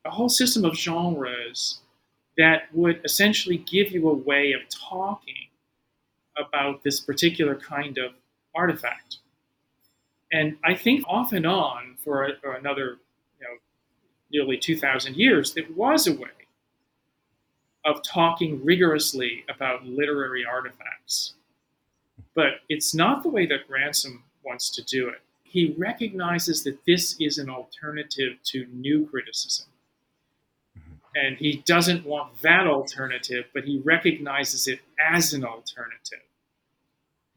a 0.05 0.11
whole 0.11 0.29
system 0.29 0.64
of 0.64 0.77
genres 0.77 1.81
that 2.39 2.73
would 2.73 3.01
essentially 3.05 3.59
give 3.59 3.91
you 3.91 4.09
a 4.09 4.14
way 4.14 4.53
of 4.53 4.61
talking 4.69 5.49
about 6.39 6.83
this 6.85 7.01
particular 7.01 7.55
kind 7.57 7.99
of 7.99 8.12
artifact. 8.55 9.19
And 10.33 10.57
I 10.64 10.75
think 10.75 11.05
off 11.09 11.33
and 11.33 11.47
on 11.47 11.97
for, 12.05 12.29
for 12.41 12.55
another, 12.55 12.99
nearly 14.31 14.57
2,000 14.57 15.16
years, 15.16 15.55
there 15.55 15.64
was 15.74 16.07
a 16.07 16.14
way 16.14 16.29
of 17.85 18.03
talking 18.03 18.62
rigorously 18.64 19.45
about 19.49 19.87
literary 19.87 20.45
artifacts. 20.45 21.35
But 22.35 22.61
it's 22.68 22.95
not 22.95 23.22
the 23.22 23.29
way 23.29 23.47
that 23.47 23.61
Ransom 23.68 24.24
wants 24.45 24.70
to 24.70 24.85
do 24.85 25.09
it. 25.09 25.20
He 25.45 25.74
recognizes 25.79 26.64
that 26.64 26.79
this 26.87 27.16
is 27.20 27.39
an 27.39 27.49
alternative 27.49 28.39
to 28.47 28.66
new 28.72 29.07
criticism. 29.07 29.66
Mm-hmm. 30.79 30.95
And 31.14 31.37
he 31.39 31.62
doesn't 31.64 32.05
want 32.05 32.41
that 32.43 32.66
alternative, 32.66 33.47
but 33.55 33.64
he 33.64 33.81
recognizes 33.85 34.66
it 34.66 34.81
as 35.11 35.33
an 35.33 35.45
alternative. 35.45 36.27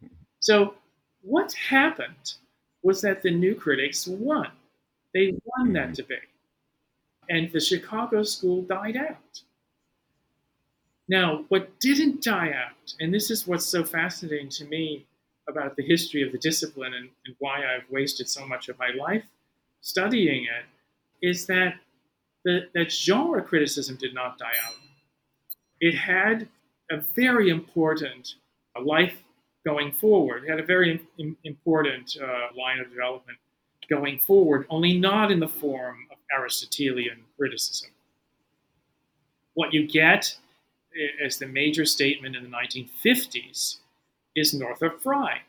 Mm-hmm. 0.03 0.13
So, 0.39 0.73
what 1.21 1.53
happened 1.53 2.33
was 2.81 3.01
that 3.01 3.21
the 3.21 3.31
new 3.31 3.55
critics 3.55 4.07
won. 4.07 4.47
They 5.13 5.33
won 5.45 5.73
that 5.73 5.85
mm-hmm. 5.85 5.93
debate. 5.93 6.29
And 7.29 7.51
the 7.51 7.59
Chicago 7.59 8.23
school 8.23 8.63
died 8.63 8.97
out. 8.97 9.41
Now, 11.07 11.45
what 11.49 11.79
didn't 11.79 12.23
die 12.23 12.51
out, 12.51 12.93
and 12.99 13.13
this 13.13 13.31
is 13.31 13.47
what's 13.47 13.65
so 13.65 13.83
fascinating 13.83 14.49
to 14.49 14.65
me 14.65 15.05
about 15.47 15.75
the 15.75 15.83
history 15.83 16.21
of 16.21 16.31
the 16.31 16.37
discipline 16.37 16.93
and, 16.93 17.09
and 17.25 17.35
why 17.39 17.59
I've 17.65 17.89
wasted 17.89 18.29
so 18.29 18.45
much 18.45 18.69
of 18.69 18.77
my 18.77 18.89
life 18.99 19.23
studying 19.81 20.43
it, 20.43 21.27
is 21.27 21.47
that 21.47 21.75
the, 22.45 22.69
that 22.73 22.91
genre 22.91 23.41
criticism 23.41 23.97
did 23.99 24.13
not 24.13 24.37
die 24.37 24.53
out. 24.65 24.73
it 25.81 25.95
had 25.95 26.47
a 26.91 26.97
very 27.15 27.49
important 27.49 28.35
life 28.81 29.23
going 29.65 29.91
forward. 29.91 30.43
It 30.43 30.49
had 30.49 30.59
a 30.59 30.65
very 30.65 31.01
important 31.43 32.17
uh, 32.21 32.25
line 32.57 32.79
of 32.79 32.89
development 32.89 33.37
going 33.89 34.19
forward, 34.19 34.65
only 34.69 34.97
not 34.97 35.31
in 35.31 35.39
the 35.39 35.47
form 35.47 36.07
Aristotelian 36.37 37.19
criticism. 37.37 37.89
What 39.53 39.73
you 39.73 39.87
get 39.87 40.35
eh, 40.95 41.25
as 41.25 41.37
the 41.37 41.47
major 41.47 41.85
statement 41.85 42.35
in 42.35 42.43
the 42.43 42.49
1950s 42.49 43.77
is 44.35 44.53
Northrop 44.53 45.01
Frye. 45.01 45.41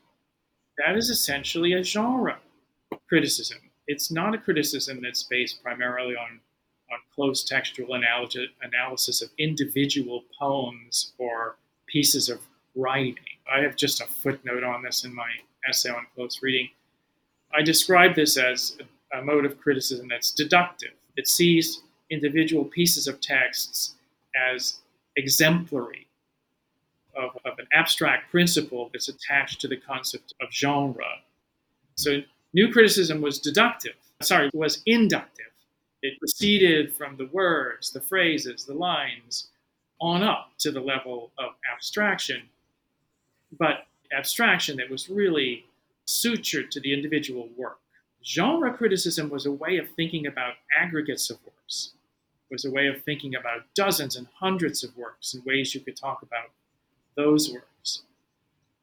That 0.79 0.97
is 0.97 1.11
essentially 1.11 1.75
a 1.75 1.83
genre 1.83 2.39
criticism. 3.09 3.59
It's 3.87 4.11
not 4.11 4.35
a 4.35 4.39
criticism 4.39 5.01
that's 5.03 5.25
based 5.25 5.63
primarily 5.63 6.15
on, 6.15 6.41
on 6.93 6.99
close 7.15 7.45
textual 7.45 7.95
analysis 7.95 9.23
of 9.23 9.31
individual 9.39 10.25
poems 10.39 11.13
or 11.19 11.57
pieces 11.87 12.29
of 12.29 12.41
writing. 12.75 13.17
I 13.53 13.61
have 13.61 13.77
just 13.77 14.01
a 14.01 14.07
footnote 14.07 14.63
on 14.63 14.83
this 14.83 15.05
in 15.05 15.15
my 15.15 15.31
essay 15.69 15.91
on 15.91 16.07
close 16.15 16.41
reading. 16.43 16.71
I 17.53 17.63
describe 17.63 18.15
this 18.15 18.37
as 18.37 18.77
a, 19.13 19.23
mode 19.23 19.45
of 19.45 19.59
criticism 19.59 20.09
that's 20.09 20.31
deductive. 20.31 20.93
It 21.17 21.29
sees 21.29 21.83
individual 22.11 22.65
pieces 22.65 23.07
of 23.07 23.21
texts 23.21 23.95
as 24.51 24.79
exemplary 25.17 26.07
of, 27.17 27.37
of 27.45 27.59
an 27.59 27.67
abstract 27.73 28.31
principle 28.31 28.91
that's 28.93 29.09
attached 29.09 29.61
to 29.61 29.69
the 29.69 29.77
concept 29.77 30.35
of 30.41 30.51
genre. 30.53 31.05
So 31.97 32.21
new 32.53 32.73
criticism 32.73 33.21
was 33.21 33.39
deductive, 33.39 33.95
sorry, 34.23 34.51
was 34.55 34.83
inductive. 34.87 35.47
It 36.03 36.19
proceeded 36.19 36.95
from 36.95 37.17
the 37.17 37.29
words, 37.33 37.91
the 37.91 38.01
phrases, 38.01 38.65
the 38.65 38.75
lines 38.75 39.49
on 40.01 40.23
up 40.23 40.53
to 40.59 40.71
the 40.71 40.81
level 40.81 41.31
of 41.39 41.53
abstraction, 41.73 42.43
but 43.59 43.87
abstraction 44.17 44.77
that 44.79 44.89
was 44.89 45.11
really 45.11 45.67
sutured 46.07 46.71
to 46.71 46.81
the 46.81 46.93
individual 46.93 47.49
work. 47.57 47.79
Genre 48.25 48.73
criticism 48.73 49.31
was 49.31 49.47
a 49.47 49.53
way 49.53 49.79
of 49.79 49.89
thinking 49.97 50.27
about 50.27 50.55
aggregates 50.79 51.31
of 51.31 51.39
works 51.45 51.93
was 52.51 52.65
a 52.65 52.71
way 52.71 52.89
of 52.89 53.03
thinking 53.05 53.35
about 53.35 53.63
dozens 53.75 54.17
and 54.17 54.27
hundreds 54.35 54.83
of 54.83 54.97
works 54.97 55.35
and 55.35 55.45
ways 55.45 55.75
you 55.75 55.81
could 55.81 55.97
talk 55.97 56.23
about 56.23 56.51
those 57.17 57.53
works. 57.53 58.03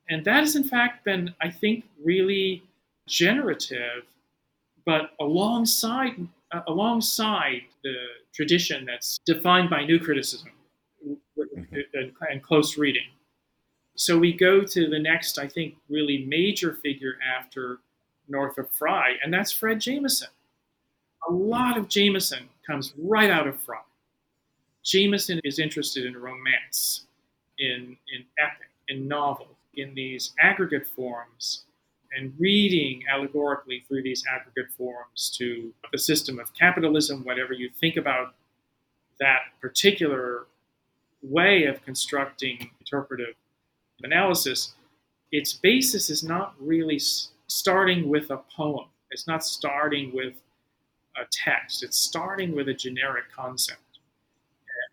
And 0.10 0.24
that 0.26 0.40
has, 0.40 0.56
in 0.56 0.64
fact, 0.64 1.04
been, 1.04 1.34
I 1.42 1.50
think, 1.50 1.84
really 2.04 2.64
generative, 3.08 4.06
but 4.86 5.12
alongside, 5.20 6.16
uh, 6.54 6.62
alongside 6.68 7.64
the 7.84 7.96
tradition 8.34 8.86
that's 8.86 9.20
defined 9.26 9.70
by 9.70 9.84
new 9.84 10.00
criticism 10.00 10.52
mm-hmm. 11.06 11.76
and, 11.94 12.14
and 12.30 12.42
close 12.42 12.78
reading. 12.78 13.08
So 13.96 14.18
we 14.18 14.32
go 14.32 14.64
to 14.64 14.90
the 14.90 15.00
next, 15.00 15.40
I 15.40 15.48
think, 15.48 15.76
really 15.90 16.26
major 16.26 16.74
figure 16.84 17.18
after 17.38 17.80
Northrop 18.30 18.72
Frye, 18.74 19.16
and 19.24 19.34
that's 19.34 19.52
Fred 19.52 19.80
Jameson 19.80 20.30
a 21.28 21.32
lot 21.32 21.78
of 21.78 21.88
Jameson 21.88 22.48
comes 22.66 22.94
right 22.98 23.30
out 23.30 23.48
of 23.48 23.60
Frye. 23.60 23.80
Jameson 24.84 25.42
is 25.44 25.60
interested 25.60 26.06
in 26.06 26.16
romance, 26.16 27.06
in, 27.60 27.98
in 28.14 28.24
epic, 28.40 28.70
in 28.88 29.08
novel, 29.08 29.48
in 29.76 29.94
these 29.94 30.34
aggregate 30.40 30.88
forms, 30.88 31.64
and 32.16 32.34
reading 32.40 33.04
allegorically 33.14 33.84
through 33.88 34.02
these 34.02 34.24
aggregate 34.30 34.72
forms 34.78 35.30
to 35.38 35.74
the 35.92 35.98
system 35.98 36.40
of 36.40 36.54
capitalism, 36.54 37.24
whatever 37.26 37.54
you 37.54 37.70
think 37.70 37.98
about 37.98 38.36
that 39.20 39.40
particular 39.60 40.46
way 41.22 41.66
of 41.66 41.84
constructing 41.84 42.70
interpretive 42.80 43.36
analysis, 44.04 44.74
its 45.32 45.52
basis 45.52 46.10
is 46.10 46.24
not 46.24 46.54
really 46.60 47.00
starting 47.48 48.10
with 48.10 48.30
a 48.32 48.38
poem. 48.56 48.88
It's 49.12 49.28
not 49.28 49.44
starting 49.46 50.14
with 50.14 50.36
a 51.16 51.26
text. 51.32 51.84
It's 51.84 51.98
starting 51.98 52.56
with 52.56 52.70
a 52.70 52.74
generic 52.74 53.26
concept 53.36 53.82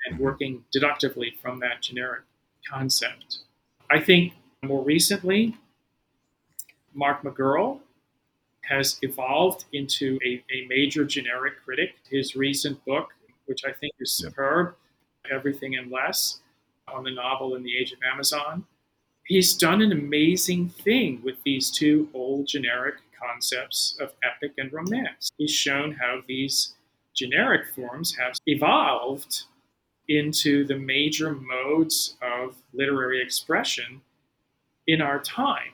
and 0.07 0.19
working 0.19 0.65
deductively 0.73 1.35
from 1.43 1.59
that 1.61 1.83
generic 1.83 2.23
concept. 2.69 3.39
I 3.91 4.01
think 4.01 4.33
more 4.63 4.83
recently, 4.83 5.57
Mark 6.95 7.23
McGurl 7.23 7.81
has 8.63 8.99
evolved 9.03 9.67
into 9.73 10.19
a, 10.25 10.43
a 10.53 10.67
major 10.69 11.05
generic 11.05 11.55
critic. 11.65 11.97
His 12.09 12.35
recent 12.35 12.83
book, 12.85 13.11
which 13.47 13.65
I 13.65 13.73
think 13.73 13.93
is 14.01 14.13
superb, 14.13 14.75
Everything 15.31 15.77
and 15.77 15.91
Less, 15.91 16.41
on 16.89 17.05
the 17.05 17.11
novel 17.11 17.57
In 17.57 17.63
the 17.63 17.77
Age 17.77 17.93
of 17.93 17.99
Amazon, 18.11 18.65
he's 19.27 19.55
done 19.57 19.83
an 19.83 19.93
amazing 19.93 20.69
thing 20.69 21.21
with 21.25 21.37
these 21.45 21.71
two 21.71 22.09
old 22.15 22.47
generic 22.47 22.97
concepts 23.21 23.97
of 24.01 24.13
epic 24.23 24.53
and 24.59 24.73
romance. 24.73 25.31
He's 25.39 25.53
shown 25.53 25.93
how 25.93 26.21
these 26.27 26.75
generic 27.15 27.69
forms 27.75 28.15
have 28.17 28.35
evolved 28.47 29.45
into 30.09 30.67
the 30.67 30.77
major 30.77 31.35
modes 31.35 32.17
of 32.21 32.57
literary 32.73 33.23
expression 33.23 34.03
in 34.87 35.01
our 35.01 35.21
time. 35.21 35.73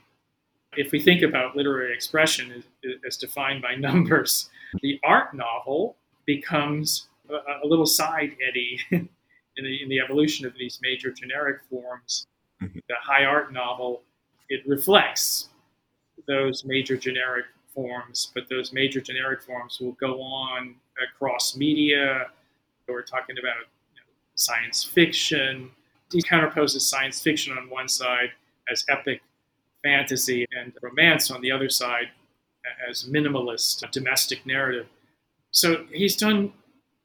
If 0.77 0.93
we 0.93 1.01
think 1.01 1.23
about 1.23 1.57
literary 1.57 1.93
expression 1.93 2.63
as, 3.05 3.17
defined 3.17 3.63
by 3.63 3.75
numbers, 3.79 4.51
the 4.83 5.01
art 5.03 5.35
novel 5.35 5.97
becomes 6.27 7.09
a, 7.29 7.65
a 7.65 7.67
little 7.67 7.87
side 7.87 8.37
eddy 8.49 8.79
in 8.91 9.09
the, 9.57 9.83
in 9.83 9.89
the 9.89 9.99
evolution 9.99 10.47
of 10.47 10.55
these 10.57 10.79
major 10.81 11.11
generic 11.11 11.63
forms. 11.69 12.27
Mm-hmm. 12.63 12.79
The 12.89 12.95
high 13.03 13.25
art 13.25 13.53
novel, 13.53 14.03
it 14.49 14.63
reflects 14.67 15.49
those 16.27 16.65
major 16.65 16.97
generic 16.97 17.47
forms, 17.75 18.31
but 18.35 18.45
those 18.49 18.73
major 18.73 19.01
generic 19.01 19.43
forms 19.43 19.79
will 19.81 19.93
go 19.93 20.21
on 20.21 20.75
across 21.03 21.57
media. 21.57 22.27
We're 22.89 23.03
talking 23.03 23.37
about 23.39 23.67
you 23.95 24.01
know, 24.01 24.07
science 24.35 24.83
fiction. 24.83 25.71
He 26.13 26.21
counterposes 26.23 26.81
science 26.81 27.21
fiction 27.23 27.57
on 27.57 27.71
one 27.71 27.89
side 27.89 28.31
as 28.71 28.85
epic 28.89 29.23
fantasy 29.83 30.47
and 30.53 30.73
romance 30.83 31.31
on 31.31 31.41
the 31.41 31.51
other 31.51 31.69
side 31.69 32.09
as 32.89 33.05
minimalist 33.05 33.89
domestic 33.91 34.45
narrative. 34.45 34.87
So 35.53 35.87
he's 35.93 36.17
done 36.17 36.53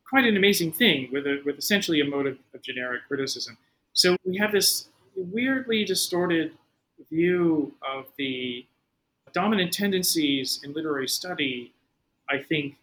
quite 0.09 0.25
an 0.25 0.37
amazing 0.37 0.71
thing 0.71 1.09
with, 1.11 1.25
a, 1.25 1.41
with 1.45 1.57
essentially 1.57 2.01
a 2.01 2.05
mode 2.05 2.27
of, 2.27 2.37
of 2.53 2.61
generic 2.61 3.01
criticism. 3.07 3.57
So 3.93 4.17
we 4.25 4.37
have 4.37 4.51
this 4.51 4.89
weirdly 5.15 5.85
distorted 5.85 6.53
view 7.09 7.73
of 7.87 8.05
the 8.17 8.65
dominant 9.33 9.73
tendencies 9.73 10.61
in 10.63 10.73
literary 10.73 11.07
study, 11.07 11.73
I 12.29 12.37
think, 12.37 12.77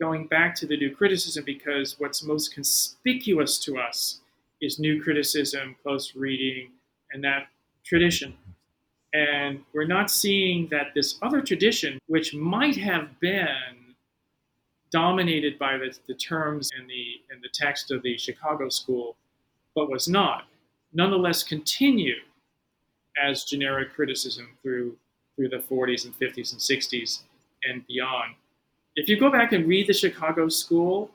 going 0.00 0.26
back 0.26 0.54
to 0.56 0.66
the 0.66 0.76
new 0.76 0.94
criticism, 0.94 1.44
because 1.44 1.98
what's 1.98 2.22
most 2.22 2.52
conspicuous 2.52 3.58
to 3.60 3.78
us 3.78 4.20
is 4.60 4.78
new 4.78 5.02
criticism, 5.02 5.76
close 5.82 6.14
reading, 6.14 6.70
and 7.12 7.22
that 7.24 7.46
tradition. 7.84 8.36
And 9.14 9.60
we're 9.72 9.86
not 9.86 10.10
seeing 10.10 10.68
that 10.70 10.88
this 10.94 11.18
other 11.22 11.40
tradition, 11.40 11.98
which 12.06 12.34
might 12.34 12.76
have 12.76 13.18
been 13.20 13.94
dominated 14.90 15.58
by 15.58 15.78
the, 15.78 15.96
the 16.06 16.14
terms 16.14 16.70
and 16.76 16.88
the 16.88 17.20
in 17.32 17.40
the 17.40 17.48
text 17.52 17.90
of 17.90 18.02
the 18.02 18.18
Chicago 18.18 18.68
School, 18.68 19.16
but 19.74 19.90
was 19.90 20.08
not, 20.08 20.44
nonetheless 20.96 21.42
continue 21.42 22.16
as 23.22 23.44
generic 23.44 23.94
criticism 23.94 24.48
through 24.62 24.96
through 25.36 25.50
the 25.50 25.58
40s 25.58 26.06
and 26.06 26.18
50s 26.18 26.52
and 26.52 26.60
60s 26.60 27.20
and 27.64 27.86
beyond. 27.86 28.34
If 28.94 29.06
you 29.06 29.20
go 29.20 29.30
back 29.30 29.52
and 29.52 29.68
read 29.68 29.86
the 29.86 29.92
Chicago 29.92 30.48
School 30.48 31.10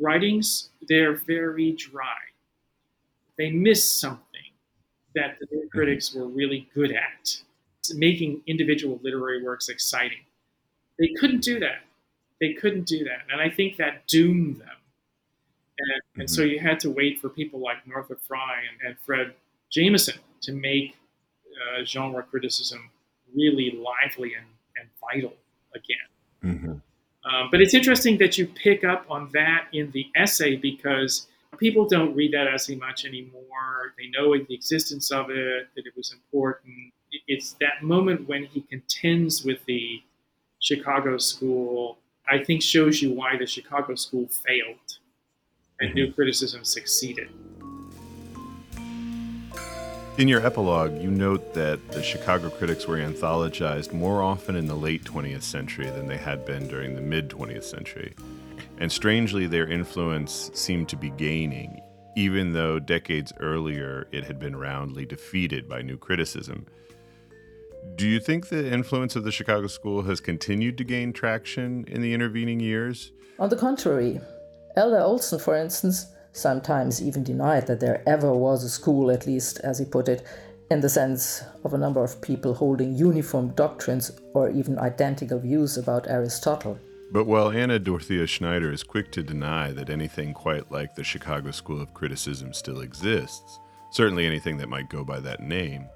writings, 0.00 0.70
they're 0.88 1.14
very 1.14 1.70
dry. 1.72 2.18
They 3.38 3.52
miss 3.52 3.88
something 3.88 4.40
that 5.14 5.38
the 5.38 5.46
mm-hmm. 5.46 5.68
critics 5.68 6.12
were 6.12 6.26
really 6.26 6.68
good 6.74 6.90
at, 6.90 7.36
making 7.94 8.42
individual 8.48 8.98
literary 9.04 9.44
works 9.44 9.68
exciting. 9.68 10.24
They 10.98 11.14
couldn't 11.20 11.42
do 11.42 11.60
that. 11.60 11.82
They 12.40 12.54
couldn't 12.54 12.86
do 12.86 13.04
that. 13.04 13.22
And 13.30 13.40
I 13.40 13.48
think 13.48 13.76
that 13.76 14.08
doomed 14.08 14.56
them. 14.56 14.68
And, 15.78 16.02
mm-hmm. 16.02 16.20
and 16.20 16.30
so 16.30 16.42
you 16.42 16.60
had 16.60 16.80
to 16.80 16.90
wait 16.90 17.20
for 17.20 17.28
people 17.28 17.60
like 17.60 17.86
Northrop 17.86 18.20
Frye 18.22 18.62
and, 18.70 18.88
and 18.88 18.98
Fred 18.98 19.34
Jameson 19.70 20.16
to 20.42 20.52
make 20.52 20.96
uh, 21.52 21.84
genre 21.84 22.22
criticism 22.22 22.90
really 23.34 23.70
lively 23.70 24.34
and, 24.34 24.46
and 24.76 24.88
vital 25.00 25.34
again. 25.74 26.54
Mm-hmm. 26.54 26.72
Um, 27.24 27.48
but 27.50 27.60
it's 27.60 27.74
interesting 27.74 28.18
that 28.18 28.36
you 28.36 28.46
pick 28.46 28.84
up 28.84 29.06
on 29.08 29.30
that 29.32 29.66
in 29.72 29.90
the 29.92 30.06
essay 30.16 30.56
because 30.56 31.28
people 31.56 31.86
don't 31.86 32.14
read 32.14 32.32
that 32.32 32.48
essay 32.48 32.74
much 32.74 33.04
anymore. 33.04 33.94
They 33.96 34.08
know 34.08 34.36
the 34.36 34.54
existence 34.54 35.10
of 35.10 35.30
it, 35.30 35.68
that 35.76 35.86
it 35.86 35.96
was 35.96 36.12
important. 36.12 36.92
It's 37.28 37.52
that 37.60 37.82
moment 37.82 38.28
when 38.28 38.44
he 38.44 38.62
contends 38.62 39.44
with 39.44 39.64
the 39.66 40.02
Chicago 40.58 41.18
school, 41.18 41.98
I 42.28 42.42
think 42.42 42.62
shows 42.62 43.02
you 43.02 43.12
why 43.12 43.36
the 43.36 43.46
Chicago 43.46 43.94
school 43.94 44.28
failed 44.28 44.98
and 45.82 45.90
mm-hmm. 45.90 45.98
new 45.98 46.12
criticism 46.12 46.64
succeeded. 46.64 47.28
In 50.18 50.28
your 50.28 50.44
epilogue, 50.44 51.00
you 51.00 51.10
note 51.10 51.54
that 51.54 51.90
the 51.90 52.02
Chicago 52.02 52.50
critics 52.50 52.86
were 52.86 52.98
anthologized 52.98 53.92
more 53.92 54.22
often 54.22 54.56
in 54.56 54.66
the 54.66 54.74
late 54.74 55.04
20th 55.04 55.42
century 55.42 55.86
than 55.86 56.06
they 56.06 56.18
had 56.18 56.44
been 56.44 56.68
during 56.68 56.94
the 56.94 57.00
mid 57.00 57.30
20th 57.30 57.64
century. 57.64 58.14
And 58.78 58.92
strangely, 58.92 59.46
their 59.46 59.66
influence 59.66 60.50
seemed 60.54 60.90
to 60.90 60.96
be 60.96 61.10
gaining, 61.10 61.80
even 62.14 62.52
though 62.52 62.78
decades 62.78 63.32
earlier 63.40 64.06
it 64.12 64.24
had 64.24 64.38
been 64.38 64.54
roundly 64.54 65.06
defeated 65.06 65.68
by 65.68 65.80
new 65.80 65.96
criticism. 65.96 66.66
Do 67.96 68.06
you 68.06 68.20
think 68.20 68.48
the 68.48 68.70
influence 68.70 69.16
of 69.16 69.24
the 69.24 69.32
Chicago 69.32 69.66
School 69.66 70.02
has 70.02 70.20
continued 70.20 70.76
to 70.78 70.84
gain 70.84 71.12
traction 71.12 71.84
in 71.88 72.02
the 72.02 72.12
intervening 72.12 72.60
years? 72.60 73.12
On 73.38 73.48
the 73.48 73.56
contrary, 73.56 74.20
Elder 74.74 75.00
Olson, 75.00 75.38
for 75.38 75.54
instance, 75.54 76.06
sometimes 76.32 77.02
even 77.02 77.22
denied 77.22 77.66
that 77.66 77.80
there 77.80 78.02
ever 78.06 78.32
was 78.32 78.64
a 78.64 78.70
school, 78.70 79.10
at 79.10 79.26
least 79.26 79.60
as 79.60 79.78
he 79.78 79.84
put 79.84 80.08
it, 80.08 80.26
in 80.70 80.80
the 80.80 80.88
sense 80.88 81.42
of 81.64 81.74
a 81.74 81.78
number 81.78 82.02
of 82.02 82.22
people 82.22 82.54
holding 82.54 82.96
uniform 82.96 83.50
doctrines 83.50 84.12
or 84.32 84.48
even 84.48 84.78
identical 84.78 85.38
views 85.38 85.76
about 85.76 86.08
Aristotle. 86.08 86.78
But 87.12 87.26
while 87.26 87.50
Anna 87.50 87.78
Dorothea 87.78 88.26
Schneider 88.26 88.72
is 88.72 88.82
quick 88.82 89.12
to 89.12 89.22
deny 89.22 89.72
that 89.72 89.90
anything 89.90 90.32
quite 90.32 90.72
like 90.72 90.94
the 90.94 91.04
Chicago 91.04 91.50
School 91.50 91.82
of 91.82 91.92
Criticism 91.92 92.54
still 92.54 92.80
exists, 92.80 93.58
certainly 93.90 94.24
anything 94.24 94.56
that 94.56 94.70
might 94.70 94.88
go 94.88 95.04
by 95.04 95.20
that 95.20 95.40
name, 95.40 95.90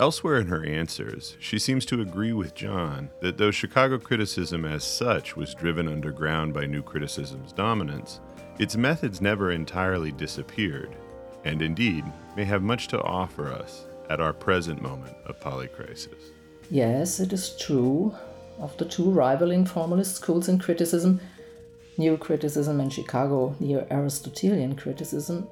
elsewhere 0.00 0.38
in 0.38 0.46
her 0.46 0.64
answers, 0.64 1.36
she 1.38 1.58
seems 1.58 1.84
to 1.84 2.00
agree 2.00 2.32
with 2.32 2.54
John 2.54 3.10
that 3.20 3.36
though 3.36 3.50
Chicago 3.50 3.98
criticism 3.98 4.64
as 4.64 4.82
such 4.82 5.36
was 5.36 5.54
driven 5.54 5.86
underground 5.86 6.54
by 6.54 6.64
New 6.64 6.82
Criticism's 6.82 7.52
dominance, 7.52 8.20
its 8.58 8.76
methods 8.76 9.20
never 9.20 9.52
entirely 9.52 10.10
disappeared, 10.10 10.96
and 11.44 11.60
indeed 11.60 12.04
may 12.34 12.44
have 12.44 12.62
much 12.62 12.88
to 12.88 13.02
offer 13.02 13.48
us 13.48 13.84
at 14.08 14.20
our 14.20 14.32
present 14.32 14.80
moment 14.80 15.16
of 15.26 15.38
polycrisis. 15.38 16.32
Yes, 16.70 17.20
it 17.20 17.32
is 17.32 17.56
true. 17.58 18.14
Of 18.58 18.76
the 18.78 18.84
two 18.86 19.10
rivaling 19.10 19.66
formalist 19.66 20.16
schools 20.16 20.48
in 20.48 20.58
criticism, 20.58 21.20
New 21.98 22.16
Criticism 22.16 22.80
and 22.80 22.92
Chicago 22.92 23.54
Neo 23.60 23.86
Aristotelian 23.90 24.76
criticism, 24.76 25.48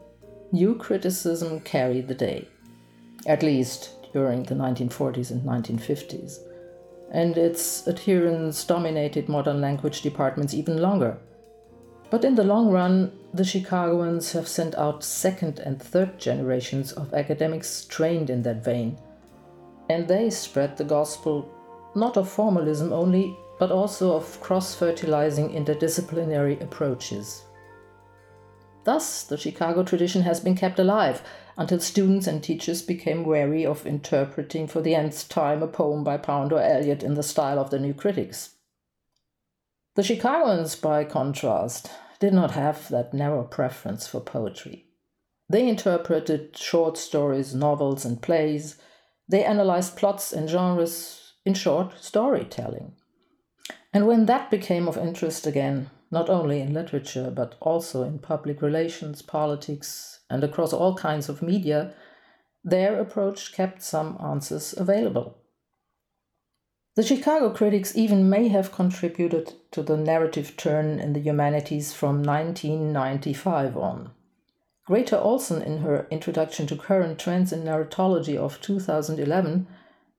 New 0.53 0.75
Criticism 0.75 1.61
carried 1.61 2.09
the 2.09 2.15
day, 2.15 2.49
at 3.27 3.43
least 3.43 3.98
during 4.13 4.43
the 4.45 4.55
1940s 4.55 5.31
and 5.31 5.43
1950s, 5.43 6.39
and 7.11 7.37
its 7.37 7.87
adherents 7.89 8.65
dominated 8.65 9.29
modern 9.29 9.61
language 9.61 10.03
departments 10.03 10.55
even 10.55 10.81
longer. 10.81 11.19
But 12.11 12.25
in 12.25 12.35
the 12.35 12.45
long 12.45 12.71
run, 12.71 13.13
the 13.35 13.45
Chicagoans 13.45 14.33
have 14.33 14.49
sent 14.49 14.75
out 14.77 15.05
second 15.05 15.59
and 15.59 15.81
third 15.81 16.19
generations 16.19 16.93
of 16.93 17.13
academics 17.13 17.85
trained 17.85 18.31
in 18.31 18.43
that 18.43 18.65
vein, 18.65 18.99
and 19.91 20.09
they 20.09 20.31
spread 20.31 20.77
the 20.77 20.85
gospel 20.85 21.51
not 21.95 22.17
of 22.17 22.29
formalism 22.29 22.93
only, 22.93 23.37
but 23.59 23.71
also 23.71 24.15
of 24.15 24.41
cross 24.41 24.75
fertilizing 24.75 25.51
interdisciplinary 25.51 26.63
approaches. 26.63 27.43
Thus, 28.85 29.25
the 29.25 29.37
Chicago 29.37 29.83
tradition 29.83 30.23
has 30.23 30.41
been 30.41 30.55
kept 30.57 30.79
alive 30.79 31.23
until 31.59 31.81
students 31.81 32.29
and 32.29 32.43
teachers 32.43 32.83
became 32.83 33.25
wary 33.25 33.67
of 33.67 33.85
interpreting 33.85 34.69
for 34.69 34.81
the 34.81 34.95
nth 34.95 35.29
time 35.29 35.61
a 35.61 35.67
poem 35.67 36.05
by 36.05 36.17
Pound 36.17 36.53
or 36.53 36.63
Eliot 36.63 37.03
in 37.03 37.15
the 37.15 37.23
style 37.23 37.59
of 37.59 37.71
the 37.71 37.81
new 37.81 37.93
critics. 37.93 38.55
The 39.97 40.05
Chicagoans, 40.05 40.77
by 40.77 41.03
contrast, 41.03 41.91
did 42.21 42.33
not 42.33 42.53
have 42.53 42.89
that 42.91 43.13
narrow 43.13 43.43
preference 43.43 44.07
for 44.07 44.21
poetry. 44.21 44.87
They 45.51 45.69
interpreted 45.69 46.57
short 46.57 46.97
stories, 46.97 47.55
novels, 47.55 48.05
and 48.05 48.23
plays. 48.23 48.77
They 49.29 49.45
analyzed 49.45 49.97
plots 49.97 50.33
and 50.33 50.49
genres 50.49 51.33
in 51.45 51.55
short, 51.55 51.95
storytelling. 52.01 52.93
And 53.93 54.07
when 54.07 54.27
that 54.27 54.51
became 54.51 54.87
of 54.87 54.97
interest 54.97 55.47
again, 55.47 55.91
not 56.11 56.31
only 56.31 56.61
in 56.61 56.73
literature, 56.73 57.33
but 57.35 57.57
also 57.61 58.05
in 58.05 58.21
public 58.21 58.63
relations, 58.63 59.23
politics, 59.23 60.18
and 60.31 60.45
across 60.45 60.73
all 60.73 60.95
kinds 60.95 61.29
of 61.29 61.43
media, 61.43 61.95
their 62.65 63.01
approach 63.01 63.53
kept 63.53 63.83
some 63.83 64.17
answers 64.23 64.75
available. 64.77 65.39
The 66.97 67.05
Chicago 67.05 67.51
critics 67.51 67.97
even 67.97 68.29
may 68.29 68.49
have 68.49 68.73
contributed 68.73 69.55
to 69.71 69.83
the 69.83 69.97
narrative 69.97 70.57
turn 70.57 70.99
in 70.99 71.13
the 71.13 71.21
humanities 71.21 71.93
from 71.93 72.23
1995 72.23 73.77
on. 73.77 74.11
Greta 74.85 75.21
Olson, 75.21 75.63
in 75.63 75.79
her 75.79 76.09
Introduction 76.11 76.67
to 76.67 76.77
Current 76.77 77.19
Trends 77.19 77.53
in 77.53 77.63
Narratology 77.63 78.37
of 78.37 78.61
2011, 78.61 79.69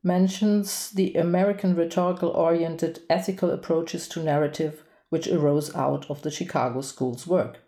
mentions 0.03 0.91
the 0.91 1.15
American 1.15 1.75
rhetorical 1.75 2.29
oriented 2.29 2.99
ethical 3.09 3.51
approaches 3.51 4.07
to 4.07 4.23
narrative 4.23 4.83
which 5.09 5.27
arose 5.27 5.75
out 5.75 6.09
of 6.09 6.21
the 6.21 6.31
Chicago 6.31 6.81
School's 6.81 7.27
work. 7.27 7.59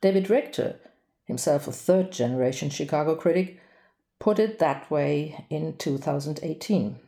David 0.00 0.28
Richter, 0.28 0.78
himself 1.28 1.68
a 1.68 1.72
third 1.72 2.10
generation 2.10 2.70
Chicago 2.70 3.14
critic, 3.14 3.60
put 4.18 4.40
it 4.40 4.58
that 4.58 4.90
way 4.90 5.46
in 5.48 5.76
2018. 5.76 6.98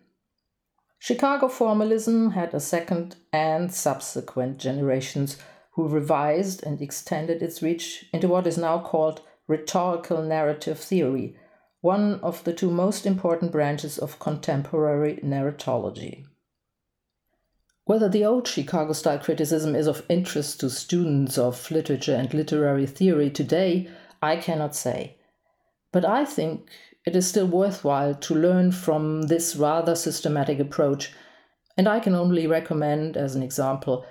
Chicago 1.01 1.49
formalism 1.49 2.33
had 2.33 2.55
a 2.55 2.61
second 2.61 3.17
and 3.33 3.73
subsequent 3.73 4.59
generations 4.59 5.39
who 5.73 5.89
revised 5.89 6.63
and 6.63 6.83
extended 6.83 7.43
its 7.43 7.63
reach 7.63 8.05
into 8.13 8.29
what 8.29 8.47
is 8.47 8.59
now 8.59 8.79
called 8.79 9.23
rhetorical 9.49 10.23
narrative 10.23 10.79
theory, 10.79 11.35
one 11.81 12.21
of 12.21 12.45
the 12.45 12.53
two 12.53 12.71
most 12.71 13.07
important 13.07 13.51
branches 13.51 13.97
of 13.97 14.19
contemporary 14.19 15.17
narratology. 15.25 16.27
Whether 17.87 18.09
the 18.09 18.25
old 18.25 18.47
Chicago 18.47 18.93
style 18.93 19.19
criticism 19.19 19.75
is 19.75 19.87
of 19.87 20.05
interest 20.09 20.61
to 20.61 20.71
students 20.71 21.39
of 21.39 21.71
literature 21.71 22.15
and 22.15 22.33
literary 22.35 22.87
theory 22.87 23.31
today, 23.31 23.89
I 24.23 24.37
cannot 24.37 24.75
say. 24.75 25.17
But 25.93 26.05
I 26.05 26.25
think 26.25 26.71
it 27.05 27.17
is 27.17 27.27
still 27.27 27.47
worthwhile 27.47 28.15
to 28.15 28.35
learn 28.35 28.73
from 28.73 29.23
this 29.23 29.57
rather 29.57 29.95
systematic 29.95 30.59
approach, 30.61 31.13
and 31.77 31.89
I 31.89 32.01
can 32.01 32.15
only 32.15 32.47
recommend, 32.47 33.17
as 33.17 33.35
an 33.35 33.43
example, 33.43 34.05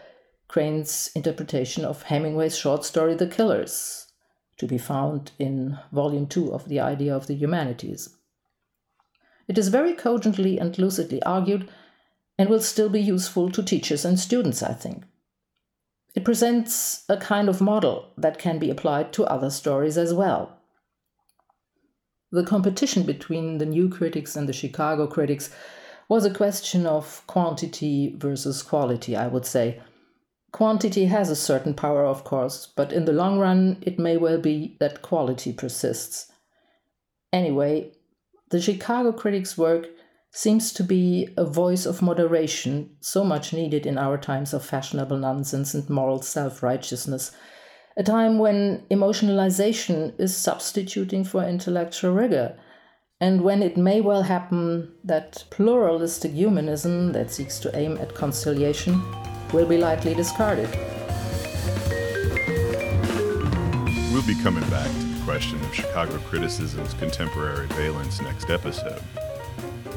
Crane's 0.47 1.11
interpretation 1.15 1.85
of 1.85 2.03
Hemingway's 2.03 2.57
short 2.57 2.83
story 2.83 3.13
The 3.13 3.27
Killers, 3.27 4.07
to 4.57 4.65
be 4.65 4.79
found 4.79 5.31
in 5.37 5.77
Volume 5.91 6.25
2 6.25 6.51
of 6.51 6.67
The 6.67 6.79
Idea 6.79 7.15
of 7.15 7.27
the 7.27 7.35
Humanities. 7.35 8.15
It 9.47 9.57
is 9.57 9.69
very 9.69 9.93
cogently 9.93 10.59
and 10.59 10.77
lucidly 10.77 11.21
argued 11.23 11.69
and 12.37 12.49
will 12.49 12.61
still 12.61 12.89
be 12.89 13.01
useful 13.01 13.51
to 13.51 13.61
teachers 13.61 14.05
and 14.05 14.19
students, 14.19 14.63
I 14.63 14.73
think. 14.73 15.05
It 16.19 16.25
presents 16.25 17.05
a 17.07 17.15
kind 17.15 17.47
of 17.47 17.61
model 17.61 18.11
that 18.17 18.37
can 18.37 18.59
be 18.59 18.69
applied 18.69 19.13
to 19.13 19.23
other 19.23 19.49
stories 19.49 19.97
as 19.97 20.13
well. 20.13 20.59
The 22.33 22.43
competition 22.43 23.03
between 23.03 23.57
the 23.57 23.65
new 23.65 23.87
critics 23.87 24.35
and 24.35 24.45
the 24.45 24.51
Chicago 24.51 25.07
critics 25.07 25.49
was 26.09 26.25
a 26.25 26.33
question 26.33 26.85
of 26.85 27.25
quantity 27.25 28.17
versus 28.17 28.61
quality, 28.63 29.15
I 29.15 29.27
would 29.27 29.45
say, 29.45 29.81
Quantity 30.51 31.05
has 31.05 31.29
a 31.29 31.37
certain 31.37 31.73
power, 31.73 32.05
of 32.05 32.25
course, 32.25 32.67
but 32.75 32.91
in 32.91 33.05
the 33.05 33.13
long 33.13 33.39
run, 33.39 33.77
it 33.81 33.97
may 33.97 34.17
well 34.17 34.41
be 34.41 34.75
that 34.81 35.01
quality 35.01 35.53
persists. 35.53 36.29
Anyway, 37.31 37.93
the 38.49 38.59
Chicago 38.59 39.13
critics' 39.13 39.57
work 39.57 39.87
seems 40.31 40.71
to 40.73 40.83
be 40.83 41.29
a 41.37 41.45
voice 41.45 41.85
of 41.85 42.01
moderation, 42.01 42.95
so 42.99 43.23
much 43.23 43.51
needed 43.53 43.85
in 43.85 43.97
our 43.97 44.17
times 44.17 44.53
of 44.53 44.63
fashionable 44.63 45.17
nonsense 45.17 45.73
and 45.73 45.89
moral 45.89 46.21
self 46.21 46.61
righteousness, 46.61 47.31
a 47.97 48.03
time 48.03 48.37
when 48.37 48.85
emotionalization 48.91 50.17
is 50.19 50.35
substituting 50.35 51.23
for 51.23 51.43
intellectual 51.43 52.13
rigor, 52.13 52.57
and 53.19 53.41
when 53.41 53.61
it 53.61 53.75
may 53.75 53.99
well 53.99 54.23
happen 54.23 54.93
that 55.03 55.43
pluralistic 55.49 56.31
humanism 56.31 57.11
that 57.11 57.31
seeks 57.31 57.59
to 57.59 57.75
aim 57.75 57.97
at 57.97 58.15
conciliation 58.15 59.01
will 59.51 59.65
be 59.65 59.77
lightly 59.77 60.13
discarded. 60.13 60.69
We'll 64.13 64.27
be 64.27 64.41
coming 64.41 64.67
back 64.69 64.87
to 64.87 65.05
the 65.05 65.21
question 65.25 65.59
of 65.61 65.73
Chicago 65.73 66.17
criticism's 66.19 66.93
contemporary 66.93 67.67
valence 67.67 68.21
next 68.21 68.49
episode. 68.49 69.01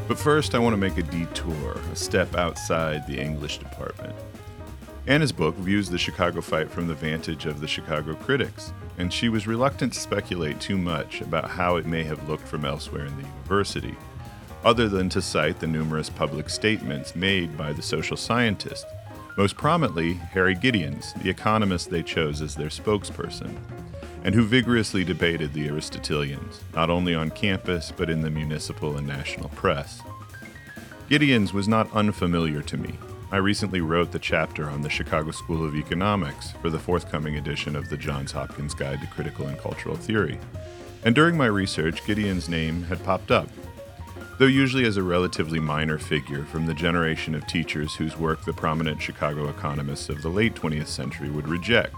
But 0.08 0.18
first, 0.18 0.54
I 0.54 0.58
want 0.58 0.74
to 0.74 0.78
make 0.78 0.98
a 0.98 1.02
detour, 1.02 1.76
a 1.90 1.96
step 1.96 2.34
outside 2.34 3.06
the 3.06 3.18
English 3.18 3.58
department. 3.58 4.14
Anna's 5.06 5.32
book 5.32 5.56
views 5.56 5.88
the 5.88 5.98
Chicago 5.98 6.40
fight 6.40 6.70
from 6.70 6.86
the 6.86 6.94
vantage 6.94 7.46
of 7.46 7.60
the 7.60 7.68
Chicago 7.68 8.14
critics, 8.14 8.72
and 8.98 9.12
she 9.12 9.28
was 9.28 9.46
reluctant 9.46 9.92
to 9.92 10.00
speculate 10.00 10.60
too 10.60 10.78
much 10.78 11.20
about 11.20 11.50
how 11.50 11.76
it 11.76 11.86
may 11.86 12.02
have 12.04 12.28
looked 12.28 12.46
from 12.46 12.64
elsewhere 12.64 13.06
in 13.06 13.16
the 13.16 13.26
university, 13.26 13.96
other 14.64 14.88
than 14.88 15.08
to 15.08 15.22
cite 15.22 15.60
the 15.60 15.66
numerous 15.66 16.10
public 16.10 16.50
statements 16.50 17.16
made 17.16 17.56
by 17.56 17.72
the 17.72 17.82
social 17.82 18.16
scientist 18.16 18.86
most 19.36 19.56
prominently, 19.56 20.14
Harry 20.14 20.54
Gideonse, 20.54 21.20
the 21.22 21.30
economist 21.30 21.90
they 21.90 22.02
chose 22.02 22.40
as 22.42 22.54
their 22.54 22.68
spokesperson. 22.68 23.56
and 24.24 24.34
who 24.34 24.44
vigorously 24.44 25.04
debated 25.04 25.52
the 25.52 25.68
Aristotelians, 25.68 26.60
not 26.74 26.90
only 26.90 27.14
on 27.14 27.30
campus 27.30 27.92
but 27.96 28.08
in 28.08 28.22
the 28.22 28.30
municipal 28.30 28.96
and 28.96 29.06
national 29.06 29.48
press. 29.50 30.00
Gideonse 31.08 31.52
was 31.52 31.68
not 31.68 31.92
unfamiliar 31.92 32.62
to 32.62 32.76
me. 32.76 32.98
I 33.32 33.38
recently 33.38 33.80
wrote 33.80 34.12
the 34.12 34.18
chapter 34.18 34.68
on 34.68 34.82
the 34.82 34.90
Chicago 34.90 35.30
School 35.30 35.66
of 35.66 35.74
Economics 35.74 36.52
for 36.62 36.70
the 36.70 36.78
forthcoming 36.78 37.36
edition 37.36 37.74
of 37.74 37.88
the 37.88 37.96
Johns 37.96 38.32
Hopkins 38.32 38.74
Guide 38.74 39.00
to 39.00 39.06
Critical 39.06 39.46
and 39.46 39.58
Cultural 39.58 39.96
Theory. 39.96 40.38
And 41.04 41.14
during 41.14 41.36
my 41.36 41.46
research, 41.46 42.04
Gideon's 42.04 42.48
name 42.48 42.84
had 42.84 43.02
popped 43.02 43.30
up, 43.30 43.48
though 44.42 44.48
usually 44.48 44.84
as 44.84 44.96
a 44.96 45.02
relatively 45.04 45.60
minor 45.60 45.96
figure 45.98 46.44
from 46.46 46.66
the 46.66 46.74
generation 46.74 47.32
of 47.32 47.46
teachers 47.46 47.94
whose 47.94 48.18
work 48.18 48.44
the 48.44 48.52
prominent 48.52 49.00
Chicago 49.00 49.48
economists 49.48 50.08
of 50.08 50.20
the 50.20 50.28
late 50.28 50.52
20th 50.56 50.88
century 50.88 51.30
would 51.30 51.46
reject. 51.46 51.94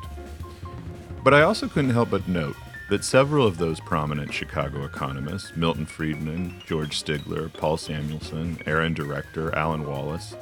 But 1.22 1.32
I 1.32 1.40
also 1.40 1.68
couldn't 1.68 1.94
help 1.94 2.10
but 2.10 2.28
note 2.28 2.54
that 2.90 3.02
several 3.02 3.46
of 3.46 3.56
those 3.56 3.80
prominent 3.80 4.30
Chicago 4.30 4.84
economists, 4.84 5.56
Milton 5.56 5.86
Friedman, 5.86 6.60
George 6.66 7.02
Stigler, 7.02 7.50
Paul 7.50 7.78
Samuelson, 7.78 8.58
Aaron 8.66 8.92
Director, 8.92 9.54
Allen 9.54 9.86
Wallis, 9.86 10.34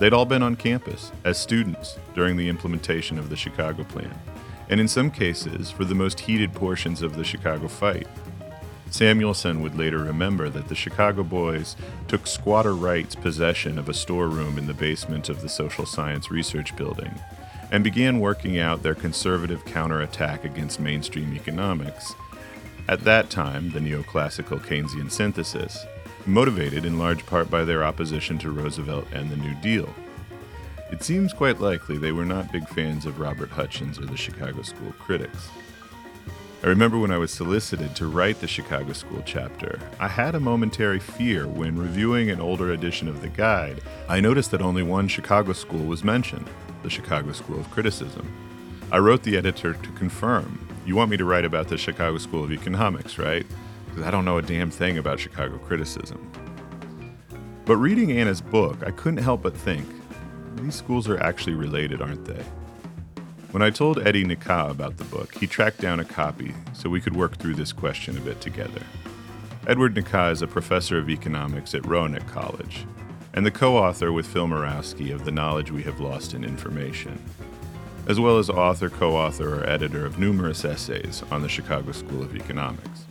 they'd 0.00 0.12
all 0.12 0.26
been 0.26 0.42
on 0.42 0.56
campus 0.56 1.12
as 1.22 1.38
students 1.38 2.00
during 2.16 2.36
the 2.36 2.48
implementation 2.48 3.16
of 3.16 3.30
the 3.30 3.36
Chicago 3.36 3.84
Plan, 3.84 4.12
and 4.70 4.80
in 4.80 4.88
some 4.88 5.08
cases 5.08 5.70
for 5.70 5.84
the 5.84 5.94
most 5.94 6.18
heated 6.18 6.52
portions 6.52 7.00
of 7.00 7.14
the 7.14 7.22
Chicago 7.22 7.68
fight. 7.68 8.08
Samuelson 8.94 9.60
would 9.60 9.76
later 9.76 9.98
remember 9.98 10.48
that 10.48 10.68
the 10.68 10.76
Chicago 10.76 11.24
boys 11.24 11.74
took 12.06 12.28
squatter 12.28 12.76
rights 12.76 13.16
possession 13.16 13.76
of 13.76 13.88
a 13.88 13.92
storeroom 13.92 14.56
in 14.56 14.68
the 14.68 14.72
basement 14.72 15.28
of 15.28 15.42
the 15.42 15.48
Social 15.48 15.84
Science 15.84 16.30
Research 16.30 16.76
Building 16.76 17.12
and 17.72 17.82
began 17.82 18.20
working 18.20 18.60
out 18.60 18.84
their 18.84 18.94
conservative 18.94 19.64
counterattack 19.64 20.44
against 20.44 20.78
mainstream 20.78 21.34
economics. 21.34 22.14
At 22.86 23.02
that 23.02 23.30
time, 23.30 23.72
the 23.72 23.80
neoclassical 23.80 24.60
Keynesian 24.60 25.10
synthesis, 25.10 25.84
motivated 26.24 26.84
in 26.84 26.96
large 26.96 27.26
part 27.26 27.50
by 27.50 27.64
their 27.64 27.82
opposition 27.82 28.38
to 28.38 28.52
Roosevelt 28.52 29.08
and 29.12 29.28
the 29.28 29.36
New 29.36 29.54
Deal. 29.56 29.92
It 30.92 31.02
seems 31.02 31.32
quite 31.32 31.60
likely 31.60 31.98
they 31.98 32.12
were 32.12 32.24
not 32.24 32.52
big 32.52 32.68
fans 32.68 33.06
of 33.06 33.18
Robert 33.18 33.50
Hutchins 33.50 33.98
or 33.98 34.06
the 34.06 34.16
Chicago 34.16 34.62
School 34.62 34.92
critics. 35.00 35.48
I 36.64 36.68
remember 36.68 36.96
when 36.96 37.10
I 37.10 37.18
was 37.18 37.30
solicited 37.30 37.94
to 37.96 38.06
write 38.06 38.40
the 38.40 38.48
Chicago 38.48 38.94
School 38.94 39.22
chapter, 39.26 39.78
I 40.00 40.08
had 40.08 40.34
a 40.34 40.40
momentary 40.40 40.98
fear 40.98 41.46
when 41.46 41.78
reviewing 41.78 42.30
an 42.30 42.40
older 42.40 42.72
edition 42.72 43.06
of 43.06 43.20
the 43.20 43.28
guide. 43.28 43.82
I 44.08 44.20
noticed 44.20 44.50
that 44.52 44.62
only 44.62 44.82
one 44.82 45.06
Chicago 45.06 45.52
school 45.52 45.84
was 45.84 46.02
mentioned 46.02 46.48
the 46.82 46.88
Chicago 46.88 47.32
School 47.32 47.60
of 47.60 47.70
Criticism. 47.70 48.26
I 48.90 48.96
wrote 48.96 49.24
the 49.24 49.36
editor 49.36 49.74
to 49.74 49.90
confirm 49.90 50.66
You 50.86 50.96
want 50.96 51.10
me 51.10 51.18
to 51.18 51.26
write 51.26 51.44
about 51.44 51.68
the 51.68 51.76
Chicago 51.76 52.16
School 52.16 52.44
of 52.44 52.50
Economics, 52.50 53.18
right? 53.18 53.44
Because 53.88 54.04
I 54.04 54.10
don't 54.10 54.24
know 54.24 54.38
a 54.38 54.42
damn 54.42 54.70
thing 54.70 54.96
about 54.96 55.20
Chicago 55.20 55.58
criticism. 55.58 56.32
But 57.66 57.76
reading 57.76 58.10
Anna's 58.10 58.40
book, 58.40 58.78
I 58.86 58.90
couldn't 58.90 59.22
help 59.22 59.42
but 59.42 59.54
think 59.54 59.86
these 60.56 60.76
schools 60.76 61.10
are 61.10 61.20
actually 61.20 61.56
related, 61.56 62.00
aren't 62.00 62.24
they? 62.24 62.42
When 63.54 63.62
I 63.62 63.70
told 63.70 64.04
Eddie 64.04 64.24
Nik-Khah 64.24 64.72
about 64.72 64.96
the 64.96 65.04
book, 65.04 65.36
he 65.36 65.46
tracked 65.46 65.80
down 65.80 66.00
a 66.00 66.04
copy 66.04 66.52
so 66.72 66.90
we 66.90 67.00
could 67.00 67.14
work 67.14 67.36
through 67.36 67.54
this 67.54 67.72
question 67.72 68.18
a 68.18 68.20
bit 68.20 68.40
together. 68.40 68.82
Edward 69.68 69.94
Nik-Khah 69.94 70.32
is 70.32 70.42
a 70.42 70.48
professor 70.48 70.98
of 70.98 71.08
economics 71.08 71.72
at 71.72 71.86
Roanoke 71.86 72.26
College 72.26 72.84
and 73.32 73.46
the 73.46 73.52
co 73.52 73.76
author 73.76 74.10
with 74.10 74.26
Phil 74.26 74.48
Mirowski 74.48 75.14
of 75.14 75.24
The 75.24 75.30
Knowledge 75.30 75.70
We 75.70 75.84
Have 75.84 76.00
Lost 76.00 76.34
in 76.34 76.42
Information, 76.42 77.16
as 78.08 78.18
well 78.18 78.38
as 78.38 78.50
author, 78.50 78.90
co 78.90 79.14
author, 79.14 79.60
or 79.60 79.70
editor 79.70 80.04
of 80.04 80.18
numerous 80.18 80.64
essays 80.64 81.22
on 81.30 81.40
the 81.40 81.48
Chicago 81.48 81.92
School 81.92 82.24
of 82.24 82.34
Economics. 82.34 83.04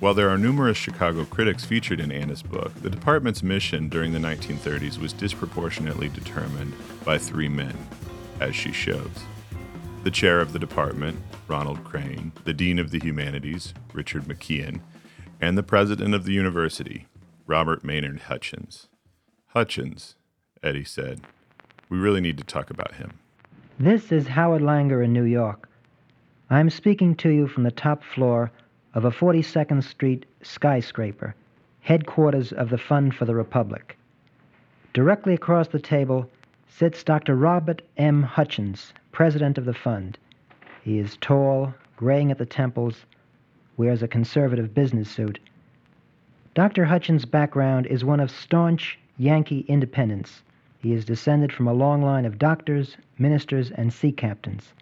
While 0.00 0.14
there 0.14 0.30
are 0.30 0.36
numerous 0.36 0.78
Chicago 0.78 1.24
critics 1.24 1.64
featured 1.64 2.00
in 2.00 2.10
Anna's 2.10 2.42
book, 2.42 2.74
the 2.82 2.90
department's 2.90 3.44
mission 3.44 3.88
during 3.88 4.12
the 4.12 4.18
1930s 4.18 4.98
was 4.98 5.12
disproportionately 5.12 6.08
determined 6.08 6.72
by 7.04 7.18
three 7.18 7.48
men, 7.48 7.76
as 8.40 8.56
she 8.56 8.72
shows. 8.72 9.06
The 10.02 10.10
chair 10.10 10.40
of 10.40 10.54
the 10.54 10.58
department, 10.58 11.18
Ronald 11.46 11.84
Crane, 11.84 12.32
the 12.44 12.54
dean 12.54 12.78
of 12.78 12.90
the 12.90 12.98
humanities, 12.98 13.74
Richard 13.92 14.24
McKeon, 14.24 14.80
and 15.42 15.58
the 15.58 15.62
president 15.62 16.14
of 16.14 16.24
the 16.24 16.32
university, 16.32 17.06
Robert 17.46 17.84
Maynard 17.84 18.20
Hutchins. 18.20 18.88
Hutchins, 19.48 20.16
Eddie 20.62 20.84
said. 20.84 21.20
We 21.90 21.98
really 21.98 22.22
need 22.22 22.38
to 22.38 22.44
talk 22.44 22.70
about 22.70 22.94
him. 22.94 23.18
This 23.78 24.10
is 24.10 24.26
Howard 24.28 24.62
Langer 24.62 25.04
in 25.04 25.12
New 25.12 25.24
York. 25.24 25.68
I'm 26.48 26.70
speaking 26.70 27.14
to 27.16 27.28
you 27.28 27.46
from 27.46 27.64
the 27.64 27.70
top 27.70 28.02
floor 28.02 28.50
of 28.94 29.04
a 29.04 29.10
42nd 29.10 29.84
Street 29.84 30.24
skyscraper, 30.40 31.34
headquarters 31.80 32.52
of 32.52 32.70
the 32.70 32.78
Fund 32.78 33.14
for 33.14 33.26
the 33.26 33.34
Republic. 33.34 33.98
Directly 34.94 35.34
across 35.34 35.68
the 35.68 35.78
table 35.78 36.26
sits 36.68 37.04
Dr. 37.04 37.36
Robert 37.36 37.82
M. 37.98 38.22
Hutchins, 38.22 38.94
president 39.20 39.58
of 39.58 39.66
the 39.66 39.74
fund. 39.74 40.16
He 40.82 40.98
is 40.98 41.18
tall, 41.20 41.74
graying 41.94 42.30
at 42.30 42.38
the 42.38 42.46
temples, 42.46 43.04
wears 43.76 44.02
a 44.02 44.08
conservative 44.08 44.72
business 44.72 45.10
suit. 45.10 45.38
Dr. 46.54 46.86
Hutchins' 46.86 47.26
background 47.26 47.86
is 47.86 48.02
one 48.02 48.18
of 48.18 48.30
staunch 48.30 48.98
Yankee 49.18 49.66
independence. 49.68 50.42
He 50.78 50.94
is 50.94 51.04
descended 51.04 51.52
from 51.52 51.68
a 51.68 51.74
long 51.74 52.00
line 52.00 52.24
of 52.24 52.38
doctors, 52.38 52.96
ministers, 53.18 53.70
and 53.72 53.92
sea 53.92 54.10
captains. 54.10 54.72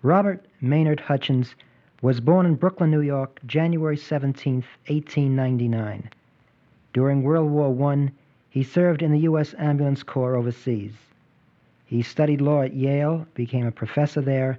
Robert 0.00 0.46
Maynard 0.62 1.00
Hutchins 1.00 1.54
was 2.00 2.20
born 2.20 2.46
in 2.46 2.54
Brooklyn, 2.54 2.90
New 2.90 3.02
York, 3.02 3.38
January 3.44 3.98
17, 3.98 4.64
1899. 4.86 6.08
During 6.94 7.22
World 7.22 7.50
War 7.50 7.92
I, 7.92 8.12
he 8.48 8.62
served 8.62 9.02
in 9.02 9.12
the 9.12 9.26
U.S. 9.28 9.54
Ambulance 9.58 10.02
Corps 10.02 10.36
overseas. 10.36 10.94
He 11.92 12.00
studied 12.00 12.40
law 12.40 12.62
at 12.62 12.72
Yale, 12.72 13.26
became 13.34 13.66
a 13.66 13.70
professor 13.70 14.22
there, 14.22 14.56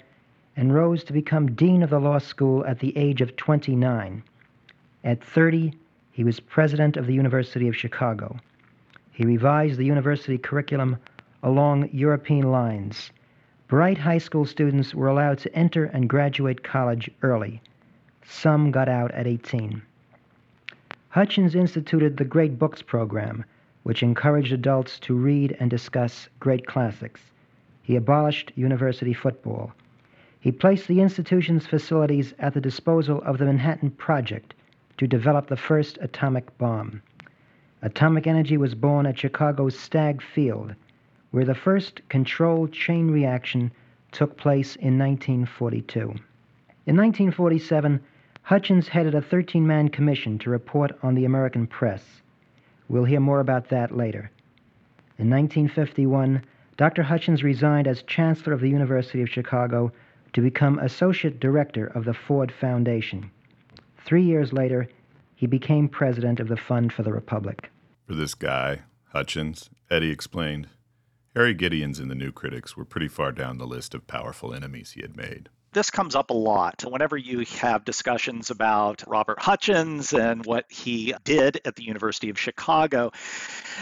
and 0.55 0.71
rose 0.71 1.03
to 1.05 1.13
become 1.13 1.55
dean 1.55 1.81
of 1.81 1.89
the 1.89 1.99
law 1.99 2.19
school 2.19 2.63
at 2.67 2.77
the 2.77 2.95
age 2.95 3.21
of 3.21 3.35
29. 3.37 4.21
At 5.03 5.23
30, 5.23 5.73
he 6.11 6.23
was 6.23 6.39
president 6.39 6.95
of 6.95 7.07
the 7.07 7.15
University 7.15 7.67
of 7.67 7.75
Chicago. 7.75 8.37
He 9.11 9.25
revised 9.25 9.79
the 9.79 9.85
university 9.85 10.37
curriculum 10.37 10.97
along 11.41 11.89
European 11.91 12.51
lines. 12.51 13.11
Bright 13.67 13.97
high 13.97 14.19
school 14.19 14.45
students 14.45 14.93
were 14.93 15.07
allowed 15.07 15.39
to 15.39 15.55
enter 15.55 15.85
and 15.85 16.07
graduate 16.07 16.63
college 16.63 17.09
early. 17.23 17.63
Some 18.23 18.69
got 18.69 18.87
out 18.87 19.09
at 19.09 19.25
18. 19.25 19.81
Hutchins 21.09 21.55
instituted 21.55 22.17
the 22.17 22.25
Great 22.25 22.59
Books 22.59 22.83
program, 22.83 23.43
which 23.83 24.03
encouraged 24.03 24.51
adults 24.51 24.99
to 24.99 25.13
read 25.13 25.55
and 25.59 25.69
discuss 25.69 26.27
great 26.39 26.65
classics. 26.65 27.21
He 27.83 27.95
abolished 27.95 28.51
university 28.55 29.13
football. 29.13 29.73
He 30.39 30.51
placed 30.51 30.87
the 30.87 31.01
institution's 31.01 31.67
facilities 31.67 32.33
at 32.39 32.53
the 32.53 32.61
disposal 32.61 33.21
of 33.23 33.37
the 33.37 33.45
Manhattan 33.45 33.91
Project 33.91 34.53
to 34.97 35.07
develop 35.07 35.47
the 35.47 35.57
first 35.57 35.97
atomic 36.01 36.57
bomb. 36.57 37.01
Atomic 37.81 38.27
energy 38.27 38.57
was 38.57 38.75
born 38.75 39.05
at 39.05 39.19
Chicago's 39.19 39.77
Stagg 39.77 40.21
Field, 40.21 40.75
where 41.31 41.45
the 41.45 41.55
first 41.55 42.01
controlled 42.09 42.71
chain 42.71 43.11
reaction 43.11 43.71
took 44.11 44.37
place 44.37 44.75
in 44.77 44.97
1942. 44.97 45.99
In 46.85 46.95
1947, 46.97 47.99
Hutchins 48.43 48.87
headed 48.87 49.15
a 49.15 49.21
13 49.21 49.65
man 49.65 49.89
commission 49.89 50.37
to 50.39 50.49
report 50.49 50.91
on 51.01 51.15
the 51.15 51.25
American 51.25 51.67
press. 51.67 52.21
We'll 52.87 53.05
hear 53.05 53.19
more 53.19 53.39
about 53.39 53.69
that 53.69 53.95
later. 53.95 54.31
In 55.17 55.29
1951, 55.29 56.43
Dr. 56.75 57.03
Hutchins 57.03 57.43
resigned 57.43 57.87
as 57.87 58.03
Chancellor 58.03 58.53
of 58.53 58.61
the 58.61 58.69
University 58.69 59.21
of 59.21 59.29
Chicago 59.29 59.91
to 60.33 60.41
become 60.41 60.79
Associate 60.79 61.39
Director 61.39 61.87
of 61.87 62.05
the 62.05 62.13
Ford 62.13 62.51
Foundation. 62.51 63.31
Three 64.05 64.23
years 64.23 64.51
later, 64.51 64.89
he 65.35 65.45
became 65.45 65.87
President 65.87 66.39
of 66.39 66.47
the 66.47 66.57
Fund 66.57 66.91
for 66.91 67.03
the 67.03 67.13
Republic. 67.13 67.69
For 68.07 68.15
this 68.15 68.33
guy, 68.33 68.79
Hutchins, 69.11 69.69
Eddie 69.89 70.11
explained, 70.11 70.67
Harry 71.35 71.55
Gideonse 71.55 71.99
and 71.99 72.09
the 72.09 72.15
New 72.15 72.31
Critics 72.31 72.75
were 72.75 72.85
pretty 72.85 73.07
far 73.07 73.31
down 73.31 73.57
the 73.57 73.67
list 73.67 73.93
of 73.93 74.07
powerful 74.07 74.53
enemies 74.53 74.91
he 74.91 75.01
had 75.01 75.15
made 75.15 75.49
this 75.73 75.89
comes 75.89 76.15
up 76.15 76.29
a 76.29 76.33
lot 76.33 76.83
whenever 76.87 77.17
you 77.17 77.45
have 77.59 77.83
discussions 77.83 78.49
about 78.49 79.03
Robert 79.07 79.39
Hutchins 79.39 80.13
and 80.13 80.45
what 80.45 80.65
he 80.69 81.13
did 81.23 81.61
at 81.65 81.75
the 81.75 81.83
University 81.83 82.29
of 82.29 82.39
Chicago. 82.39 83.11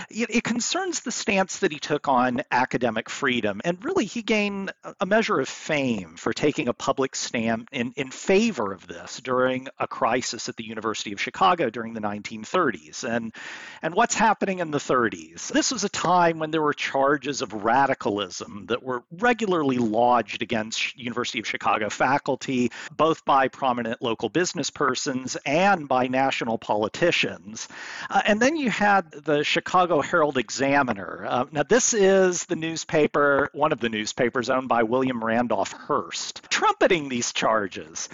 It, 0.10 0.44
concerns 0.44 1.02
the 1.02 1.12
stance 1.12 1.60
that 1.60 1.72
he 1.72 1.80
took 1.80 2.08
on 2.08 2.42
academic 2.52 3.10
freedom. 3.10 3.62
And 3.64 3.84
really, 3.84 4.06
he 4.06 4.22
gained 4.22 4.74
a 5.00 5.06
measure 5.06 5.40
of 5.40 5.48
fame 5.48 6.16
for 6.18 6.34
taking 6.34 6.68
a 6.68 6.74
public 6.74 7.16
stand 7.16 7.68
in, 7.72 7.94
in 7.96 8.10
favor 8.10 8.74
of 8.74 8.88
this 8.88 9.20
during 9.22 9.68
a 9.80 9.88
crisis 9.88 10.50
at 10.50 10.56
the 10.56 10.66
University 10.66 11.14
of 11.14 11.22
Chicago 11.22 11.70
during 11.70 11.94
the 11.94 12.02
1930s. 12.02 13.04
And, 13.04 13.34
and 13.82 13.94
what's 13.94 14.16
happening 14.16 14.60
in 14.60 14.72
the 14.72 14.78
30s? 14.78 15.52
This 15.52 15.72
was 15.72 15.84
a 15.84 15.90
time 15.90 16.40
when 16.40 16.52
there 16.52 16.62
were 16.62 16.74
charges 16.74 17.42
of 17.42 17.54
radicalism 17.54 18.66
that 18.68 18.84
were 18.84 19.04
regularly 19.12 19.78
lodged 19.78 20.42
against 20.42 20.98
University 20.98 21.40
of 21.40 21.48
Chicago 21.48 21.81
Chicago 21.82 21.90
faculty, 21.90 22.72
both 22.96 23.26
by 23.26 23.48
prominent 23.48 24.02
local 24.02 24.30
business 24.30 24.70
persons 24.70 25.36
and 25.46 25.88
by 25.88 26.08
national 26.08 26.58
politicians. 26.58 27.68
Uh, 28.10 28.22
and 28.26 28.40
then 28.40 28.56
you 28.56 28.70
had 28.70 29.10
the 29.12 29.44
Chicago 29.44 30.02
Herald 30.02 30.38
Examiner. 30.38 31.26
Uh, 31.28 31.46
now, 31.52 31.64
this 31.64 31.94
is 31.94 32.46
the 32.46 32.56
newspaper, 32.56 33.50
one 33.54 33.72
of 33.72 33.80
the 33.80 33.90
newspapers 33.90 34.50
owned 34.50 34.68
by 34.68 34.84
William 34.84 35.24
Randolph 35.24 35.72
Hearst, 35.72 36.44
trumpeting 36.50 37.10
these 37.10 37.34
charges. 37.34 38.10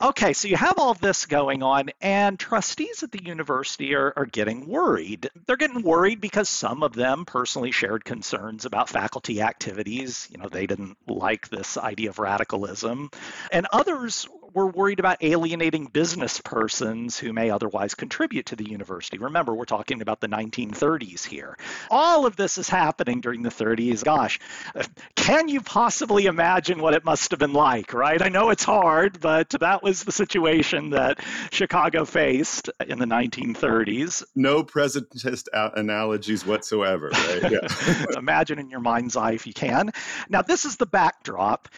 Okay, 0.00 0.32
so 0.32 0.48
you 0.48 0.56
have 0.56 0.78
all 0.78 0.94
this 0.94 1.26
going 1.26 1.62
on, 1.62 1.90
and 2.00 2.38
trustees 2.38 3.02
at 3.02 3.12
the 3.12 3.22
university 3.22 3.94
are, 3.94 4.12
are 4.16 4.26
getting 4.26 4.66
worried. 4.66 5.28
They're 5.46 5.56
getting 5.56 5.82
worried 5.82 6.20
because 6.20 6.48
some 6.48 6.82
of 6.82 6.94
them 6.94 7.24
personally 7.24 7.70
shared 7.70 8.04
concerns 8.04 8.64
about 8.64 8.88
faculty 8.88 9.42
activities. 9.42 10.28
You 10.30 10.38
know, 10.38 10.48
they 10.48 10.66
didn't 10.66 10.96
like 11.06 11.48
this 11.48 11.76
idea 11.76 12.10
of 12.10 12.18
radicalism. 12.18 13.10
And 13.52 13.66
others 13.72 14.26
we're 14.54 14.66
worried 14.66 14.98
about 14.98 15.18
alienating 15.20 15.86
business 15.86 16.40
persons 16.40 17.18
who 17.18 17.32
may 17.32 17.50
otherwise 17.50 17.94
contribute 17.94 18.46
to 18.46 18.56
the 18.56 18.68
university. 18.68 19.18
Remember, 19.18 19.54
we're 19.54 19.64
talking 19.64 20.00
about 20.02 20.20
the 20.20 20.28
1930s 20.28 21.24
here. 21.24 21.56
All 21.90 22.26
of 22.26 22.36
this 22.36 22.58
is 22.58 22.68
happening 22.68 23.20
during 23.20 23.42
the 23.42 23.50
30s. 23.50 24.04
Gosh, 24.04 24.40
can 25.16 25.48
you 25.48 25.60
possibly 25.60 26.26
imagine 26.26 26.80
what 26.80 26.94
it 26.94 27.04
must 27.04 27.30
have 27.30 27.40
been 27.40 27.52
like, 27.52 27.92
right? 27.92 28.20
I 28.20 28.28
know 28.28 28.50
it's 28.50 28.64
hard, 28.64 29.20
but 29.20 29.50
that 29.60 29.82
was 29.82 30.04
the 30.04 30.12
situation 30.12 30.90
that 30.90 31.20
Chicago 31.50 32.04
faced 32.04 32.70
in 32.86 32.98
the 32.98 33.06
1930s. 33.06 34.24
No 34.34 34.62
presentist 34.64 35.48
analogies 35.52 36.46
whatsoever, 36.46 37.10
right? 37.12 37.52
Yeah. 37.52 38.04
Imagine 38.16 38.58
in 38.58 38.70
your 38.70 38.80
mind's 38.80 39.16
eye 39.16 39.32
if 39.32 39.46
you 39.46 39.52
can. 39.52 39.92
Now, 40.28 40.42
this 40.42 40.64
is 40.64 40.76
the 40.76 40.86
backdrop 40.86 41.68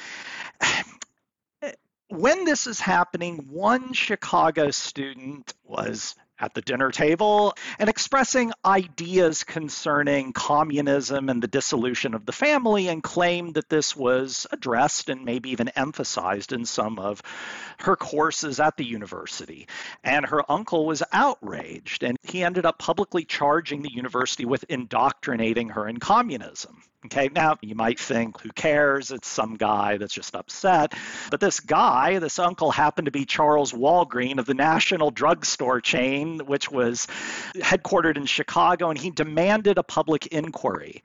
when 2.11 2.45
this 2.45 2.67
is 2.67 2.81
happening, 2.81 3.47
one 3.51 3.93
Chicago 3.93 4.71
student 4.71 5.55
was 5.65 6.17
at 6.41 6.55
the 6.55 6.63
dinner 6.63 6.91
table 6.91 7.55
and 7.79 7.89
expressing 7.89 8.53
ideas 8.65 9.45
concerning 9.45 10.33
communism 10.33 11.29
and 11.29 11.43
the 11.43 11.47
dissolution 11.47 12.15
of 12.15 12.27
the 12.27 12.33
family 12.33 12.89
and 12.89 13.03
claimed 13.03 13.55
that 13.55 13.69
this 13.69 13.95
was 13.95 14.47
addressed 14.51 15.09
and 15.09 15.25
maybe 15.25 15.51
even 15.51 15.69
emphasized 15.69 16.53
in 16.53 16.65
some 16.65 16.99
of 16.99 17.23
her 17.79 17.95
courses 17.95 18.59
at 18.59 18.77
the 18.77 18.85
university. 18.85 19.69
And 20.03 20.27
her 20.27 20.51
uncle 20.51 20.87
was 20.87 21.03
outraged 21.13 22.03
and 22.03 22.17
he 22.23 22.43
ended 22.43 22.67
up 22.67 22.79
publicly 22.79 23.25
charging 23.25 23.83
the 23.83 23.93
university 23.93 24.47
with 24.47 24.65
indoctrinating 24.69 25.69
her 25.71 25.87
in 25.87 25.99
communism. 25.99 26.83
Okay, 27.07 27.31
now 27.35 27.57
you 27.63 27.75
might 27.75 27.99
think, 27.99 28.41
who 28.41 28.51
cares? 28.51 29.11
It's 29.11 29.27
some 29.27 29.57
guy 29.57 29.97
that's 29.97 30.13
just 30.13 30.37
upset. 30.37 30.93
But 31.31 31.41
this 31.41 31.59
guy, 31.59 32.19
this 32.19 32.39
uncle, 32.39 32.71
happened 32.71 33.07
to 33.07 33.11
be 33.11 33.25
Charles 33.25 33.73
Walgreen 33.73 34.39
of 34.39 34.45
the 34.45 34.53
National 34.53 35.11
Drugstore 35.11 35.81
chain, 35.81 36.41
which 36.41 36.71
was 36.71 37.07
headquartered 37.57 38.19
in 38.19 38.27
Chicago, 38.27 38.91
and 38.91 38.99
he 38.99 39.11
demanded 39.11 39.79
a 39.79 39.83
public 39.83 40.27
inquiry. 40.27 41.03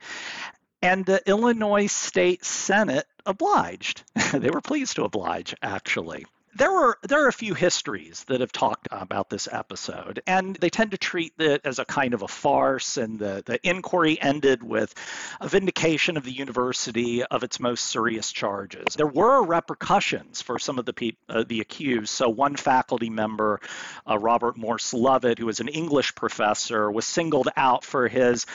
And 0.82 1.06
the 1.06 1.22
Illinois 1.26 1.86
State 1.86 2.44
Senate 2.44 3.06
obliged. 3.24 4.02
they 4.34 4.50
were 4.50 4.60
pleased 4.60 4.96
to 4.96 5.04
oblige, 5.04 5.54
actually 5.62 6.26
there 6.56 6.72
were 6.72 6.98
there 7.02 7.24
are 7.24 7.28
a 7.28 7.32
few 7.32 7.54
histories 7.54 8.24
that 8.24 8.40
have 8.40 8.52
talked 8.52 8.88
about 8.90 9.28
this 9.28 9.48
episode, 9.50 10.22
and 10.26 10.56
they 10.56 10.70
tend 10.70 10.92
to 10.92 10.98
treat 10.98 11.34
it 11.38 11.60
as 11.64 11.78
a 11.78 11.84
kind 11.84 12.14
of 12.14 12.22
a 12.22 12.28
farce. 12.28 12.96
And 12.96 13.18
the 13.18 13.42
the 13.44 13.58
inquiry 13.68 14.20
ended 14.20 14.62
with 14.62 14.94
a 15.40 15.48
vindication 15.48 16.16
of 16.16 16.24
the 16.24 16.32
university 16.32 17.24
of 17.24 17.42
its 17.42 17.60
most 17.60 17.84
serious 17.84 18.32
charges. 18.32 18.94
There 18.96 19.06
were 19.06 19.44
repercussions 19.44 20.40
for 20.40 20.58
some 20.58 20.78
of 20.78 20.86
the 20.86 20.92
pe- 20.92 21.16
uh, 21.28 21.44
the 21.46 21.60
accused. 21.60 22.08
So 22.08 22.28
one 22.28 22.56
faculty 22.56 23.10
member, 23.10 23.60
uh, 24.08 24.18
Robert 24.18 24.56
Morse 24.56 24.94
Lovett, 24.94 25.38
who 25.38 25.46
was 25.46 25.60
an 25.60 25.68
English 25.68 26.14
professor, 26.14 26.90
was 26.90 27.06
singled 27.06 27.48
out 27.56 27.84
for 27.84 28.08
his 28.08 28.46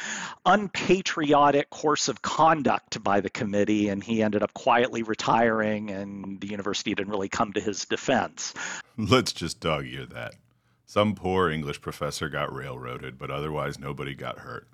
unpatriotic 0.45 1.69
course 1.69 2.07
of 2.07 2.21
conduct 2.21 3.03
by 3.03 3.21
the 3.21 3.29
committee, 3.29 3.89
and 3.89 4.03
he 4.03 4.23
ended 4.23 4.41
up 4.41 4.53
quietly 4.53 5.03
retiring, 5.03 5.91
and 5.91 6.41
the 6.41 6.47
university 6.47 6.95
didn't 6.95 7.11
really 7.11 7.29
come 7.29 7.53
to 7.53 7.61
his 7.61 7.85
defense. 7.91 8.55
Let's 8.97 9.33
just 9.33 9.59
dog 9.59 9.85
ear 9.85 10.07
that. 10.07 10.33
Some 10.87 11.13
poor 11.13 11.49
English 11.49 11.81
professor 11.81 12.29
got 12.29 12.53
railroaded, 12.53 13.19
but 13.19 13.29
otherwise 13.29 13.77
nobody 13.77 14.15
got 14.15 14.39
hurt. 14.39 14.67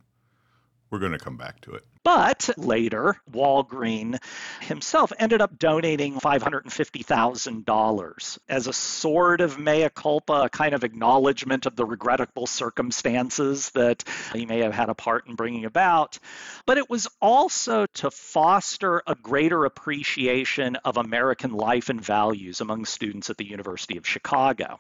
We're 0.90 1.00
going 1.00 1.12
to 1.12 1.20
come 1.20 1.36
back 1.38 1.62
to 1.62 1.74
it. 1.74 1.84
But 2.04 2.50
later, 2.56 3.18
Walgreen 3.30 4.20
himself 4.62 5.12
ended 5.20 5.42
up 5.42 5.60
donating 5.60 6.20
$550,000 6.20 8.38
as 8.48 8.68
a 8.68 8.74
sort 8.74 9.42
of 9.42 9.60
mea 9.60 9.90
culpa, 9.94 10.44
a 10.44 10.50
kind 10.50 10.74
of 10.74 10.86
acknowledgement 10.86 11.66
of 11.66 11.76
the 11.76 11.84
regrettable 11.84 12.48
circumstances 12.48 13.72
that 13.72 14.06
he 14.32 14.46
may 14.46 14.60
have 14.60 14.74
had 14.74 14.88
a 14.88 14.96
part 14.96 15.28
in 15.28 15.36
bringing 15.36 15.66
about. 15.66 16.18
But 16.66 16.78
it 16.78 16.90
was 16.90 17.10
also 17.22 17.86
to 17.96 18.10
foster 18.10 19.04
a 19.06 19.16
greater 19.16 19.66
appreciation 19.66 20.78
of 20.78 20.96
American 20.96 21.52
life 21.52 21.90
and 21.90 22.00
values 22.00 22.62
among 22.62 22.86
students 22.86 23.30
at 23.30 23.36
the 23.36 23.50
University 23.50 23.98
of 23.98 24.08
Chicago. 24.08 24.80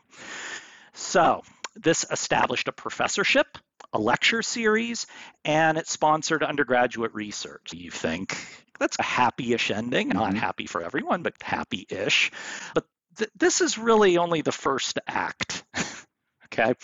So, 0.94 1.44
this 1.76 2.06
established 2.10 2.70
a 2.70 2.72
professorship 2.72 3.58
a 3.98 4.00
lecture 4.00 4.44
series, 4.44 5.08
and 5.44 5.78
it 5.78 5.88
sponsored 5.88 6.44
undergraduate 6.44 7.16
research. 7.16 7.74
You 7.74 7.90
think 7.90 8.38
that's 8.80 8.98
a 9.00 9.04
happy-ish 9.04 9.72
ending, 9.72 10.10
mm-hmm. 10.10 10.20
not 10.20 10.36
happy 10.36 10.68
for 10.68 10.84
everyone, 10.84 11.24
but 11.24 11.34
happy-ish. 11.42 12.32
But 12.76 12.86
th- 13.18 13.32
this 13.36 13.62
is 13.62 13.80
really 13.80 14.20
only 14.20 14.42
the 14.42 14.52
first 14.52 15.00
act. 15.08 15.64
okay. 16.46 16.76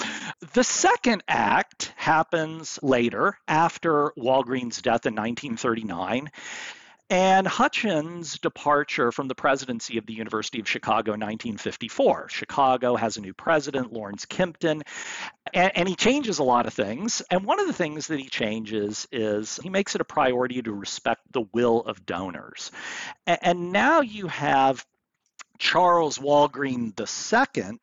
The 0.53 0.63
second 0.63 1.23
act 1.27 1.93
happens 1.95 2.79
later 2.81 3.37
after 3.47 4.11
Walgreen's 4.17 4.81
death 4.81 5.05
in 5.05 5.13
1939 5.13 6.31
and 7.13 7.45
Hutchins' 7.45 8.39
departure 8.39 9.11
from 9.11 9.27
the 9.27 9.35
presidency 9.35 9.99
of 9.99 10.07
the 10.07 10.15
University 10.15 10.59
of 10.59 10.67
Chicago 10.67 11.13
in 11.13 11.19
1954. 11.19 12.29
Chicago 12.29 12.95
has 12.95 13.17
a 13.17 13.21
new 13.21 13.35
president, 13.35 13.93
Lawrence 13.93 14.25
Kimpton, 14.25 14.81
and, 15.53 15.71
and, 15.77 15.87
he 15.87 15.95
changes 15.95 16.39
a 16.39 16.43
lot 16.43 16.65
of 16.65 16.73
things. 16.73 17.21
And 17.29 17.45
one 17.45 17.59
of 17.59 17.67
the 17.67 17.73
things 17.73 18.07
that 18.07 18.19
he 18.19 18.29
changes 18.29 19.07
is 19.11 19.59
he 19.61 19.69
makes 19.69 19.93
it 19.93 20.01
a 20.01 20.05
priority 20.05 20.59
to 20.63 20.73
respect 20.73 21.21
the 21.31 21.45
will 21.53 21.81
of 21.81 22.03
donors. 22.03 22.71
And, 23.27 23.39
and 23.43 23.71
now 23.71 24.01
you 24.01 24.25
have 24.25 24.83
Charles 25.59 26.17
Walgreen 26.17 26.99
II 26.99 27.77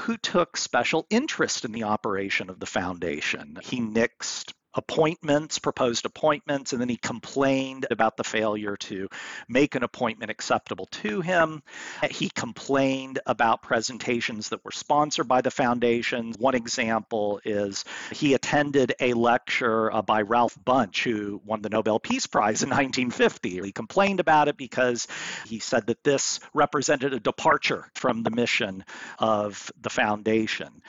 who 0.00 0.16
took 0.16 0.56
special 0.56 1.06
interest 1.10 1.64
in 1.64 1.70
the 1.70 1.84
operation 1.84 2.50
of 2.50 2.58
the 2.58 2.66
foundation. 2.66 3.56
He 3.62 3.80
nixed 3.80 4.52
appointments, 4.78 5.58
proposed 5.58 6.06
appointments, 6.06 6.72
and 6.72 6.80
then 6.80 6.88
he 6.88 6.96
complained 6.96 7.86
about 7.90 8.16
the 8.16 8.24
failure 8.24 8.76
to 8.76 9.08
make 9.48 9.74
an 9.74 9.82
appointment 9.82 10.30
acceptable 10.30 10.86
to 10.86 11.20
him. 11.20 11.62
He 12.10 12.30
complained 12.30 13.18
about 13.26 13.60
presentations 13.60 14.50
that 14.50 14.64
were 14.64 14.70
sponsored 14.70 15.26
by 15.26 15.40
the 15.40 15.50
foundation. 15.50 16.32
One 16.38 16.54
example 16.54 17.40
is 17.44 17.84
he 18.12 18.34
attended 18.34 18.94
a 19.00 19.14
lecture 19.14 19.92
uh, 19.92 20.02
by 20.02 20.22
Ralph 20.22 20.56
Bunche, 20.64 21.02
who 21.02 21.42
won 21.44 21.60
the 21.60 21.70
Nobel 21.70 21.98
Peace 21.98 22.28
Prize 22.28 22.62
in 22.62 22.70
1950. 22.70 23.62
He 23.62 23.72
complained 23.72 24.20
about 24.20 24.46
it 24.46 24.56
because 24.56 25.08
he 25.46 25.58
said 25.58 25.88
that 25.88 26.04
this 26.04 26.38
represented 26.54 27.12
a 27.12 27.20
departure 27.20 27.90
from 27.96 28.22
the 28.22 28.30
mission 28.30 28.84
of 29.18 29.72
the 29.80 29.90
foundation. 29.90 30.82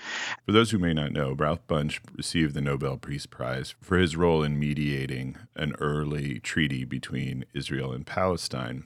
For 0.45 0.51
those 0.51 0.69
who 0.69 0.77
may 0.77 0.93
not 0.93 1.11
know, 1.11 1.33
Ralph 1.33 1.65
Bunche 1.67 1.99
received 2.15 2.53
the 2.53 2.61
Nobel 2.61 2.97
Peace 2.97 3.25
Prize 3.25 3.73
for 3.81 3.97
his 3.97 4.15
role 4.15 4.43
in 4.43 4.59
mediating 4.59 5.37
an 5.55 5.73
early 5.79 6.39
treaty 6.39 6.85
between 6.85 7.45
Israel 7.53 7.91
and 7.91 8.05
Palestine. 8.05 8.85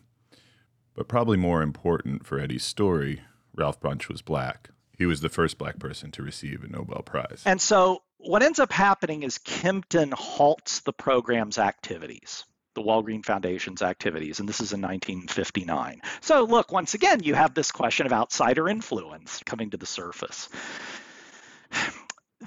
But 0.96 1.08
probably 1.08 1.38
more 1.38 1.62
important 1.62 2.26
for 2.26 2.39
Eddie's 2.39 2.64
story, 2.64 3.22
Ralph 3.56 3.80
Bunche 3.80 4.10
was 4.10 4.22
black. 4.22 4.70
He 4.98 5.06
was 5.06 5.22
the 5.22 5.30
first 5.30 5.58
black 5.58 5.80
person 5.80 6.12
to 6.12 6.24
receive 6.24 6.64
a 6.64 6.68
Nobel 6.68 7.02
Prize. 7.04 7.41
And 7.46 7.62
so 7.62 8.04
what 8.18 8.44
ends 8.44 8.60
up 8.60 8.72
happening 8.72 9.24
is 9.24 9.39
Kimpton 9.39 10.14
halts 10.14 10.82
the 10.82 10.94
program's 10.94 11.58
activities 11.58 12.46
the 12.76 12.82
Walgreen 12.82 13.24
Foundation's 13.24 13.84
activities, 13.84 14.39
and 14.39 14.50
this 14.50 14.60
is 14.60 14.74
in 14.74 14.82
1959. 14.82 16.02
So, 16.22 16.44
look, 16.44 16.72
once 16.72 16.96
again, 16.96 17.22
you 17.22 17.36
have 17.36 17.54
this 17.54 17.72
question 17.72 18.06
of 18.06 18.14
outsider 18.14 18.68
influence 18.68 19.41
coming 19.46 19.70
to 19.70 19.78
the 19.78 19.86
surface 19.86 20.50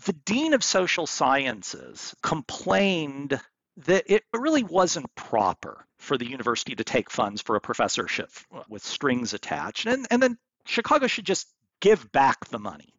the 0.05 0.13
dean 0.13 0.55
of 0.55 0.63
social 0.63 1.07
sciences 1.07 2.15
complained 2.23 3.41
that 3.79 4.05
it 4.07 4.25
really 4.33 4.63
wasn't 4.63 5.15
proper 5.15 5.87
for 5.99 6.17
the 6.17 6.29
university 6.29 6.75
to 6.75 6.85
take 6.85 7.11
funds 7.11 7.43
for 7.43 7.57
a 7.57 7.61
professorship 7.61 8.31
with 8.69 8.85
strings 8.85 9.35
attached, 9.35 9.87
and, 9.87 10.07
and 10.11 10.23
then 10.23 10.39
Chicago 10.67 11.07
should 11.07 11.27
just 11.27 11.47
give 11.81 12.11
back 12.13 12.47
the 12.47 12.59
money. 12.59 12.96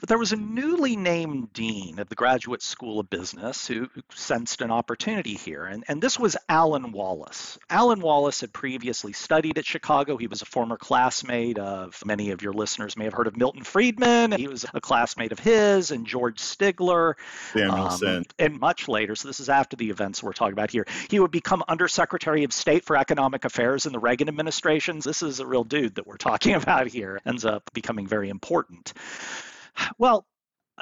But 0.00 0.08
there 0.08 0.18
was 0.18 0.32
a 0.32 0.36
newly 0.36 0.96
named 0.96 1.52
dean 1.52 1.98
of 1.98 2.08
the 2.08 2.14
Graduate 2.14 2.62
School 2.62 3.00
of 3.00 3.10
Business 3.10 3.66
who, 3.66 3.88
who 3.94 4.02
sensed 4.14 4.60
an 4.60 4.70
opportunity 4.70 5.34
here, 5.34 5.64
and, 5.64 5.84
and 5.88 6.02
this 6.02 6.18
was 6.18 6.36
Allen 6.48 6.92
Wallis. 6.92 7.58
Allen 7.70 8.00
Wallis 8.00 8.40
had 8.40 8.52
previously 8.52 9.12
studied 9.12 9.58
at 9.58 9.64
Chicago. 9.64 10.16
He 10.16 10.26
was 10.26 10.42
a 10.42 10.46
former 10.46 10.76
classmate 10.76 11.58
of 11.58 12.00
many 12.04 12.30
of 12.30 12.42
your 12.42 12.52
listeners 12.52 12.96
may 12.96 13.04
have 13.04 13.14
heard 13.14 13.26
of 13.26 13.36
Milton 13.36 13.64
Friedman. 13.64 14.32
He 14.32 14.48
was 14.48 14.64
a 14.74 14.80
classmate 14.80 15.32
of 15.32 15.38
his 15.38 15.90
and 15.90 16.06
George 16.06 16.38
Stigler. 16.38 17.14
Samuelson. 17.52 18.16
Um, 18.16 18.24
and 18.38 18.60
much 18.60 18.88
later, 18.88 19.14
so 19.14 19.28
this 19.28 19.40
is 19.40 19.48
after 19.48 19.76
the 19.76 19.90
events 19.90 20.22
we're 20.22 20.32
talking 20.32 20.52
about 20.52 20.70
here, 20.70 20.86
he 21.08 21.20
would 21.20 21.30
become 21.30 21.62
Undersecretary 21.68 22.44
of 22.44 22.52
State 22.52 22.84
for 22.84 22.96
Economic 22.96 23.44
Affairs 23.44 23.86
in 23.86 23.92
the 23.92 23.98
Reagan 23.98 24.28
administration. 24.28 25.00
This 25.02 25.22
is 25.22 25.40
a 25.40 25.46
real 25.46 25.64
dude 25.64 25.96
that 25.96 26.06
we're 26.06 26.16
talking 26.16 26.54
about 26.62 26.88
here, 26.88 27.20
ends 27.26 27.44
up 27.44 27.70
becoming 27.72 28.06
very 28.06 28.28
important. 28.28 28.92
Well, 29.98 30.26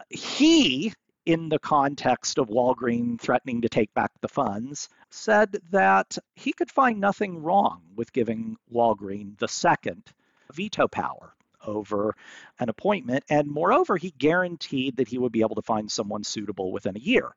he, 0.08 0.92
in 1.24 1.48
the 1.48 1.58
context 1.58 2.38
of 2.38 2.48
Walgreen 2.48 3.20
threatening 3.20 3.62
to 3.62 3.68
take 3.68 3.92
back 3.94 4.10
the 4.20 4.28
funds, 4.28 4.88
said 5.10 5.56
that 5.70 6.18
he 6.34 6.52
could 6.52 6.70
find 6.70 7.00
nothing 7.00 7.42
wrong 7.42 7.82
with 7.94 8.12
giving 8.12 8.56
Walgreen 8.72 9.38
the 9.38 9.48
second 9.48 10.12
veto 10.52 10.88
power 10.88 11.34
over 11.64 12.16
an 12.62 12.68
appointment. 12.68 13.24
And 13.28 13.48
moreover, 13.48 13.96
he 13.96 14.12
guaranteed 14.16 14.96
that 14.96 15.08
he 15.08 15.18
would 15.18 15.32
be 15.32 15.42
able 15.42 15.56
to 15.56 15.62
find 15.62 15.90
someone 15.90 16.24
suitable 16.24 16.72
within 16.72 16.96
a 16.96 17.00
year. 17.00 17.34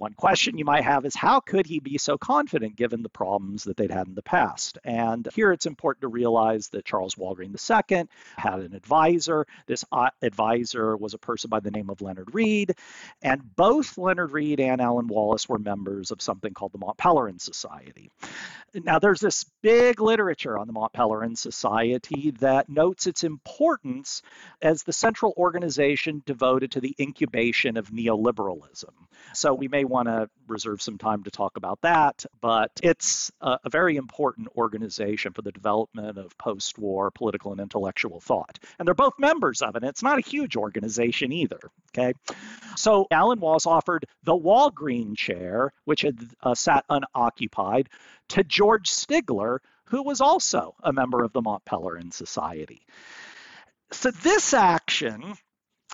One 0.00 0.14
question 0.14 0.56
you 0.56 0.64
might 0.64 0.84
have 0.84 1.04
is 1.04 1.14
how 1.14 1.40
could 1.40 1.66
he 1.66 1.78
be 1.78 1.98
so 1.98 2.16
confident 2.16 2.74
given 2.74 3.02
the 3.02 3.10
problems 3.10 3.64
that 3.64 3.76
they'd 3.76 3.90
had 3.90 4.06
in 4.06 4.14
the 4.14 4.22
past? 4.22 4.78
And 4.82 5.28
here 5.34 5.52
it's 5.52 5.66
important 5.66 6.00
to 6.00 6.08
realize 6.08 6.68
that 6.68 6.86
Charles 6.86 7.16
Walgreen 7.16 7.52
II 7.52 8.08
had 8.36 8.60
an 8.60 8.74
advisor. 8.74 9.46
This 9.66 9.84
uh, 9.92 10.08
advisor 10.22 10.96
was 10.96 11.12
a 11.12 11.18
person 11.18 11.50
by 11.50 11.60
the 11.60 11.70
name 11.70 11.90
of 11.90 12.00
Leonard 12.00 12.34
Read. 12.34 12.76
And 13.20 13.54
both 13.56 13.98
Leonard 13.98 14.32
Read 14.32 14.58
and 14.58 14.80
Allen 14.80 15.06
Wallis 15.06 15.50
were 15.50 15.58
members 15.58 16.12
of 16.12 16.22
something 16.22 16.54
called 16.54 16.72
the 16.72 16.78
Mont 16.78 16.96
Pelerin 16.96 17.38
Society. 17.38 18.10
Now, 18.72 19.00
there's 19.00 19.20
this 19.20 19.44
big 19.60 20.00
literature 20.00 20.56
on 20.56 20.66
the 20.66 20.72
Mont 20.72 20.94
Pelerin 20.94 21.36
Society 21.36 22.30
that 22.38 22.70
notes 22.70 23.06
its 23.06 23.22
importance 23.22 24.22
as 24.62 24.82
the 24.82 24.92
central 24.92 25.34
organization 25.36 26.22
devoted 26.26 26.72
to 26.72 26.80
the 26.80 26.94
incubation 26.98 27.76
of 27.76 27.90
neoliberalism. 27.90 28.90
So 29.34 29.54
we 29.54 29.68
may 29.68 29.84
want 29.84 30.08
to 30.08 30.28
reserve 30.48 30.82
some 30.82 30.98
time 30.98 31.24
to 31.24 31.30
talk 31.30 31.56
about 31.56 31.80
that, 31.82 32.24
but 32.40 32.70
it's 32.82 33.30
a, 33.40 33.58
a 33.64 33.70
very 33.70 33.96
important 33.96 34.48
organization 34.56 35.32
for 35.32 35.42
the 35.42 35.52
development 35.52 36.18
of 36.18 36.36
post 36.38 36.78
war 36.78 37.10
political 37.10 37.52
and 37.52 37.60
intellectual 37.60 38.20
thought. 38.20 38.58
And 38.78 38.86
they're 38.86 38.94
both 38.94 39.18
members 39.18 39.62
of 39.62 39.76
it. 39.76 39.84
It's 39.84 40.02
not 40.02 40.18
a 40.18 40.22
huge 40.22 40.56
organization 40.56 41.32
either. 41.32 41.60
Okay. 41.90 42.14
So 42.76 43.06
Allen 43.10 43.40
Wallis 43.40 43.66
offered 43.66 44.06
the 44.24 44.36
Walgreen 44.36 45.16
chair, 45.16 45.72
which 45.84 46.02
had 46.02 46.18
uh, 46.42 46.54
sat 46.54 46.84
unoccupied, 46.88 47.88
to 48.28 48.44
George 48.44 48.88
Stigler, 48.88 49.58
who 49.84 50.02
was 50.02 50.20
also 50.20 50.74
a 50.82 50.92
member 50.92 51.24
of 51.24 51.32
the 51.32 51.42
Mont 51.42 51.64
Pelerin 51.64 52.12
Society. 52.12 52.82
So 53.92 54.10
this 54.10 54.54
action 54.54 55.34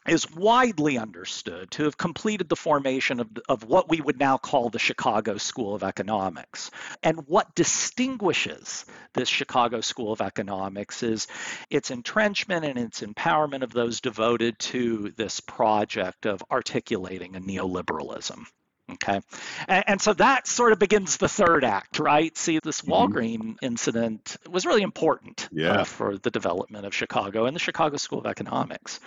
is 0.06 0.30
widely 0.30 0.98
understood 0.98 1.70
to 1.72 1.84
have 1.84 1.96
completed 1.96 2.48
the 2.48 2.56
formation 2.56 3.20
of, 3.20 3.28
of 3.48 3.64
what 3.64 3.88
we 3.88 4.00
would 4.00 4.18
now 4.18 4.38
call 4.38 4.70
the 4.70 4.78
Chicago 4.78 5.36
School 5.36 5.74
of 5.74 5.82
Economics. 5.82 6.70
And 7.02 7.26
what 7.26 7.54
distinguishes 7.54 8.84
this 9.14 9.28
Chicago 9.28 9.80
School 9.80 10.12
of 10.12 10.20
Economics 10.20 11.02
is 11.02 11.26
its 11.70 11.90
entrenchment 11.90 12.64
and 12.64 12.78
its 12.78 13.00
empowerment 13.00 13.62
of 13.62 13.72
those 13.72 14.00
devoted 14.00 14.58
to 14.60 15.12
this 15.16 15.40
project 15.40 16.26
of 16.26 16.42
articulating 16.50 17.34
a 17.34 17.40
neoliberalism. 17.40 18.44
Okay. 18.92 19.20
And, 19.66 19.84
and, 19.88 20.00
so 20.00 20.12
that 20.14 20.46
sort 20.46 20.72
of 20.72 20.78
begins 20.78 21.16
the 21.16 21.28
third 21.28 21.64
act, 21.64 21.98
right? 21.98 22.36
See, 22.36 22.60
this. 22.62 22.82
Walgreen 22.82 23.38
mm-hmm. 23.38 23.52
incident 23.62 24.36
was 24.48 24.64
really 24.64 24.82
important 24.82 25.46
uh, 25.46 25.48
yeah. 25.52 25.68
uh, 25.80 25.84
for 25.84 26.18
the 26.18 26.30
development 26.30 26.86
of 26.86 26.94
Chicago 26.94 27.46
and 27.46 27.56
the 27.56 27.60
Chicago 27.60 27.96
School 27.96 28.20
of 28.20 28.26
Economics 28.26 29.00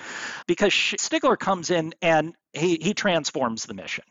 because 0.48 0.74
Stigler 0.74 1.38
comes 1.40 1.70
in 1.70 1.94
and 2.02 2.34
he, 2.54 2.78
he 2.82 2.94
transforms 2.94 3.66
the 3.66 3.74
mission. 3.74 4.04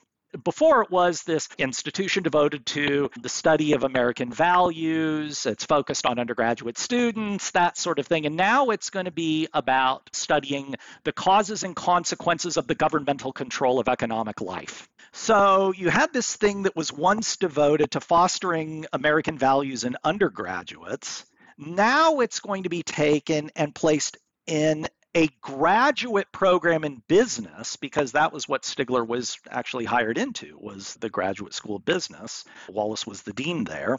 Before 0.44 0.82
it 0.82 0.90
was 0.90 1.22
this 1.22 1.48
institution 1.58 2.22
devoted 2.22 2.66
to 2.66 3.10
the 3.20 3.30
study 3.30 3.72
of 3.72 3.82
American 3.82 4.30
values, 4.30 5.46
it's 5.46 5.64
focused 5.64 6.04
on 6.04 6.18
undergraduate 6.18 6.76
students, 6.76 7.50
that 7.52 7.78
sort 7.78 7.98
of 7.98 8.06
thing. 8.06 8.26
And 8.26 8.36
now 8.36 8.68
it's 8.68 8.90
going 8.90 9.06
to 9.06 9.10
be 9.10 9.48
about 9.54 10.10
studying 10.12 10.74
the 11.04 11.12
causes 11.12 11.62
and 11.62 11.74
consequences 11.74 12.58
of 12.58 12.66
the 12.66 12.74
governmental 12.74 13.32
control 13.32 13.80
of 13.80 13.88
economic 13.88 14.42
life. 14.42 14.86
So 15.12 15.72
you 15.72 15.88
had 15.88 16.12
this 16.12 16.36
thing 16.36 16.64
that 16.64 16.76
was 16.76 16.92
once 16.92 17.36
devoted 17.36 17.92
to 17.92 18.00
fostering 18.00 18.86
American 18.92 19.38
values 19.38 19.84
in 19.84 19.96
undergraduates. 20.04 21.24
Now 21.56 22.20
it's 22.20 22.40
going 22.40 22.64
to 22.64 22.68
be 22.68 22.82
taken 22.82 23.50
and 23.56 23.74
placed 23.74 24.18
in 24.46 24.86
a 25.14 25.28
graduate 25.40 26.30
program 26.32 26.84
in 26.84 27.02
business 27.09 27.76
because 27.76 28.12
that 28.12 28.32
was 28.32 28.46
what 28.46 28.62
Stigler 28.62 29.06
was 29.06 29.38
actually 29.50 29.84
hired 29.84 30.18
into 30.18 30.56
was 30.61 30.94
the 31.00 31.09
graduate 31.09 31.54
school 31.54 31.76
of 31.76 31.84
business. 31.84 32.44
Wallis 32.68 33.06
was 33.06 33.22
the 33.22 33.32
dean 33.32 33.64
there. 33.64 33.98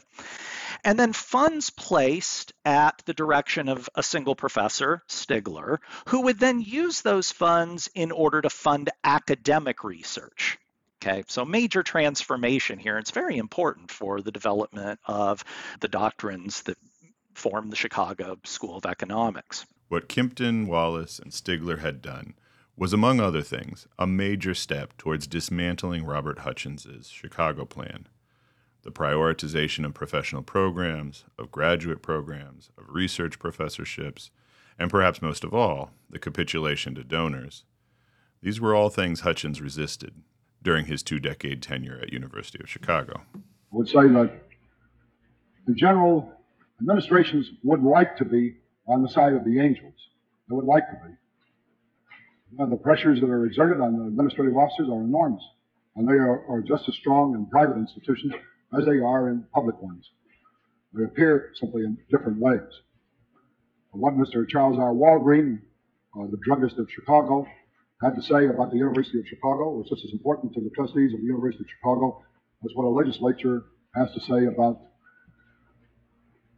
And 0.84 0.98
then 0.98 1.12
funds 1.12 1.68
placed 1.70 2.52
at 2.64 3.02
the 3.04 3.12
direction 3.12 3.68
of 3.68 3.90
a 3.94 4.02
single 4.02 4.36
professor, 4.36 5.02
Stigler, 5.08 5.78
who 6.08 6.22
would 6.22 6.38
then 6.38 6.60
use 6.60 7.02
those 7.02 7.30
funds 7.30 7.90
in 7.94 8.12
order 8.12 8.40
to 8.40 8.48
fund 8.48 8.88
academic 9.04 9.84
research. 9.84 10.58
Okay, 11.02 11.24
so 11.28 11.46
major 11.46 11.82
transformation 11.82 12.78
here. 12.78 12.98
It's 12.98 13.10
very 13.10 13.38
important 13.38 13.90
for 13.90 14.20
the 14.20 14.30
development 14.30 15.00
of 15.06 15.42
the 15.80 15.88
doctrines 15.88 16.62
that 16.62 16.76
form 17.34 17.70
the 17.70 17.76
Chicago 17.76 18.36
School 18.44 18.76
of 18.76 18.84
Economics. 18.84 19.64
What 19.88 20.10
Kimpton, 20.10 20.66
Wallis, 20.66 21.18
and 21.18 21.32
Stigler 21.32 21.78
had 21.78 22.02
done 22.02 22.34
was, 22.76 22.92
among 22.92 23.18
other 23.18 23.40
things, 23.40 23.86
a 23.98 24.06
major 24.06 24.54
step 24.54 24.94
towards 24.98 25.26
dismantling 25.26 26.04
Robert 26.04 26.40
Hutchins's 26.40 27.08
Chicago 27.08 27.64
plan. 27.64 28.06
The 28.82 28.92
prioritization 28.92 29.86
of 29.86 29.94
professional 29.94 30.42
programs, 30.42 31.24
of 31.38 31.50
graduate 31.50 32.02
programs, 32.02 32.70
of 32.76 32.84
research 32.88 33.38
professorships, 33.38 34.30
and 34.78 34.90
perhaps 34.90 35.22
most 35.22 35.44
of 35.44 35.54
all, 35.54 35.92
the 36.10 36.18
capitulation 36.18 36.94
to 36.96 37.04
donors. 37.04 37.64
These 38.42 38.60
were 38.60 38.74
all 38.74 38.90
things 38.90 39.20
Hutchins 39.20 39.62
resisted 39.62 40.14
during 40.62 40.86
his 40.86 41.02
two-decade 41.02 41.62
tenure 41.62 41.98
at 42.02 42.12
University 42.12 42.58
of 42.62 42.68
Chicago. 42.68 43.22
I 43.34 43.38
would 43.76 43.88
say 43.88 44.08
that 44.08 44.42
the 45.66 45.74
general, 45.74 46.32
administrations 46.80 47.50
would 47.62 47.82
like 47.82 48.16
to 48.16 48.24
be 48.24 48.56
on 48.86 49.02
the 49.02 49.08
side 49.08 49.32
of 49.32 49.44
the 49.44 49.60
angels. 49.60 49.94
They 50.48 50.56
would 50.56 50.64
like 50.64 50.88
to 50.88 50.96
be. 51.06 51.14
And 52.58 52.72
the 52.72 52.76
pressures 52.76 53.20
that 53.20 53.30
are 53.30 53.46
exerted 53.46 53.80
on 53.80 53.96
the 53.96 54.06
administrative 54.06 54.56
officers 54.56 54.88
are 54.88 55.00
enormous, 55.00 55.42
and 55.96 56.08
they 56.08 56.14
are, 56.14 56.44
are 56.48 56.60
just 56.60 56.88
as 56.88 56.94
strong 56.96 57.34
in 57.34 57.46
private 57.46 57.76
institutions 57.76 58.34
as 58.76 58.84
they 58.84 58.98
are 58.98 59.28
in 59.28 59.44
public 59.54 59.80
ones. 59.80 60.10
They 60.92 61.04
appear 61.04 61.52
simply 61.60 61.84
in 61.84 61.96
different 62.10 62.38
ways. 62.38 62.60
What 63.92 64.14
Mr. 64.14 64.48
Charles 64.48 64.78
R. 64.78 64.92
Walgreen, 64.92 65.60
uh, 66.18 66.26
the 66.30 66.38
druggist 66.44 66.78
of 66.78 66.88
Chicago, 66.90 67.46
had 68.02 68.14
to 68.16 68.22
say 68.22 68.46
about 68.46 68.70
the 68.70 68.78
University 68.78 69.18
of 69.18 69.26
Chicago 69.26 69.70
was 69.70 69.88
just 69.88 70.04
as 70.04 70.12
important 70.12 70.54
to 70.54 70.60
the 70.60 70.70
trustees 70.70 71.12
of 71.12 71.20
the 71.20 71.26
University 71.26 71.62
of 71.64 71.68
Chicago 71.68 72.22
as 72.64 72.70
what 72.74 72.84
a 72.84 72.88
legislature 72.88 73.64
has 73.94 74.08
to 74.14 74.20
say 74.20 74.46
about 74.46 74.80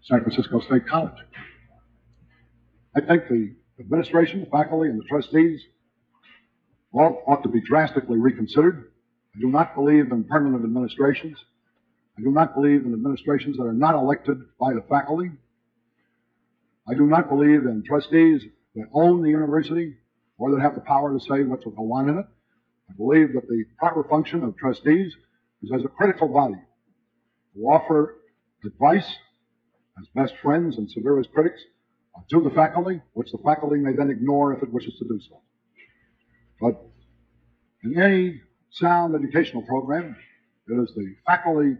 San 0.04 0.20
Francisco 0.20 0.60
State 0.60 0.86
College. 0.86 1.18
I 2.94 3.00
think 3.00 3.28
the 3.28 3.54
administration, 3.80 4.40
the 4.40 4.50
faculty, 4.50 4.88
and 4.88 5.00
the 5.00 5.04
trustees 5.08 5.60
all 6.92 7.22
ought 7.26 7.42
to 7.42 7.48
be 7.48 7.60
drastically 7.60 8.18
reconsidered. 8.18 8.92
I 9.34 9.40
do 9.40 9.48
not 9.48 9.74
believe 9.74 10.12
in 10.12 10.24
permanent 10.24 10.64
administrations. 10.64 11.38
I 12.18 12.22
do 12.22 12.30
not 12.30 12.54
believe 12.54 12.84
in 12.84 12.92
administrations 12.92 13.56
that 13.56 13.64
are 13.64 13.72
not 13.72 13.94
elected 13.94 14.38
by 14.60 14.74
the 14.74 14.82
faculty. 14.88 15.30
I 16.88 16.94
do 16.94 17.06
not 17.06 17.28
believe 17.28 17.64
in 17.64 17.82
trustees 17.86 18.42
that 18.74 18.86
own 18.92 19.22
the 19.22 19.30
university 19.30 19.96
or 20.38 20.50
that 20.50 20.60
have 20.60 20.74
the 20.74 20.80
power 20.80 21.12
to 21.12 21.20
say 21.20 21.42
what 21.42 21.64
will 21.64 21.72
go 21.72 21.92
on 21.92 22.08
in 22.08 22.18
it. 22.18 22.26
I 22.90 22.94
believe 22.94 23.32
that 23.34 23.48
the 23.48 23.64
proper 23.78 24.04
function 24.04 24.42
of 24.42 24.56
trustees 24.56 25.14
is 25.62 25.70
as 25.74 25.84
a 25.84 25.88
critical 25.88 26.28
body 26.28 26.60
to 27.54 27.60
offer 27.62 28.16
advice 28.64 29.06
as 29.98 30.06
best 30.14 30.34
friends 30.42 30.78
and 30.78 30.90
severest 30.90 31.32
critics 31.32 31.60
to 32.30 32.40
the 32.42 32.50
faculty, 32.50 33.00
which 33.14 33.30
the 33.32 33.38
faculty 33.44 33.76
may 33.76 33.94
then 33.94 34.10
ignore 34.10 34.52
if 34.54 34.62
it 34.62 34.72
wishes 34.72 34.94
to 34.98 35.04
do 35.04 35.20
so. 35.28 35.40
But 36.60 36.80
in 37.84 38.00
any 38.00 38.40
sound 38.70 39.14
educational 39.14 39.62
program, 39.62 40.16
it 40.68 40.72
is 40.74 40.94
the 40.94 41.14
faculty 41.26 41.76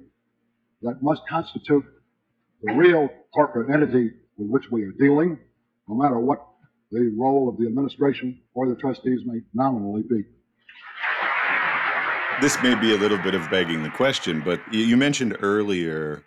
that 0.83 1.03
must 1.03 1.23
constitute 1.29 1.85
the 2.63 2.75
real 2.75 3.09
corporate 3.35 3.71
entity 3.73 4.11
with 4.37 4.49
which 4.49 4.71
we 4.71 4.83
are 4.85 4.93
dealing, 4.93 5.39
no 5.89 5.95
matter 5.95 6.19
what 6.19 6.45
the 6.93 7.11
role 7.17 7.49
of 7.49 7.57
the 7.57 7.67
administration 7.67 8.39
or 8.55 8.69
the 8.69 8.77
trustees 8.77 9.23
may 9.25 9.41
nominally 9.55 10.03
be. 10.03 10.25
This 12.41 12.57
may 12.63 12.75
be 12.75 12.95
a 12.95 12.99
little 12.99 13.19
bit 13.19 13.35
of 13.35 13.49
begging 13.51 13.83
the 13.83 13.91
question, 13.91 14.43
but 14.45 14.61
you 14.73 14.97
mentioned 14.97 15.37
earlier 15.41 16.23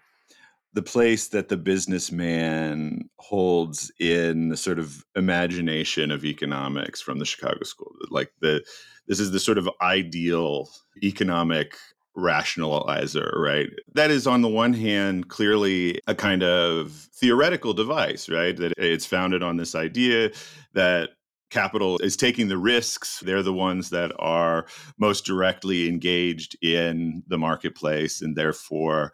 the 0.73 0.81
place 0.81 1.29
that 1.29 1.47
the 1.47 1.57
businessman 1.57 3.09
holds 3.17 3.91
in 3.99 4.49
the 4.49 4.57
sort 4.57 4.77
of 4.77 5.05
imagination 5.15 6.11
of 6.11 6.25
economics 6.25 7.01
from 7.01 7.19
the 7.19 7.25
Chicago 7.25 7.63
School. 7.63 7.91
Like 8.09 8.31
the 8.41 8.63
this 9.07 9.19
is 9.19 9.31
the 9.31 9.39
sort 9.39 9.57
of 9.57 9.69
ideal 9.81 10.69
economic 11.03 11.77
rationalizer, 12.17 13.35
right? 13.37 13.69
That 13.93 14.11
is, 14.11 14.25
on 14.27 14.41
the 14.41 14.47
one 14.47 14.73
hand, 14.73 15.27
clearly 15.27 15.99
a 16.07 16.15
kind 16.15 16.43
of 16.43 16.91
theoretical 17.13 17.73
device, 17.73 18.29
right? 18.29 18.55
That 18.55 18.73
it's 18.77 19.05
founded 19.05 19.43
on 19.43 19.57
this 19.57 19.75
idea 19.75 20.31
that 20.73 21.09
capital 21.49 21.97
is 21.99 22.17
taking 22.17 22.47
the 22.47 22.57
risks. 22.57 23.19
They're 23.19 23.43
the 23.43 23.53
ones 23.53 23.89
that 23.91 24.11
are 24.19 24.65
most 24.97 25.25
directly 25.25 25.87
engaged 25.87 26.57
in 26.63 27.23
the 27.27 27.37
marketplace 27.37 28.21
and 28.21 28.35
therefore 28.35 29.13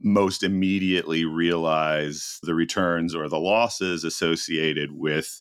most 0.00 0.42
immediately 0.42 1.24
realize 1.24 2.38
the 2.42 2.54
returns 2.54 3.14
or 3.14 3.28
the 3.28 3.40
losses 3.40 4.04
associated 4.04 4.92
with 4.92 5.40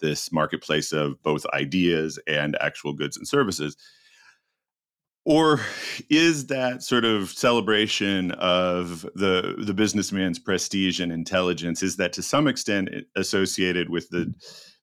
this 0.00 0.30
marketplace 0.30 0.92
of 0.92 1.20
both 1.22 1.44
ideas 1.52 2.18
and 2.26 2.56
actual 2.60 2.92
goods 2.92 3.16
and 3.16 3.26
services. 3.26 3.76
Or 5.28 5.60
is 6.08 6.46
that 6.46 6.82
sort 6.82 7.04
of 7.04 7.28
celebration 7.28 8.30
of 8.30 9.02
the 9.14 9.56
the 9.58 9.74
businessman's 9.74 10.38
prestige 10.38 11.00
and 11.00 11.12
intelligence 11.12 11.82
is 11.82 11.96
that 11.96 12.14
to 12.14 12.22
some 12.22 12.48
extent 12.48 12.88
associated 13.14 13.90
with 13.90 14.08
the 14.08 14.32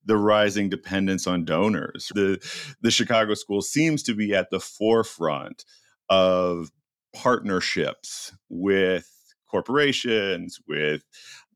the 0.06 0.18
rising 0.18 0.70
dependence 0.70 1.26
on 1.26 1.46
donors? 1.46 2.12
The 2.14 2.38
the 2.80 2.92
Chicago 2.92 3.34
school 3.34 3.64
seems 3.64 4.04
to 4.04 4.14
be 4.14 4.36
at 4.36 4.52
the 4.52 4.60
forefront 4.60 5.66
of 6.10 6.70
partnerships 7.16 8.32
with 8.48 9.10
corporations, 9.50 10.60
with 10.68 11.02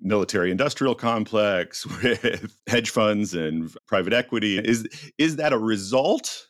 military 0.02 0.50
industrial 0.50 0.96
complex, 0.96 1.86
with 2.02 2.58
hedge 2.66 2.90
funds 2.90 3.36
and 3.36 3.72
private 3.86 4.14
equity. 4.14 4.58
Is 4.58 5.12
is 5.20 5.36
that 5.36 5.54
a 5.54 5.60
result 5.60 6.48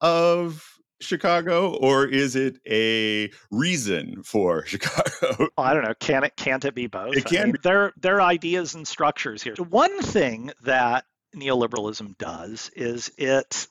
of 0.00 0.73
Chicago, 1.00 1.74
or 1.74 2.06
is 2.06 2.36
it 2.36 2.58
a 2.66 3.30
reason 3.50 4.22
for 4.22 4.64
Chicago? 4.66 5.48
Oh, 5.56 5.62
I 5.62 5.74
don't 5.74 5.84
know. 5.84 5.94
Can 5.98 6.24
it? 6.24 6.36
Can't 6.36 6.64
it 6.64 6.74
be 6.74 6.86
both? 6.86 7.16
It 7.16 7.24
can. 7.24 7.40
I 7.40 7.44
mean. 7.46 7.56
There, 7.62 7.92
there 8.00 8.16
are 8.16 8.22
ideas 8.22 8.74
and 8.74 8.86
structures 8.86 9.42
here. 9.42 9.54
One 9.56 10.00
thing 10.00 10.52
that 10.62 11.04
neoliberalism 11.34 12.16
does 12.18 12.70
is 12.74 13.10
it 13.18 13.66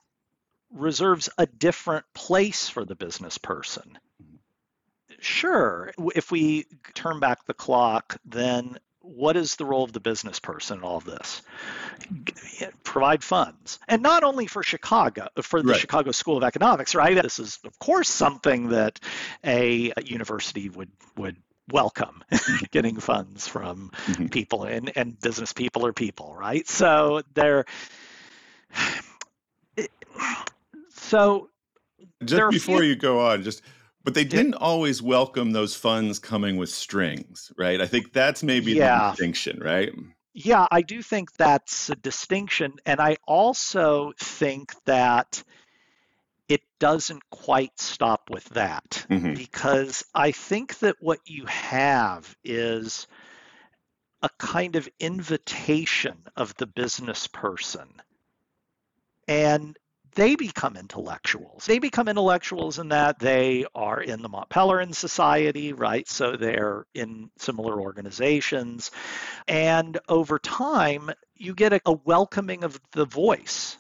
reserves 0.72 1.30
a 1.38 1.46
different 1.46 2.06
place 2.14 2.68
for 2.68 2.84
the 2.84 2.96
business 2.96 3.38
person. 3.38 3.98
Mm-hmm. 4.22 5.16
Sure, 5.20 5.94
if 6.16 6.32
we 6.32 6.66
turn 6.94 7.20
back 7.20 7.46
the 7.46 7.54
clock, 7.54 8.20
then 8.26 8.78
what 9.04 9.36
is 9.36 9.58
the 9.58 9.66
role 9.66 9.84
of 9.84 9.92
the 9.92 10.00
business 10.00 10.40
person 10.40 10.78
in 10.78 10.84
all 10.84 10.98
of 10.98 11.04
this? 11.04 11.42
Provide 12.84 13.24
funds. 13.24 13.80
And 13.88 14.02
not 14.02 14.24
only 14.24 14.48
for 14.48 14.64
Chicago, 14.64 15.28
for 15.42 15.62
the 15.62 15.72
right. 15.72 15.80
Chicago 15.80 16.12
School 16.12 16.38
of 16.38 16.44
Economics, 16.44 16.96
right? 16.96 17.22
This 17.22 17.38
is, 17.38 17.60
of 17.66 17.78
course, 17.80 18.10
something 18.10 18.70
that 18.70 19.00
a, 19.46 19.92
university 20.06 20.70
would, 20.70 20.90
would 21.18 21.36
welcome 21.70 22.24
getting 22.72 22.98
funds 22.98 23.48
from 23.48 23.92
mm-hmm. 24.06 24.28
people 24.28 24.64
and, 24.64 24.92
and 24.96 25.20
business 25.20 25.52
people 25.52 25.86
are 25.86 25.94
people, 25.94 26.34
right? 26.36 26.68
So 26.68 27.24
they're 27.34 27.66
so 30.90 31.50
just 32.24 32.52
before 32.52 32.80
few, 32.80 32.90
you 32.90 32.96
go 32.96 33.20
on, 33.20 33.44
just 33.44 33.62
but 34.04 34.14
they 34.14 34.26
didn't 34.26 34.56
always 34.56 35.02
welcome 35.02 35.52
those 35.52 35.76
funds 35.76 36.20
coming 36.20 36.58
with 36.58 36.70
strings, 36.70 37.52
right? 37.58 37.80
I 37.80 37.88
think 37.88 38.12
that's 38.12 38.44
maybe 38.44 38.74
yeah. 38.74 39.00
the 39.00 39.12
distinction, 39.12 39.60
right? 39.62 39.94
Yeah, 40.34 40.68
I 40.72 40.82
do 40.82 41.02
think 41.02 41.32
that's 41.34 41.90
a 41.90 41.96
distinction. 41.96 42.74
And 42.86 43.00
I 43.00 43.18
also 43.28 44.14
think 44.18 44.74
that 44.86 45.44
it 46.50 46.62
doesn't 46.80 47.30
quite 47.30 47.80
stop 47.80 48.30
with 48.30 48.46
that 48.50 49.06
mm-hmm. 49.10 49.36
because 49.36 50.04
I 50.14 50.32
think 50.32 50.80
that 50.80 50.98
what 51.00 51.20
you 51.26 51.46
have 51.46 52.36
is 52.44 53.08
a 54.22 54.30
kind 54.38 54.76
of 54.76 54.90
invitation 55.00 56.18
of 56.36 56.56
the 56.56 56.68
business 56.68 57.28
person. 57.28 58.02
And 59.28 59.78
they 60.16 60.36
become 60.36 60.78
intellectuals. 60.78 61.66
They 61.66 61.80
become 61.80 62.08
intellectuals 62.08 62.80
in 62.80 62.90
that 62.90 63.20
they 63.20 63.66
are 63.74 64.02
in 64.02 64.22
the 64.22 64.30
Mont 64.30 64.50
Pelerin 64.50 64.94
Society, 64.94 65.74
right? 65.74 66.08
So 66.08 66.36
they're 66.36 66.86
in 66.94 67.30
similar 67.38 67.80
organizations. 67.80 68.92
And 69.48 70.00
over 70.08 70.40
time, 70.40 71.12
you 71.36 71.54
get 71.54 71.74
a, 71.74 71.82
a 71.86 71.94
welcoming 71.94 72.64
of 72.64 72.80
the 72.92 73.06
voice 73.06 73.78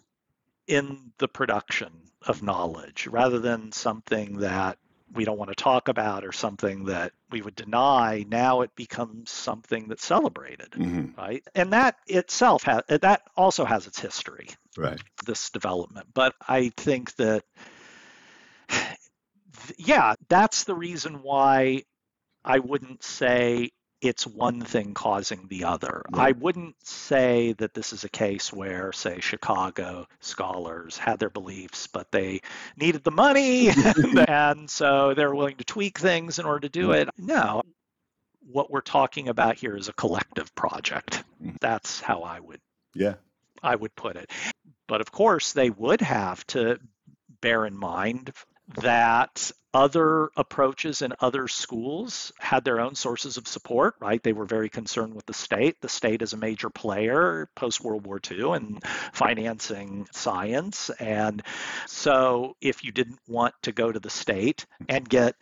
in 0.68 1.12
the 1.18 1.28
production 1.28 1.92
of 2.26 2.42
knowledge 2.42 3.08
rather 3.08 3.40
than 3.40 3.72
something 3.72 4.40
that 4.40 4.78
we 5.14 5.26
don't 5.26 5.38
want 5.38 5.50
to 5.50 5.56
talk 5.56 5.90
about 5.90 6.26
or 6.26 6.32
something 6.32 6.86
that 6.86 7.12
we 7.30 7.42
would 7.42 7.56
deny 7.56 8.26
now 8.28 8.62
it 8.62 8.76
becomes 8.76 9.30
something 9.30 9.88
that's 9.88 10.06
celebrated 10.06 10.72
mm-hmm. 10.72 11.20
right 11.20 11.46
and 11.54 11.74
that 11.74 11.98
itself 12.08 12.64
has 12.64 12.82
that 12.88 13.22
also 13.36 13.66
has 13.66 13.88
its 13.88 14.00
history 14.00 14.48
right 14.78 15.01
this 15.26 15.49
development 15.49 16.07
but 16.13 16.34
i 16.47 16.69
think 16.78 17.15
that 17.15 17.43
yeah 19.78 20.15
that's 20.30 20.63
the 20.63 20.76
reason 20.76 21.21
why 21.21 21.84
i 22.43 22.59
wouldn't 22.59 23.03
say 23.03 23.69
it's 24.03 24.28
one 24.28 24.59
thing 24.59 24.93
causing 24.93 25.47
the 25.47 25.63
other. 25.63 26.03
Right. 26.11 26.28
I 26.28 26.32
wouldn't 26.38 26.76
say 26.86 27.53
that 27.53 27.74
this 27.74 27.93
is 27.93 28.03
a 28.03 28.09
case 28.09 28.51
where, 28.51 28.91
say, 28.91 29.21
Chicago 29.21 30.07
scholars 30.19 30.97
had 30.97 31.19
their 31.19 31.30
beliefs, 31.30 31.88
but 31.88 32.11
they 32.11 32.41
needed 32.76 33.05
the 33.05 33.11
money, 33.11 33.69
and 34.28 34.69
so 34.69 35.13
they're 35.13 35.34
willing 35.34 35.55
to 35.55 35.63
tweak 35.63 35.97
things 35.97 36.38
in 36.38 36.45
order 36.45 36.61
to 36.61 36.69
do 36.69 36.91
it. 36.91 37.09
No. 37.17 37.61
What 38.51 38.69
we're 38.69 38.82
talking 38.82 39.30
about 39.30 39.55
here 39.57 39.78
is 39.78 39.88
a 39.88 39.93
collective 39.93 40.53
project. 40.53 41.24
Mm. 41.41 41.55
That's 41.61 42.01
how 42.01 42.24
I 42.24 42.41
would 42.41 42.59
yeah. 42.93 43.15
I 43.64 43.76
would 43.76 43.95
put 43.95 44.16
it. 44.16 44.30
But 44.88 45.01
of 45.01 45.11
course, 45.11 45.53
they 45.53 45.70
would 45.70 46.01
have 46.01 46.45
to 46.47 46.80
bear 47.41 47.66
in 47.66 47.78
mind 47.78 48.34
that 48.82 49.51
other 49.74 50.30
approaches 50.38 51.01
in 51.01 51.14
other 51.20 51.47
schools 51.47 52.32
had 52.39 52.64
their 52.64 52.80
own 52.80 52.93
sources 52.93 53.38
of 53.38 53.47
support, 53.47 53.95
right? 53.99 54.22
They 54.22 54.34
were 54.34 54.45
very 54.45 54.70
concerned 54.70 55.16
with 55.16 55.26
the 55.26 55.34
state. 55.34 55.82
The 55.82 55.89
state 55.89 56.22
is 56.22 56.34
a 56.34 56.38
major 56.38 56.70
player 56.70 57.49
post 57.55 57.84
World 57.84 58.05
War 58.05 58.22
II 58.30 58.51
in 58.51 58.80
financing 59.14 60.07
science. 60.11 60.91
And 60.91 61.41
so 61.88 62.55
if 62.61 62.84
you 62.84 62.91
didn't 62.91 63.20
want 63.28 63.55
to 63.64 63.72
go 63.72 63.91
to 63.91 63.99
the 63.99 64.12
state 64.12 64.67
and 64.88 65.09
get 65.09 65.36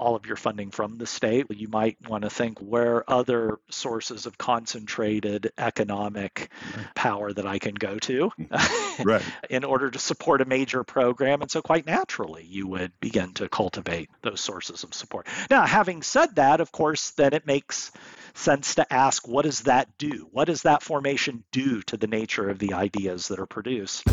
all 0.00 0.16
of 0.16 0.26
your 0.26 0.36
funding 0.36 0.70
from 0.70 0.96
the 0.96 1.06
state, 1.06 1.46
you 1.50 1.68
might 1.68 1.98
want 2.08 2.24
to 2.24 2.30
think 2.30 2.58
where 2.58 3.08
other 3.08 3.58
sources 3.68 4.24
of 4.24 4.38
concentrated 4.38 5.52
economic 5.58 6.50
power 6.94 7.32
that 7.32 7.46
I 7.46 7.58
can 7.58 7.74
go 7.74 7.98
to 7.98 8.30
hmm. 8.30 9.02
right. 9.02 9.22
in 9.50 9.62
order 9.62 9.90
to 9.90 9.98
support 9.98 10.40
a 10.40 10.46
major 10.46 10.82
program. 10.82 11.42
And 11.42 11.50
so, 11.50 11.60
quite 11.60 11.86
naturally, 11.86 12.44
you 12.44 12.66
would 12.66 12.92
begin 13.00 13.34
to 13.34 13.48
cultivate 13.48 14.08
those 14.22 14.40
sources 14.40 14.82
of 14.84 14.94
support. 14.94 15.26
Now, 15.50 15.66
having 15.66 16.02
said 16.02 16.36
that, 16.36 16.60
of 16.60 16.72
course, 16.72 17.10
then 17.10 17.34
it 17.34 17.46
makes 17.46 17.92
sense 18.32 18.76
to 18.76 18.92
ask 18.92 19.28
what 19.28 19.44
does 19.44 19.62
that 19.62 19.98
do? 19.98 20.28
What 20.32 20.46
does 20.46 20.62
that 20.62 20.82
formation 20.82 21.44
do 21.52 21.82
to 21.82 21.96
the 21.96 22.06
nature 22.06 22.48
of 22.48 22.58
the 22.58 22.72
ideas 22.72 23.28
that 23.28 23.38
are 23.38 23.46
produced? 23.46 24.04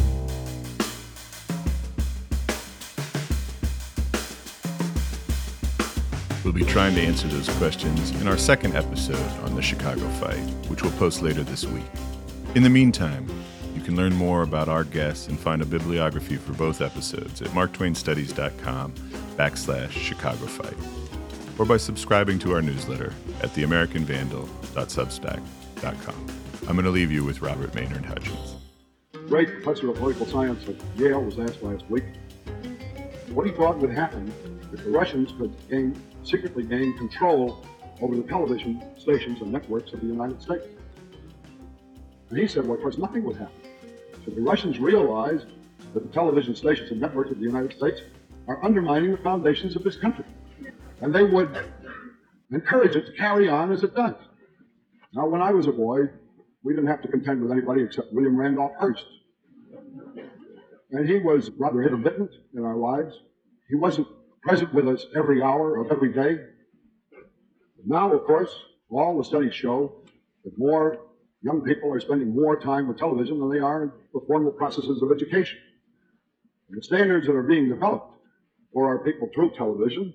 We'll 6.48 6.53
be 6.53 6.64
trying 6.64 6.95
to 6.95 7.02
answer 7.02 7.28
those 7.28 7.49
questions 7.57 8.11
in 8.22 8.28
our 8.30 8.38
second 8.38 8.74
episode 8.74 9.19
on 9.44 9.56
the 9.56 9.61
Chicago 9.61 10.07
fight, 10.11 10.40
which 10.69 10.82
we'll 10.82 10.94
post 10.94 11.22
later 11.22 11.44
this 11.44 11.65
week. 11.65 11.84
In 12.56 12.64
the 12.64 12.69
meantime, 12.69 13.28
you 13.76 13.82
can 13.82 13.98
learn 13.98 14.15
more 14.15 14.44
about 14.44 14.69
our 14.69 14.86
guests 14.86 15.28
and 15.28 15.38
find 15.38 15.61
a 15.61 15.65
bibliography 15.65 16.38
for 16.38 16.53
both 16.53 16.80
episodes 16.80 17.41
at 17.41 17.49
marktwainstudies.com 17.49 18.94
backslash 19.36 19.91
Chicago 19.91 20.45
Fight, 20.45 20.78
or 21.60 21.65
by 21.65 21.76
subscribing 21.76 22.40
to 22.40 22.53
our 22.53 22.61
newsletter 22.61 23.14
at 23.41 23.49
theamericanvandal.substack.com. 23.49 26.28
I'm 26.61 26.76
going 26.76 26.86
to 26.86 26.91
leave 26.91 27.11
you 27.11 27.26
with 27.26 27.41
Robert 27.41 27.76
Maynard 27.76 28.06
Hutchins. 28.06 28.56
Great 29.28 29.61
professor 29.61 29.90
of 29.90 29.98
political 29.98 30.26
science 30.26 30.65
at 30.69 30.76
Yale 30.98 31.22
was 31.22 31.38
asked 31.40 31.61
last 31.61 31.84
week 31.90 32.06
what 33.32 33.45
he 33.45 33.52
thought 33.52 33.80
would 33.80 33.91
happen 33.91 34.32
if 34.72 34.82
the 34.86 34.91
Russians 34.91 35.34
could 35.38 35.53
gain 35.69 35.94
secretly 36.27 36.63
gained 36.63 36.97
control 36.97 37.65
over 38.01 38.15
the 38.15 38.23
television 38.23 38.83
stations 38.97 39.41
and 39.41 39.51
networks 39.51 39.93
of 39.93 40.01
the 40.01 40.07
United 40.07 40.41
States. 40.41 40.65
And 42.29 42.37
he 42.37 42.47
said, 42.47 42.65
well, 42.65 42.75
of 42.75 42.81
course, 42.81 42.97
nothing 42.97 43.23
would 43.23 43.37
happen. 43.37 43.55
So 44.25 44.31
the 44.31 44.41
Russians 44.41 44.79
realized 44.79 45.47
that 45.93 46.03
the 46.03 46.09
television 46.09 46.55
stations 46.55 46.91
and 46.91 46.99
networks 46.99 47.31
of 47.31 47.37
the 47.37 47.45
United 47.45 47.73
States 47.77 48.01
are 48.47 48.63
undermining 48.63 49.11
the 49.11 49.17
foundations 49.17 49.75
of 49.75 49.83
this 49.83 49.95
country. 49.95 50.25
And 51.01 51.13
they 51.13 51.23
would 51.23 51.49
encourage 52.51 52.95
it 52.95 53.05
to 53.05 53.13
carry 53.13 53.47
on 53.49 53.71
as 53.71 53.83
it 53.83 53.95
does. 53.95 54.15
Now, 55.13 55.27
when 55.27 55.41
I 55.41 55.51
was 55.51 55.67
a 55.67 55.71
boy, 55.71 56.09
we 56.63 56.73
didn't 56.73 56.89
have 56.89 57.01
to 57.03 57.07
contend 57.07 57.41
with 57.41 57.51
anybody 57.51 57.83
except 57.83 58.11
William 58.11 58.37
Randolph 58.37 58.73
Hearst. 58.77 59.05
And 60.91 61.07
he 61.07 61.19
was 61.19 61.49
rather 61.57 61.83
intermittent 61.83 62.31
in 62.53 62.63
our 62.63 62.75
lives. 62.75 63.15
He 63.69 63.75
wasn't 63.75 64.07
present 64.48 64.74
with 64.74 64.88
us 64.88 65.06
every 65.14 65.41
hour 65.41 65.78
of 65.78 65.91
every 65.91 66.14
day. 66.14 66.40
Now, 67.86 68.14
of 68.14 68.24
course, 68.24 68.49
all 68.90 69.18
the 69.18 69.24
studies 69.24 69.53
show 69.53 69.91
that 70.45 70.57
more 70.57 70.99
young 71.41 71.61
people 71.61 71.94
are 71.94 71.99
spending 71.99 72.34
more 72.34 72.57
time 72.57 72.88
with 72.88 72.98
television 72.98 73.40
than 73.40 73.52
they 73.52 73.60
are 73.60 73.84
in 73.84 73.91
the 74.14 74.22
formal 74.26 74.53
processes 74.53 75.02
of 75.02 75.11
education. 75.11 75.60
And 76.69 76.78
the 76.78 76.82
standards 76.82 77.28
that 77.28 77.36
are 77.36 77.44
being 77.44 77.68
developed 77.68 78.14
for 78.72 78.88
our 78.88 78.99
people 78.99 79.30
through 79.36 79.52
television 79.52 80.14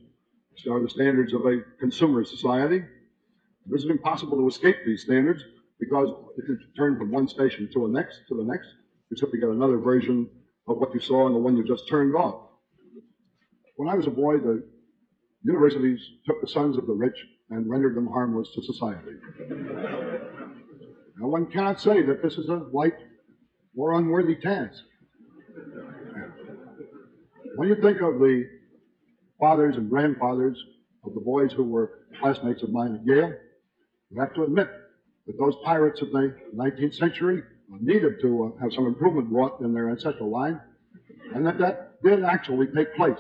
are 0.71 0.81
the 0.81 0.89
standards 0.89 1.35
of 1.35 1.45
a 1.45 1.61
consumer 1.79 2.25
society. 2.25 2.77
It 2.77 3.75
isn't 3.75 3.91
impossible 3.91 4.39
to 4.39 4.49
escape 4.49 4.77
these 4.87 5.03
standards 5.03 5.43
because 5.79 6.09
if 6.39 6.49
you 6.49 6.59
turn 6.75 6.97
from 6.97 7.11
one 7.11 7.29
station 7.29 7.69
to 7.73 7.87
the 7.87 7.93
next 7.93 8.21
to 8.29 8.35
the 8.35 8.45
next, 8.45 8.69
you 9.11 9.17
simply 9.19 9.41
get 9.41 9.51
another 9.51 9.77
version 9.77 10.29
of 10.69 10.79
what 10.79 10.95
you 10.95 11.01
saw 11.01 11.27
in 11.27 11.35
the 11.35 11.39
one 11.39 11.55
you 11.57 11.65
just 11.65 11.87
turned 11.87 12.15
off. 12.15 12.52
When 13.77 13.89
I 13.89 13.95
was 13.95 14.07
a 14.07 14.11
boy, 14.11 14.39
the 14.39 14.65
universities 15.43 16.01
took 16.27 16.41
the 16.41 16.49
sons 16.49 16.77
of 16.77 16.87
the 16.87 16.93
rich 16.93 17.17
and 17.51 17.69
rendered 17.69 17.97
them 17.97 18.07
harmless 18.07 18.49
to 18.55 18.63
society. 18.63 19.13
now, 21.19 21.27
one 21.27 21.47
cannot 21.47 21.81
say 21.81 22.03
that 22.03 22.23
this 22.23 22.35
is 22.35 22.49
a 22.49 22.67
light 22.73 22.97
or 23.77 23.95
unworthy 23.95 24.37
task. 24.37 24.83
When 27.57 27.69
you 27.69 27.77
think 27.77 28.01
of 28.01 28.19
the 28.19 28.49
fathers 29.39 29.77
and 29.77 29.91
grandfathers 29.91 30.59
of 31.05 31.15
the 31.15 31.21
boys 31.21 31.53
who 31.53 31.65
were 31.65 32.07
classmates 32.21 32.63
of 32.63 32.71
mine 32.71 32.95
at 32.95 33.07
Yale, 33.07 33.35
you 34.11 34.21
have 34.21 34.35
to 34.35 34.45
admit 34.45 34.71
that 35.27 35.39
those 35.39 35.55
pirates 35.65 36.01
of 36.03 36.11
the 36.13 36.35
19th 36.55 36.95
century 36.95 37.43
needed 37.81 38.21
to 38.21 38.55
uh, 38.57 38.63
have 38.63 38.73
some 38.73 38.87
improvement 38.87 39.29
wrought 39.31 39.61
in 39.61 39.73
their 39.73 39.91
ancestral 39.91 40.31
line, 40.31 40.61
and 41.35 41.47
that 41.47 41.59
that 41.59 42.03
did 42.03 42.23
actually 42.25 42.67
take 42.69 42.95
place. 42.95 43.19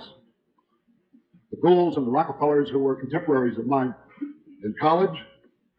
The 1.52 1.58
Goulds 1.58 1.96
and 1.98 2.06
the 2.06 2.10
Rockefellers, 2.10 2.70
who 2.70 2.78
were 2.78 2.96
contemporaries 2.96 3.58
of 3.58 3.66
mine 3.66 3.94
in 4.64 4.74
college, 4.80 5.16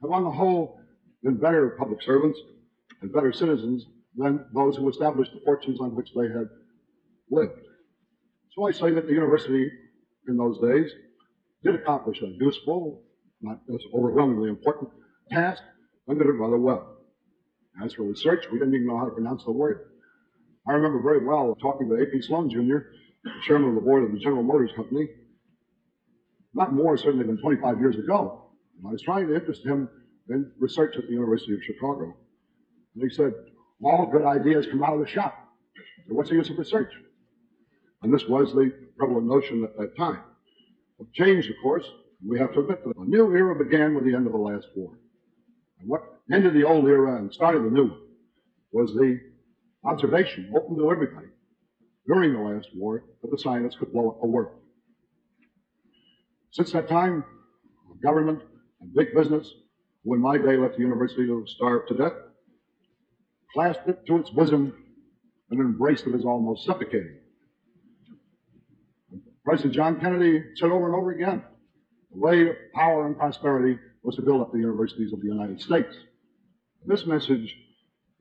have 0.02 0.12
on 0.12 0.24
the 0.24 0.32
whole 0.32 0.80
been 1.24 1.36
better 1.38 1.76
public 1.80 2.02
servants 2.04 2.40
and 3.02 3.12
better 3.12 3.34
citizens 3.34 3.86
than 4.16 4.46
those 4.54 4.78
who 4.78 4.88
established 4.90 5.34
the 5.34 5.42
fortunes 5.44 5.80
on 5.82 5.96
which 5.96 6.14
they 6.16 6.28
had 6.28 6.48
lived. 7.32 7.60
So 8.52 8.68
I 8.68 8.72
say 8.72 8.92
that 8.92 9.08
the 9.08 9.14
university 9.14 9.72
in 10.28 10.38
those 10.38 10.60
days 10.60 10.92
did 11.64 11.74
accomplish 11.76 12.22
a 12.22 12.28
useful, 12.28 13.02
not 13.42 13.62
as 13.74 13.82
overwhelmingly 13.96 14.50
important 14.50 14.92
task, 15.32 15.64
and 16.08 16.20
did 16.20 16.28
it 16.28 16.34
rather 16.34 16.60
well. 16.60 16.98
As 17.84 17.94
for 17.94 18.04
research, 18.04 18.46
we 18.52 18.60
didn't 18.60 18.76
even 18.76 18.86
know 18.86 18.98
how 18.98 19.06
to 19.06 19.12
pronounce 19.12 19.44
the 19.44 19.52
word. 19.52 19.90
I 20.68 20.74
remember 20.74 21.02
very 21.02 21.26
well 21.26 21.58
talking 21.60 21.90
to 21.90 21.96
A.P. 21.96 22.22
Sloan 22.22 22.50
Jr., 22.50 22.78
chairman 23.48 23.70
of 23.70 23.76
the 23.76 23.82
board 23.82 24.04
of 24.04 24.12
the 24.12 24.20
General 24.20 24.44
Motors 24.44 24.72
Company, 24.76 25.08
not 26.54 26.74
more 26.74 26.98
certainly 26.98 27.26
than 27.26 27.38
25 27.38 27.80
years 27.80 27.96
ago. 27.98 28.50
And 28.78 28.88
I 28.88 28.92
was 28.92 29.02
trying 29.02 29.28
to 29.28 29.36
interest 29.36 29.66
him 29.66 29.90
in 30.30 30.52
research 30.60 30.96
at 30.98 31.06
the 31.06 31.14
University 31.14 31.54
of 31.54 31.60
Chicago. 31.64 32.16
And 32.96 33.04
he 33.04 33.16
said, 33.16 33.34
all 33.84 34.10
good 34.12 34.24
ideas 34.24 34.68
come 34.70 34.84
out 34.84 34.94
of 34.94 35.00
the 35.00 35.08
shop. 35.08 35.36
So 36.08 36.16
what's 36.16 36.30
the 36.30 36.36
use 36.36 36.50
of 36.50 36.58
research? 36.58 36.92
And 38.02 38.14
this 38.14 38.26
was 38.28 38.54
the 38.54 38.72
prevalent 38.98 39.28
notion 39.28 39.64
at 39.64 39.78
that 39.78 39.98
time. 39.98 40.22
It 41.00 41.12
changed, 41.14 41.50
of 41.50 41.56
course. 41.62 41.86
We 42.26 42.40
have 42.40 42.54
to 42.54 42.62
admit 42.62 42.84
that 42.86 42.96
a 42.98 43.06
new 43.06 43.32
era 43.36 43.56
began 43.56 43.96
with 43.96 44.06
the 44.06 44.16
end 44.16 44.28
of 44.28 44.34
the 44.34 44.38
last 44.38 44.68
war. 44.76 44.98
And 45.80 45.90
what 45.90 46.02
ended 46.32 46.54
the 46.54 46.64
old 46.64 46.86
era 46.88 47.18
and 47.18 47.34
started 47.34 47.64
the 47.64 47.70
new 47.70 47.88
one 47.88 48.00
was 48.72 48.94
the 48.94 49.20
observation 49.86 50.52
open 50.56 50.78
to 50.78 50.92
everybody 50.92 51.28
during 52.08 52.34
the 52.34 52.40
last 52.40 52.70
war 52.76 53.04
that 53.22 53.32
the 53.32 53.38
science 53.38 53.76
could 53.78 53.92
blow 53.92 54.10
up 54.10 54.22
the 54.22 54.28
world. 54.28 54.60
Since 56.54 56.72
that 56.74 56.88
time, 56.88 57.24
government 58.04 58.44
and 58.80 58.94
big 58.94 59.08
business, 59.16 59.52
who 60.04 60.14
in 60.14 60.22
my 60.22 60.38
day 60.38 60.56
left 60.56 60.76
the 60.76 60.84
university 60.84 61.26
to 61.26 61.44
starve 61.48 61.88
to 61.88 61.96
death, 61.96 62.14
clasped 63.52 63.90
it 63.90 64.06
to 64.06 64.18
its 64.18 64.30
bosom 64.30 64.72
and 65.50 65.60
embraced 65.60 66.06
it 66.06 66.14
as 66.14 66.24
almost 66.26 66.64
suffocating. 66.64 67.18
President 69.44 69.74
John 69.74 70.00
Kennedy 70.00 70.44
said 70.56 70.70
over 70.70 70.86
and 70.86 70.96
over 70.96 71.12
again, 71.12 71.44
the 72.12 72.20
way 72.20 72.48
of 72.48 72.56
power 72.76 73.08
and 73.08 73.18
prosperity 73.18 73.80
was 74.04 74.16
to 74.18 74.22
build 74.22 74.42
up 74.42 74.52
the 74.52 74.60
universities 74.60 75.12
of 75.12 75.22
the 75.22 75.28
United 75.28 75.60
States. 75.60 75.96
This 76.86 77.08
message, 77.08 77.56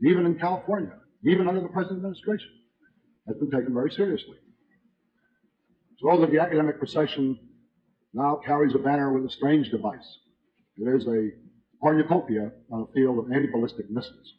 even 0.03 0.25
in 0.25 0.39
California, 0.39 0.95
even 1.23 1.49
under 1.49 1.61
the 1.61 1.69
present 1.69 1.99
administration, 1.99 2.49
has 3.29 3.37
been 3.37 3.51
taken 3.51 3.75
very 3.75 3.91
seriously. 3.91 4.37
So 5.99 6.19
that 6.19 6.31
the 6.31 6.41
academic 6.41 6.79
procession 6.79 7.39
now 8.15 8.41
carries 8.45 8.75
a 8.75 8.79
banner 8.79 9.13
with 9.13 9.25
a 9.25 9.31
strange 9.31 9.71
device. 9.71 10.19
It 10.77 10.89
is 10.89 11.07
a 11.07 11.31
cornucopia 11.81 12.53
on 12.71 12.83
a 12.83 12.93
field 12.93 13.19
of 13.19 13.33
anti-ballistic 13.33 13.91
missiles. 13.91 14.35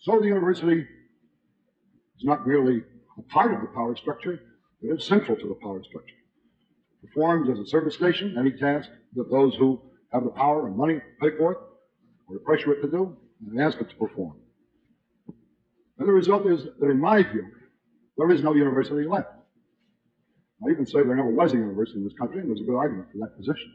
so 0.00 0.18
the 0.20 0.26
university 0.26 0.80
is 0.80 2.24
not 2.24 2.46
merely 2.46 2.82
a 3.18 3.22
part 3.22 3.54
of 3.54 3.60
the 3.60 3.68
power 3.68 3.96
structure, 3.96 4.40
it 4.80 4.86
is 4.86 5.04
central 5.04 5.36
to 5.36 5.48
the 5.48 5.54
power 5.62 5.82
structure. 5.82 6.14
It 7.02 7.08
performs 7.08 7.48
as 7.48 7.58
a 7.58 7.66
service 7.66 7.94
station 7.94 8.36
any 8.38 8.52
task 8.52 8.88
that 9.14 9.30
those 9.30 9.54
who 9.56 9.80
have 10.12 10.24
the 10.24 10.30
power 10.30 10.66
and 10.66 10.76
money 10.76 10.94
to 10.94 11.00
pay 11.20 11.36
for 11.36 11.52
it 11.52 11.58
or 12.28 12.34
to 12.36 12.44
pressure 12.44 12.72
it 12.72 12.82
to 12.82 12.90
do 12.90 13.16
and 13.48 13.60
ask 13.60 13.80
it 13.80 13.88
to 13.90 13.96
perform. 13.96 14.36
And 15.98 16.08
the 16.08 16.12
result 16.12 16.46
is 16.46 16.64
that, 16.80 16.90
in 16.90 17.00
my 17.00 17.22
view, 17.22 17.46
there 18.16 18.30
is 18.30 18.42
no 18.42 18.54
university 18.54 19.06
left. 19.06 19.28
I 20.66 20.70
even 20.70 20.86
say 20.86 21.02
there 21.02 21.16
never 21.16 21.30
was 21.30 21.52
a 21.52 21.56
university 21.56 21.98
in 21.98 22.04
this 22.04 22.14
country, 22.18 22.40
and 22.40 22.48
there's 22.48 22.60
a 22.60 22.64
good 22.64 22.76
argument 22.76 23.08
for 23.10 23.18
that 23.18 23.36
position. 23.36 23.72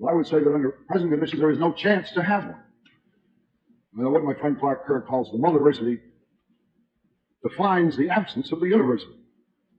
But 0.00 0.08
I 0.08 0.14
would 0.14 0.26
say 0.26 0.40
that 0.40 0.52
under 0.52 0.70
present 0.88 1.10
conditions, 1.10 1.40
there 1.40 1.50
is 1.50 1.58
no 1.58 1.72
chance 1.72 2.10
to 2.12 2.22
have 2.22 2.46
one. 2.46 2.62
And 3.96 4.12
what 4.12 4.24
my 4.24 4.34
friend 4.34 4.58
Clark 4.58 4.86
Kerr 4.86 5.02
calls 5.02 5.30
the 5.30 5.38
multiversity 5.38 6.00
defines 7.42 7.96
the 7.96 8.08
absence 8.10 8.52
of 8.52 8.60
the 8.60 8.66
university. 8.66 9.12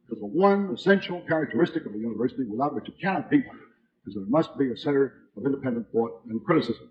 Because 0.07 0.21
the 0.21 0.27
one 0.27 0.73
essential 0.73 1.21
characteristic 1.27 1.85
of 1.85 1.93
a 1.93 1.97
university 1.97 2.43
without 2.43 2.75
which 2.75 2.87
it 2.87 2.95
cannot 3.01 3.29
be 3.29 3.37
is 4.07 4.13
that 4.15 4.21
it 4.21 4.29
must 4.29 4.57
be 4.57 4.71
a 4.71 4.77
center 4.77 5.13
of 5.37 5.45
independent 5.45 5.87
thought 5.91 6.21
and 6.29 6.43
criticism. 6.43 6.89